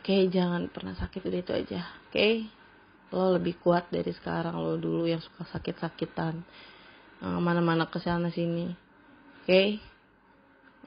Oke 0.01 0.05
okay, 0.05 0.22
jangan 0.32 0.72
pernah 0.72 0.96
sakit 0.96 1.20
udah 1.20 1.40
itu 1.44 1.53
aja. 1.53 1.80
Oke? 2.09 2.16
okay? 2.16 2.59
Lo 3.11 3.34
lebih 3.34 3.58
kuat 3.58 3.90
dari 3.90 4.11
sekarang 4.14 4.54
lo 4.58 4.78
dulu 4.78 5.06
yang 5.06 5.22
suka 5.22 5.46
sakit-sakitan. 5.50 6.42
Mana-mana 7.20 7.90
ke 7.90 8.00
sana 8.00 8.32
sini. 8.32 8.72
Oke? 9.44 9.46
Okay? 9.46 9.68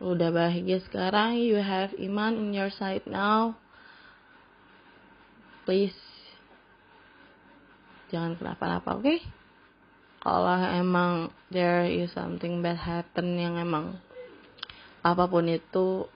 udah 0.03 0.33
bahagia 0.33 0.81
sekarang. 0.83 1.39
You 1.39 1.61
have 1.61 1.93
iman 1.95 2.33
in 2.35 2.49
your 2.57 2.73
side 2.73 3.05
now. 3.05 3.55
Please. 5.63 5.95
Jangan 8.09 8.35
kenapa-napa 8.35 8.99
oke? 8.99 9.05
Okay? 9.05 9.19
kalau 10.23 10.55
emang 10.71 11.35
there 11.51 11.83
is 11.83 12.07
something 12.15 12.63
bad 12.63 12.79
happen 12.79 13.35
yang 13.35 13.59
emang 13.59 13.99
apa 15.03 15.27
pun 15.27 15.51
itu 15.51 16.07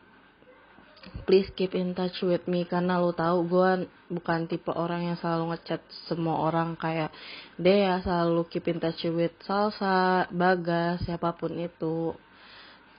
please 1.26 1.52
keep 1.56 1.76
in 1.76 1.92
touch 1.92 2.24
with 2.24 2.46
me 2.48 2.64
karena 2.64 3.02
lo 3.02 3.12
tahu 3.12 3.48
gue 3.48 3.70
bukan 4.08 4.48
tipe 4.48 4.72
orang 4.72 5.12
yang 5.12 5.18
selalu 5.20 5.56
ngechat 5.56 5.82
semua 6.08 6.40
orang. 6.40 6.80
Kayak 6.80 7.12
dia 7.60 8.00
selalu 8.02 8.48
keep 8.48 8.66
in 8.72 8.80
touch 8.80 9.04
with 9.12 9.36
salsa 9.44 10.28
bagas 10.32 11.04
siapa 11.04 11.36
pun 11.36 11.56
itu. 11.60 12.16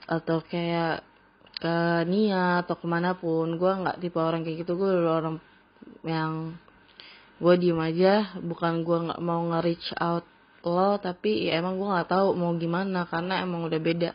Atau 0.05 0.41
kayak 0.45 1.05
ke 1.59 1.75
Nia 2.07 2.65
atau 2.65 2.77
ke 2.77 2.85
mana 2.85 3.17
pun. 3.17 3.57
Gue 3.57 3.71
nggak 3.73 3.97
tipe 4.01 4.19
orang 4.21 4.45
kayak 4.45 4.65
gitu. 4.65 4.77
Gue 4.77 4.91
orang 5.05 5.41
yang 6.05 6.53
gue 7.41 7.53
diem 7.57 7.79
aja. 7.79 8.37
Bukan 8.37 8.85
gue 8.85 8.97
nggak 9.09 9.21
mau 9.21 9.41
nge-reach 9.53 9.95
out 9.97 10.25
lo 10.59 10.99
tapi 10.99 11.47
ya 11.47 11.63
emang 11.63 11.79
gue 11.79 11.87
nggak 11.87 12.09
tahu 12.11 12.37
mau 12.37 12.53
gimana. 12.53 13.09
Karena 13.09 13.41
emang 13.41 13.65
udah 13.65 13.79
beda 13.81 14.11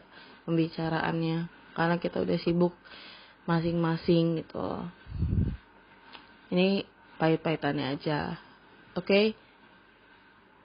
pembicaraannya. 0.47 1.51
Karena 1.74 1.99
kita 1.99 2.22
udah 2.22 2.38
sibuk 2.38 2.74
masing-masing 3.45 4.40
gitu. 4.40 4.84
Ini 6.49 6.84
pahit-pahitannya 7.20 7.86
aja. 7.97 8.40
Oke? 8.97 9.05
Okay? 9.05 9.26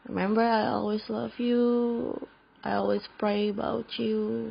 remember 0.09 0.41
I 0.41 0.73
always 0.73 1.05
love 1.07 1.37
you. 1.37 2.17
I 2.65 2.75
always 2.75 3.05
pray 3.21 3.53
about 3.53 3.85
you. 4.01 4.49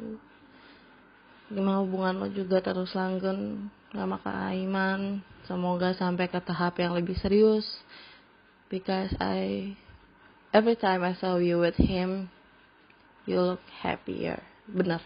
Gimana 1.50 1.82
hubungan 1.82 2.22
lo 2.22 2.28
juga 2.30 2.62
terus 2.62 2.94
langgeng 2.94 3.68
sama 3.90 4.22
Kak 4.22 4.54
Aiman. 4.54 5.24
Semoga 5.48 5.96
sampai 5.98 6.30
ke 6.30 6.38
tahap 6.38 6.78
yang 6.78 6.94
lebih 6.94 7.18
serius. 7.18 7.66
Because 8.70 9.10
I 9.18 9.74
every 10.54 10.76
time 10.76 11.02
I 11.02 11.16
saw 11.16 11.40
you 11.40 11.58
with 11.58 11.76
him 11.76 12.30
you 13.26 13.40
look 13.40 13.64
happier. 13.82 14.44
Bener. 14.68 15.00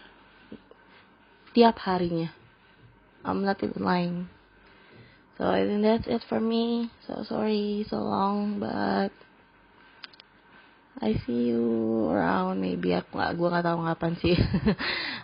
Tiap 1.55 1.79
harinya 1.81 2.42
I'm 3.23 3.47
not 3.47 3.63
even 3.63 3.83
lying. 3.83 4.27
So 5.37 5.47
I 5.49 5.65
think 5.65 5.81
that's 5.81 6.07
it 6.07 6.21
for 6.27 6.39
me. 6.39 6.91
So 7.07 7.23
sorry 7.23 7.87
so 7.89 8.03
long 8.03 8.59
but 8.59 9.15
I 11.01 11.17
see 11.25 11.55
you 11.55 11.63
around. 12.11 12.59
Maybe 12.61 12.93
aku 12.93 13.17
nggak 13.17 13.33
gue 13.39 13.47
nggak 13.49 13.65
tahu 13.65 13.77
ngapain 13.83 14.15
sih. 14.19 14.37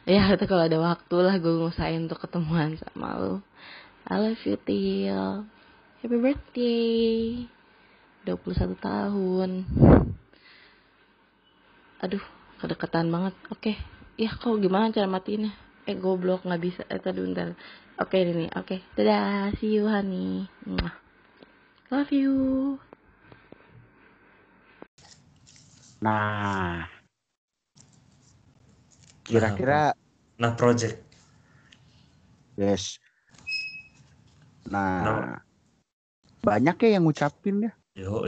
Ya 0.10 0.26
itu 0.26 0.50
kalau 0.50 0.66
ada 0.66 0.80
waktu 0.82 1.16
lah 1.22 1.38
gue 1.38 1.54
ngusahain 1.54 2.10
untuk 2.10 2.18
ketemuan 2.26 2.74
sama 2.82 3.14
lo 3.22 3.46
I 4.10 4.18
love 4.18 4.42
you 4.42 4.58
Til. 4.58 5.46
Happy 6.02 6.18
birthday. 6.18 7.46
21 8.26 8.74
tahun. 8.82 9.70
Aduh 12.02 12.24
kedekatan 12.58 13.14
banget. 13.14 13.36
Oke. 13.54 13.76
Okay. 13.76 13.76
ya 14.20 14.34
kok 14.34 14.58
gimana 14.58 14.90
cara 14.90 15.06
matiinnya 15.06 15.54
eh 15.86 15.94
goblok 15.94 16.42
nggak 16.42 16.62
bisa. 16.62 16.82
Eh 16.90 16.98
tadi 16.98 17.22
bentar 17.22 17.54
Oke 18.00 18.24
ini, 18.24 18.48
oke. 18.56 18.80
Dadah, 18.96 19.52
see 19.60 19.76
you 19.76 19.84
honey. 19.84 20.48
Mwah. 20.64 20.96
Love 21.92 22.16
you. 22.16 22.34
Nah, 26.00 26.88
kira-kira 29.28 29.92
Nah, 30.40 30.56
project. 30.56 30.96
yes. 32.56 32.96
Nah, 34.72 35.04
No. 35.04 35.14
banyak 36.40 36.80
ya 36.80 36.90
yang 36.96 37.04
ngucapin 37.04 37.68
ya. 37.68 37.72
Yo, 38.00 38.24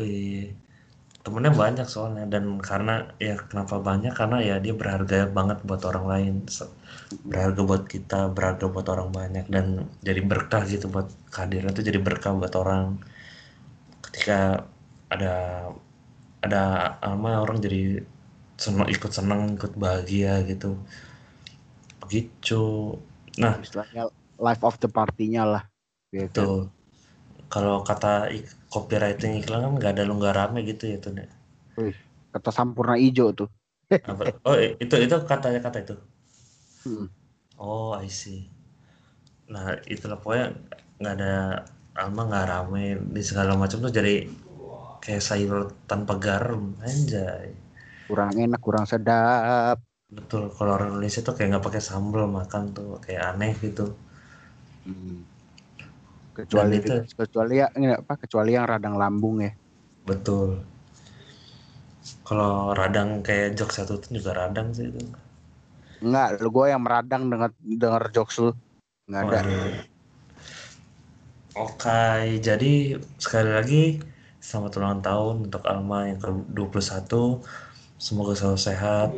temennya 1.21 1.53
banyak 1.53 1.87
soalnya 1.87 2.25
dan 2.25 2.57
karena 2.57 3.13
ya 3.21 3.37
kenapa 3.37 3.77
banyak? 3.77 4.13
Karena 4.13 4.41
ya 4.41 4.57
dia 4.57 4.73
berharga 4.73 5.29
banget 5.29 5.61
buat 5.61 5.81
orang 5.85 6.05
lain 6.09 6.33
berharga 7.27 7.61
buat 7.61 7.83
kita 7.85 8.33
berharga 8.33 8.65
buat 8.71 8.87
orang 8.89 9.09
banyak 9.13 9.45
dan 9.51 9.85
jadi 10.01 10.21
berkah 10.25 10.65
gitu 10.65 10.89
buat 10.89 11.07
kehadiran 11.29 11.73
itu 11.73 11.83
jadi 11.85 11.99
berkah 12.01 12.33
buat 12.33 12.53
orang. 12.57 12.97
Ketika 14.01 14.65
ada 15.13 15.35
ada 16.41 16.63
Alma 17.05 17.37
orang 17.45 17.61
jadi 17.61 18.01
senang 18.57 18.89
ikut 18.89 19.11
senang 19.13 19.57
ikut 19.61 19.77
bahagia 19.77 20.41
gitu. 20.49 20.77
Begitu 22.01 22.97
nah. 23.37 23.61
Istilahnya 23.61 24.09
life 24.41 24.63
of 24.65 24.81
the 24.81 24.89
party-nya 24.89 25.45
lah. 25.45 25.63
Gitu. 26.09 26.67
Kalau 27.51 27.85
kata 27.85 28.31
copywriting 28.71 29.43
iklan 29.43 29.67
kan 29.67 29.73
nggak 29.75 29.91
ada 29.99 30.07
lu 30.07 30.15
nggak 30.15 30.35
rame 30.39 30.63
gitu 30.63 30.87
ya 30.87 30.97
tuh. 31.03 31.11
Nek. 31.11 31.27
Wih, 31.75 31.95
kata 32.31 32.49
sampurna 32.55 32.95
ijo 32.95 33.35
tuh. 33.35 33.51
Oh 34.47 34.55
itu 34.55 34.95
itu 34.95 35.15
katanya 35.27 35.59
kata 35.59 35.77
itu. 35.83 35.95
Hmm. 36.87 37.05
Oh 37.59 37.91
I 37.99 38.07
see. 38.07 38.47
Nah 39.51 39.75
itulah 39.85 40.17
pokoknya 40.17 40.55
nggak 41.03 41.13
ada 41.19 41.33
Alma 41.91 42.23
nggak 42.23 42.47
rame 42.47 42.85
di 43.11 43.19
segala 43.19 43.59
macam 43.59 43.83
tuh 43.83 43.91
jadi 43.91 44.23
kayak 45.03 45.19
sayur 45.19 45.75
tanpa 45.83 46.15
garam 46.15 46.71
anjay. 46.79 47.51
Kurang 48.07 48.31
enak, 48.39 48.61
kurang 48.63 48.87
sedap. 48.87 49.83
Betul 50.07 50.51
kalau 50.55 50.79
orang 50.79 50.95
Indonesia 50.95 51.19
tuh 51.19 51.35
kayak 51.35 51.59
nggak 51.59 51.65
pakai 51.67 51.83
sambal 51.83 52.31
makan 52.31 52.71
tuh 52.71 52.99
kayak 53.03 53.35
aneh 53.35 53.51
gitu. 53.59 53.91
Hmm. 54.87 55.27
Kecuali 56.31 56.79
itu- 56.79 57.11
kecuali 57.15 57.59
ya 57.59 57.67
ini 57.75 57.91
apa? 57.91 58.15
Kecuali 58.15 58.55
yang 58.55 58.65
radang 58.67 58.95
lambung 58.95 59.43
ya. 59.43 59.51
Betul. 60.07 60.63
Kalau 62.23 62.71
radang 62.71 63.19
kayak 63.19 63.59
jok 63.59 63.71
satu 63.75 63.99
tuh 63.99 64.15
juga 64.15 64.31
radang 64.33 64.71
sih 64.71 64.87
itu. 64.87 64.99
Enggak, 66.01 66.41
lu 66.41 66.49
gue 66.49 66.65
yang 66.71 66.81
meradang 66.81 67.29
denger 67.29 67.51
denger 67.61 68.03
jokes 68.15 68.39
lu. 68.41 68.51
Enggak 69.05 69.21
ada. 69.21 69.39
Waduh. 69.43 69.91
Oke, 71.51 72.39
jadi 72.39 72.95
sekali 73.19 73.51
lagi 73.51 73.83
selamat 74.39 74.71
ulang 74.79 75.03
tahun 75.03 75.35
untuk 75.51 75.61
Alma 75.67 76.07
yang 76.07 76.19
ke-21. 76.23 77.43
Semoga 77.99 78.33
selalu 78.33 78.59
sehat, 78.59 79.09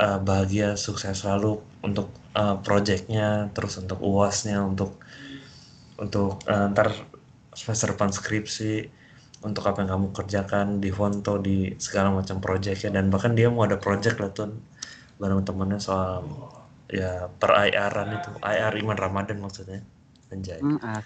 eh, 0.00 0.18
bahagia, 0.24 0.74
sukses 0.80 1.20
selalu 1.20 1.60
untuk 1.84 2.08
eh, 2.36 2.56
proyeknya, 2.64 3.52
terus 3.52 3.76
untuk 3.76 4.00
UASnya, 4.00 4.60
untuk 4.64 4.96
untuk 6.00 6.42
eh, 6.48 6.66
ntar 6.72 6.88
semester 7.56 7.96
depan 7.96 8.10
skripsi, 8.12 8.74
untuk 9.44 9.64
apa 9.68 9.84
yang 9.84 9.90
kamu 9.96 10.06
kerjakan 10.12 10.66
di 10.82 10.90
Honto, 10.92 11.40
di 11.40 11.72
segala 11.80 12.12
macam 12.12 12.40
proyeknya, 12.40 12.90
dan 12.96 13.08
bahkan 13.12 13.32
dia 13.38 13.48
mau 13.48 13.64
ada 13.64 13.78
proyek 13.80 14.20
lah 14.20 14.30
tuh 14.32 14.52
bareng 15.16 15.42
temennya 15.48 15.80
soal 15.80 16.20
ya 16.92 17.26
per 17.40 17.50
IR-an 17.66 18.08
itu, 18.12 18.30
IR 18.44 18.74
Iman 18.76 18.98
Ramadan 18.98 19.38
maksudnya. 19.40 19.80
Anjay. 20.32 20.60
Ah. 20.84 21.00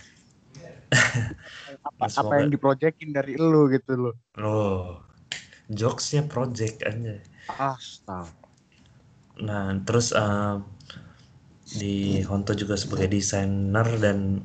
apa, 1.87 2.03
Nah, 2.03 2.11
apa 2.11 2.33
yang 2.43 2.51
diprojekin 2.51 3.11
dari 3.15 3.39
lu 3.39 3.71
gitu 3.71 3.93
loh. 3.95 4.15
Loh, 4.35 5.07
jokesnya 5.71 6.27
project 6.27 6.83
aja. 6.83 7.15
Astaga. 7.47 8.35
Nah, 9.41 9.73
terus 9.87 10.13
eh, 10.13 10.55
di 11.71 12.21
Honto 12.27 12.53
juga 12.59 12.75
sebagai 12.75 13.09
desainer 13.09 13.89
dan 14.03 14.43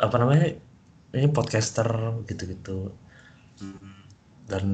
apa 0.00 0.16
namanya 0.20 0.56
ini 1.16 1.28
podcaster 1.32 1.88
gitu-gitu. 2.28 2.92
Dan 4.46 4.64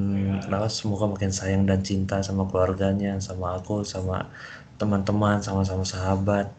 nah, 0.53 0.68
semoga 0.68 1.09
makin 1.09 1.33
sayang 1.33 1.64
dan 1.64 1.81
cinta 1.81 2.20
sama 2.20 2.45
keluarganya, 2.45 3.16
sama 3.25 3.57
aku, 3.57 3.87
sama 3.89 4.29
teman-teman, 4.77 5.41
sama-sama 5.41 5.87
sahabat, 5.87 6.53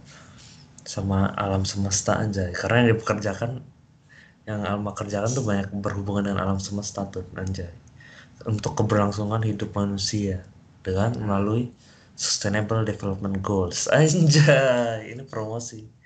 sama 0.82 1.30
alam 1.38 1.62
semesta 1.62 2.18
aja. 2.18 2.50
Karena 2.56 2.88
yang 2.88 2.90
dipekerjakan, 2.98 3.62
yang 4.50 4.66
Alma 4.66 4.98
kerjakan 4.98 5.30
tuh 5.30 5.46
banyak 5.46 5.70
berhubungan 5.78 6.32
dengan 6.32 6.40
alam 6.48 6.60
semesta 6.60 7.06
tuh 7.06 7.28
anjay. 7.38 7.70
Untuk 8.50 8.76
keberlangsungan 8.82 9.46
hidup 9.46 9.78
manusia 9.78 10.42
dengan 10.82 11.16
melalui 11.22 11.70
Sustainable 12.14 12.86
Development 12.86 13.40
Goals. 13.42 13.90
Anjay, 13.94 15.14
ini 15.14 15.24
promosi. 15.26 16.03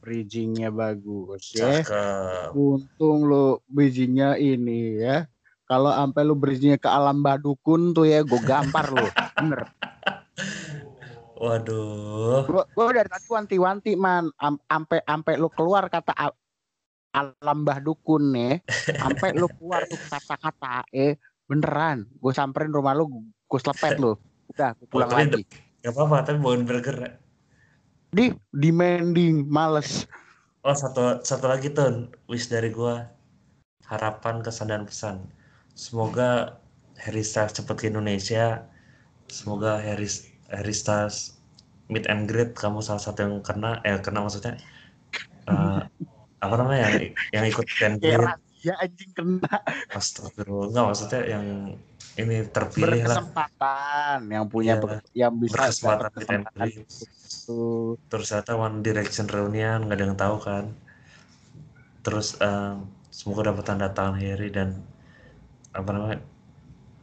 Bridgingnya 0.00 0.72
bagus 0.72 1.52
ya. 1.52 1.84
Cakep. 1.84 2.56
Untung 2.56 3.28
lu 3.28 3.60
bridgingnya 3.68 4.40
ini 4.40 4.96
ya. 4.96 5.28
Kalau 5.68 5.92
sampai 5.92 6.24
lu 6.24 6.34
bridgingnya 6.34 6.80
ke 6.80 6.88
alam 6.88 7.20
badukun 7.20 7.92
tuh 7.92 8.08
ya, 8.08 8.24
gue 8.24 8.40
gampar 8.42 8.90
lu. 8.90 9.06
Bener. 9.38 9.68
Waduh. 11.40 12.44
Gua, 12.44 12.64
gua 12.76 12.92
dari 12.92 13.08
tadi 13.08 13.28
wanti-wanti 13.32 13.92
man, 13.96 14.28
ampe 14.68 15.00
ampe 15.08 15.40
lu 15.40 15.48
keluar 15.48 15.88
kata 15.88 16.12
alam 17.16 17.64
badukun 17.64 18.36
nih, 18.36 18.60
ampe 19.00 19.32
lu 19.32 19.48
keluar 19.56 19.88
tuh 19.88 19.96
kata-kata, 20.12 20.84
eh 20.92 21.16
beneran, 21.48 22.04
gue 22.20 22.32
samperin 22.36 22.68
rumah 22.68 22.92
lu, 22.92 23.24
gue 23.24 23.60
selepet 23.60 23.96
lu. 23.96 24.20
Udah, 24.52 24.76
gua 24.76 24.86
pulang 24.92 25.10
lagi. 25.10 25.42
Gak 25.80 25.96
apa-apa, 25.96 26.28
tapi 26.28 26.38
bawain 26.44 26.68
burger 26.68 26.96
ya. 27.00 27.10
Di 28.10 28.34
demanding, 28.50 29.46
males. 29.46 30.10
Oh, 30.66 30.74
satu 30.74 31.22
satu 31.22 31.46
lagi 31.46 31.70
tuh 31.70 32.10
wish 32.26 32.50
dari 32.50 32.74
gua. 32.74 33.06
Harapan, 33.86 34.42
kesan 34.42 34.70
dan 34.70 34.86
pesan. 34.86 35.30
Semoga 35.74 36.58
Harry 37.00 37.22
Styles 37.22 37.54
cepet 37.54 37.76
ke 37.78 37.84
Indonesia. 37.88 38.66
Semoga 39.30 39.78
Harry 39.78 40.10
Harry 40.50 40.74
Styles 40.74 41.38
meet 41.90 42.06
and 42.06 42.30
greet 42.30 42.54
kamu 42.54 42.82
salah 42.82 43.02
satu 43.02 43.26
yang 43.26 43.34
kena 43.42 43.82
eh 43.82 43.98
kena 43.98 44.22
maksudnya 44.22 44.54
eh, 45.50 45.80
apa 46.38 46.54
namanya 46.54 46.86
yang 46.86 46.94
yang 47.34 47.44
ikut 47.50 47.66
meet 47.66 47.82
and 47.82 47.96
greet. 48.02 48.14
Kayak 48.14 48.38
ya 48.60 48.74
anjing 48.78 49.10
kena 49.16 49.54
Astagfirullah. 49.94 50.70
Enggak 50.70 50.86
maksudnya 50.92 51.20
yang 51.26 51.46
ini 52.20 52.36
terpilih 52.48 53.02
lah. 53.08 53.16
yang 54.28 54.46
punya 54.46 54.74
ber- 54.76 55.04
yang 55.16 55.32
bisa 55.40 55.54
berkesempatan 55.56 55.98
dapat 56.00 56.12
meet 56.16 56.30
and 56.30 56.44
kesempatan 56.44 56.60
greet. 56.60 56.76
itu. 56.84 57.58
terus 58.10 58.28
ternyata 58.28 58.50
One 58.58 58.76
Direction 58.84 59.26
reunian 59.26 59.78
nggak 59.86 59.96
ada 59.96 60.04
yang 60.04 60.18
tahu 60.18 60.36
kan 60.42 60.64
terus 62.00 62.36
eh, 62.40 62.74
semoga 63.12 63.52
dapat 63.52 63.64
tanda 63.66 63.88
tangan 63.92 64.16
Harry 64.20 64.48
dan 64.48 64.80
apa 65.70 65.90
namanya 65.94 66.18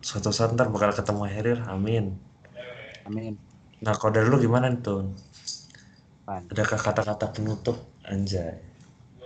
suatu 0.01 0.29
saat 0.33 0.53
ntar 0.53 0.67
bakal 0.69 0.91
ketemu 0.93 1.23
Harry 1.29 1.53
amin 1.67 2.05
Amin. 3.07 3.39
nah 3.79 3.93
kalau 3.95 4.11
dari 4.11 4.27
lu 4.27 4.41
gimana? 4.41 4.73
Apaan? 4.73 6.43
adakah 6.51 6.79
kata-kata 6.79 7.25
penutup 7.31 7.77
anjay 8.03 8.59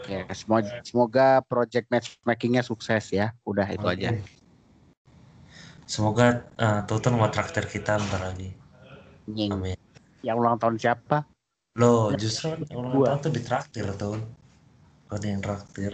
Ya, 0.10 0.26
semoga, 0.34 0.82
semoga 0.82 1.28
project 1.46 1.86
matchmakingnya 1.94 2.66
sukses 2.66 3.14
ya. 3.14 3.38
Udah 3.46 3.70
itu 3.70 3.86
aja. 3.86 4.10
Semoga 5.92 6.26
eh, 6.56 6.80
Tutun 6.88 7.20
mau 7.20 7.28
traktir 7.28 7.68
kita 7.68 8.00
bentar 8.00 8.22
lagi 8.24 8.50
Nying. 9.28 9.52
amin 9.52 9.78
Yang 10.22 10.36
ulang 10.38 10.56
tahun 10.56 10.76
siapa? 10.78 11.18
lo 11.74 12.12
justru 12.16 12.52
yang 12.68 12.80
ulang 12.80 12.94
Gua. 12.96 13.06
tahun 13.12 13.20
tuh 13.22 13.32
ditraktir 13.32 13.86
Tun 13.96 14.20
bukan 15.04 15.22
yang 15.24 15.42
traktir 15.42 15.94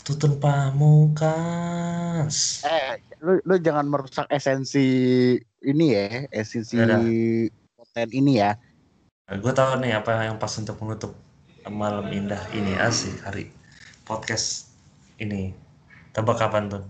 Tutun 0.00 0.40
Pamungkas 0.40 2.36
Eh, 2.64 2.96
lu 3.20 3.36
lu 3.44 3.54
jangan 3.58 3.84
merusak 3.84 4.24
esensi 4.30 4.86
ini 5.60 5.86
ya, 5.90 6.24
esensi 6.32 6.76
konten 7.74 8.08
ini 8.10 8.32
ya. 8.38 8.56
gue 9.28 9.52
tahu 9.52 9.84
nih 9.84 9.92
apa 9.92 10.24
yang 10.24 10.40
pas 10.40 10.48
untuk 10.56 10.80
menutup 10.80 11.12
malam 11.68 12.08
indah 12.08 12.40
ini 12.50 12.72
asik 12.80 13.20
hari 13.20 13.52
podcast 14.08 14.72
ini 15.20 15.52
tebak 16.18 16.42
kapan 16.42 16.66
tuh? 16.66 16.82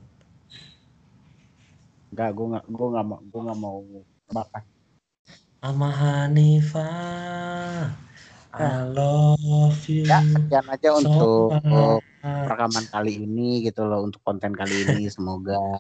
Enggak, 2.09 2.31
gua 2.33 2.47
enggak 2.49 2.65
gua 2.73 2.87
enggak 2.89 3.05
mau 3.05 3.19
gua 3.29 3.41
enggak 3.45 3.61
mau 3.61 3.79
makan. 4.33 4.63
sama 5.59 5.91
Hanifah 5.91 7.91
I 8.59 8.83
love 8.91 9.79
you. 9.87 10.09
Ya, 10.09 10.25
sekian 10.25 10.67
aja 10.67 10.97
so 10.97 10.99
untuk 11.05 11.53
much. 11.63 12.03
rekaman 12.25 12.89
kali 12.91 13.23
ini 13.23 13.63
gitu 13.63 13.85
loh 13.85 14.09
untuk 14.09 14.25
konten 14.25 14.57
kali 14.57 14.89
ini. 14.89 15.07
Semoga 15.15 15.79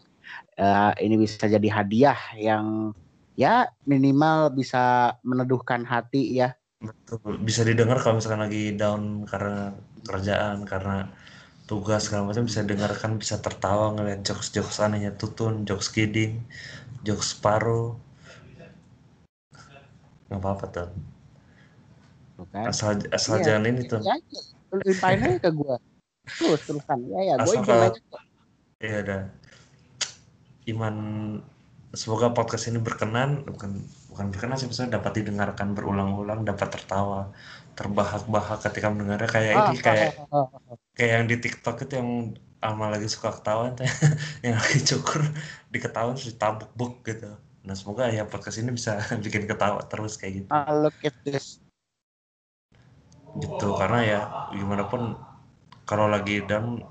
eh, 0.55 0.93
ini 1.03 1.17
bisa 1.17 1.49
jadi 1.49 1.69
hadiah 1.73 2.21
yang 2.37 2.93
ya 3.35 3.67
minimal 3.89 4.53
bisa 4.53 5.17
meneduhkan 5.25 5.89
hati 5.89 6.39
ya. 6.39 6.55
Betul. 6.79 7.43
Bisa 7.43 7.67
didengar 7.67 7.99
kalau 7.99 8.23
misalkan 8.23 8.47
lagi 8.47 8.79
down 8.79 9.27
karena 9.27 9.75
kerjaan 10.07 10.63
karena 10.63 11.11
tugas 11.69 12.09
segala 12.09 12.33
macam 12.33 12.49
bisa 12.49 12.65
dengarkan 12.65 13.21
bisa 13.21 13.37
tertawa 13.39 13.93
ngeliat 13.93 14.25
jokes 14.25 14.49
jokes 14.51 14.81
anehnya 14.81 15.13
tutun 15.15 15.69
jokes 15.69 15.93
kidding 15.93 16.41
jokes 17.05 17.37
paru 17.37 17.95
nggak 20.29 20.41
apa-apa 20.41 20.65
tuh 20.69 20.89
Tuh 22.37 22.47
kan. 22.49 22.65
asal 22.71 22.97
asal 23.11 23.37
Iya, 23.41 23.45
jangan 23.53 23.65
ini 23.69 23.83
tuh 23.85 24.01
Ya, 24.01 24.15
aja. 24.15 24.41
Lu 24.71 24.79
limpahin 24.85 25.21
aja 25.25 25.39
ke 25.41 25.51
gua. 25.51 25.77
Terus 26.29 26.61
terusan. 26.63 26.99
Ya 27.09 27.21
ya, 27.25 27.35
gue 27.41 27.45
asal 27.45 27.61
enjoy 27.61 27.67
kalau 27.67 27.89
aja 27.89 28.01
kok. 28.01 28.23
ya 28.79 28.97
udah 29.03 29.23
iman 30.69 30.95
semoga 31.91 32.31
podcast 32.31 32.69
ini 32.69 32.79
berkenan 32.79 33.43
bukan 33.49 33.81
bukan 34.13 34.27
berkenan 34.29 34.61
sih 34.61 34.69
maksudnya 34.69 35.01
dapat 35.01 35.25
didengarkan 35.25 35.73
berulang-ulang 35.73 36.45
dapat 36.45 36.69
tertawa 36.69 37.33
terbahak-bahak 37.79 38.59
ketika 38.67 38.91
mendengarnya. 38.91 39.31
Kayak 39.31 39.55
Ah, 39.55 39.67
ini 39.71 39.79
kayak 39.79 40.11
ah, 40.35 40.51
ah, 40.51 40.75
ah. 40.75 40.77
kayak 40.99 41.13
yang 41.15 41.27
di 41.31 41.37
TikTok 41.39 41.77
itu 41.87 41.95
yang 41.95 42.11
Alma 42.59 42.91
lagi 42.91 43.07
suka 43.07 43.31
tuh. 43.39 43.87
Yang 44.45 44.57
lagi 44.59 44.79
cukur 44.83 45.23
diketawain 45.71 46.19
terus 46.19 46.35
ditabuk 46.35 46.71
buk 46.75 47.07
gitu. 47.07 47.31
Nah 47.63 47.75
semoga 47.79 48.11
ya 48.11 48.27
podcast 48.27 48.59
ini 48.59 48.75
bisa 48.75 48.99
bikin 49.25 49.47
ketawa 49.47 49.79
terus 49.87 50.19
kayak 50.19 50.43
gitu. 50.43 50.51
Ah, 50.51 50.75
look 50.75 50.99
at 51.07 51.15
this. 51.23 51.63
gitu 53.39 53.77
karena 53.79 54.01
ya 54.03 54.21
gimana 54.51 54.89
pun 54.91 55.15
kalau 55.87 56.11
lagi 56.11 56.43
down 56.43 56.83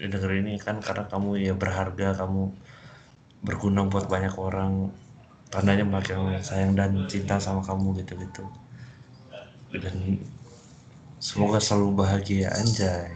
ya 0.00 0.06
denger 0.08 0.40
ini 0.40 0.56
kan 0.56 0.80
karena 0.80 1.04
kamu 1.10 1.44
ya 1.44 1.52
berharga 1.52 2.16
kamu 2.16 2.48
berguna 3.44 3.84
buat 3.84 4.08
banyak 4.08 4.32
orang. 4.40 4.88
Tandanya 5.52 5.84
banyak 5.84 6.08
yang 6.16 6.24
sayang 6.40 6.72
dan 6.72 7.04
cinta 7.12 7.36
sama 7.36 7.60
kamu 7.60 8.00
gitu 8.00 8.16
gitu 8.16 8.48
dan 9.80 10.22
semoga 11.18 11.58
selalu 11.58 12.04
bahagia 12.04 12.52
anjay 12.54 13.10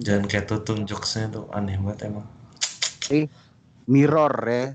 jangan 0.00 0.24
kayak 0.24 0.48
tutun 0.48 0.88
jokesnya 0.88 1.28
tuh 1.30 1.44
aneh 1.52 1.76
banget 1.76 2.08
emang 2.08 2.26
Eh, 3.12 3.26
mirror 3.90 4.32
ya. 4.46 4.72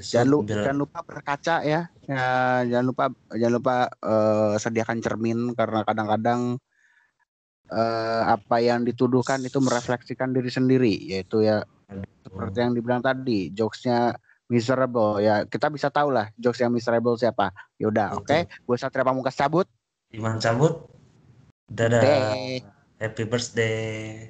so, 0.00 0.14
Jangan, 0.16 0.28
lu, 0.30 0.38
jangan 0.46 0.78
lupa 0.78 0.98
berkaca 1.04 1.56
ya. 1.66 1.90
ya. 2.08 2.24
Jangan 2.64 2.86
lupa 2.86 3.04
jangan 3.34 3.54
lupa 3.60 3.76
eh, 3.92 4.54
sediakan 4.56 4.98
cermin 5.04 5.38
karena 5.52 5.84
kadang-kadang 5.84 6.56
eh, 7.68 8.22
apa 8.24 8.56
yang 8.62 8.88
dituduhkan 8.88 9.42
itu 9.44 9.58
merefleksikan 9.60 10.32
diri 10.32 10.48
sendiri 10.48 10.94
yaitu 10.96 11.44
ya 11.44 11.60
seperti 12.24 12.56
yang 12.62 12.72
dibilang 12.72 13.02
tadi 13.04 13.52
jokesnya 13.52 14.16
miserable. 14.48 15.20
Ya 15.20 15.44
kita 15.44 15.68
bisa 15.68 15.92
tahu 15.92 16.10
lah 16.10 16.32
jokes 16.40 16.58
yang 16.58 16.72
miserable 16.72 17.14
siapa. 17.14 17.52
Yaudah 17.78 18.18
oke. 18.18 18.48
gue 18.48 18.76
Satria 18.80 19.04
Pamungkas 19.06 19.36
cabut. 19.36 19.68
Iman 20.10 20.40
cabut. 20.40 20.88
Dadah. 21.68 22.00
Deh. 22.00 22.64
happy 22.98 23.28
birthday 23.30 24.26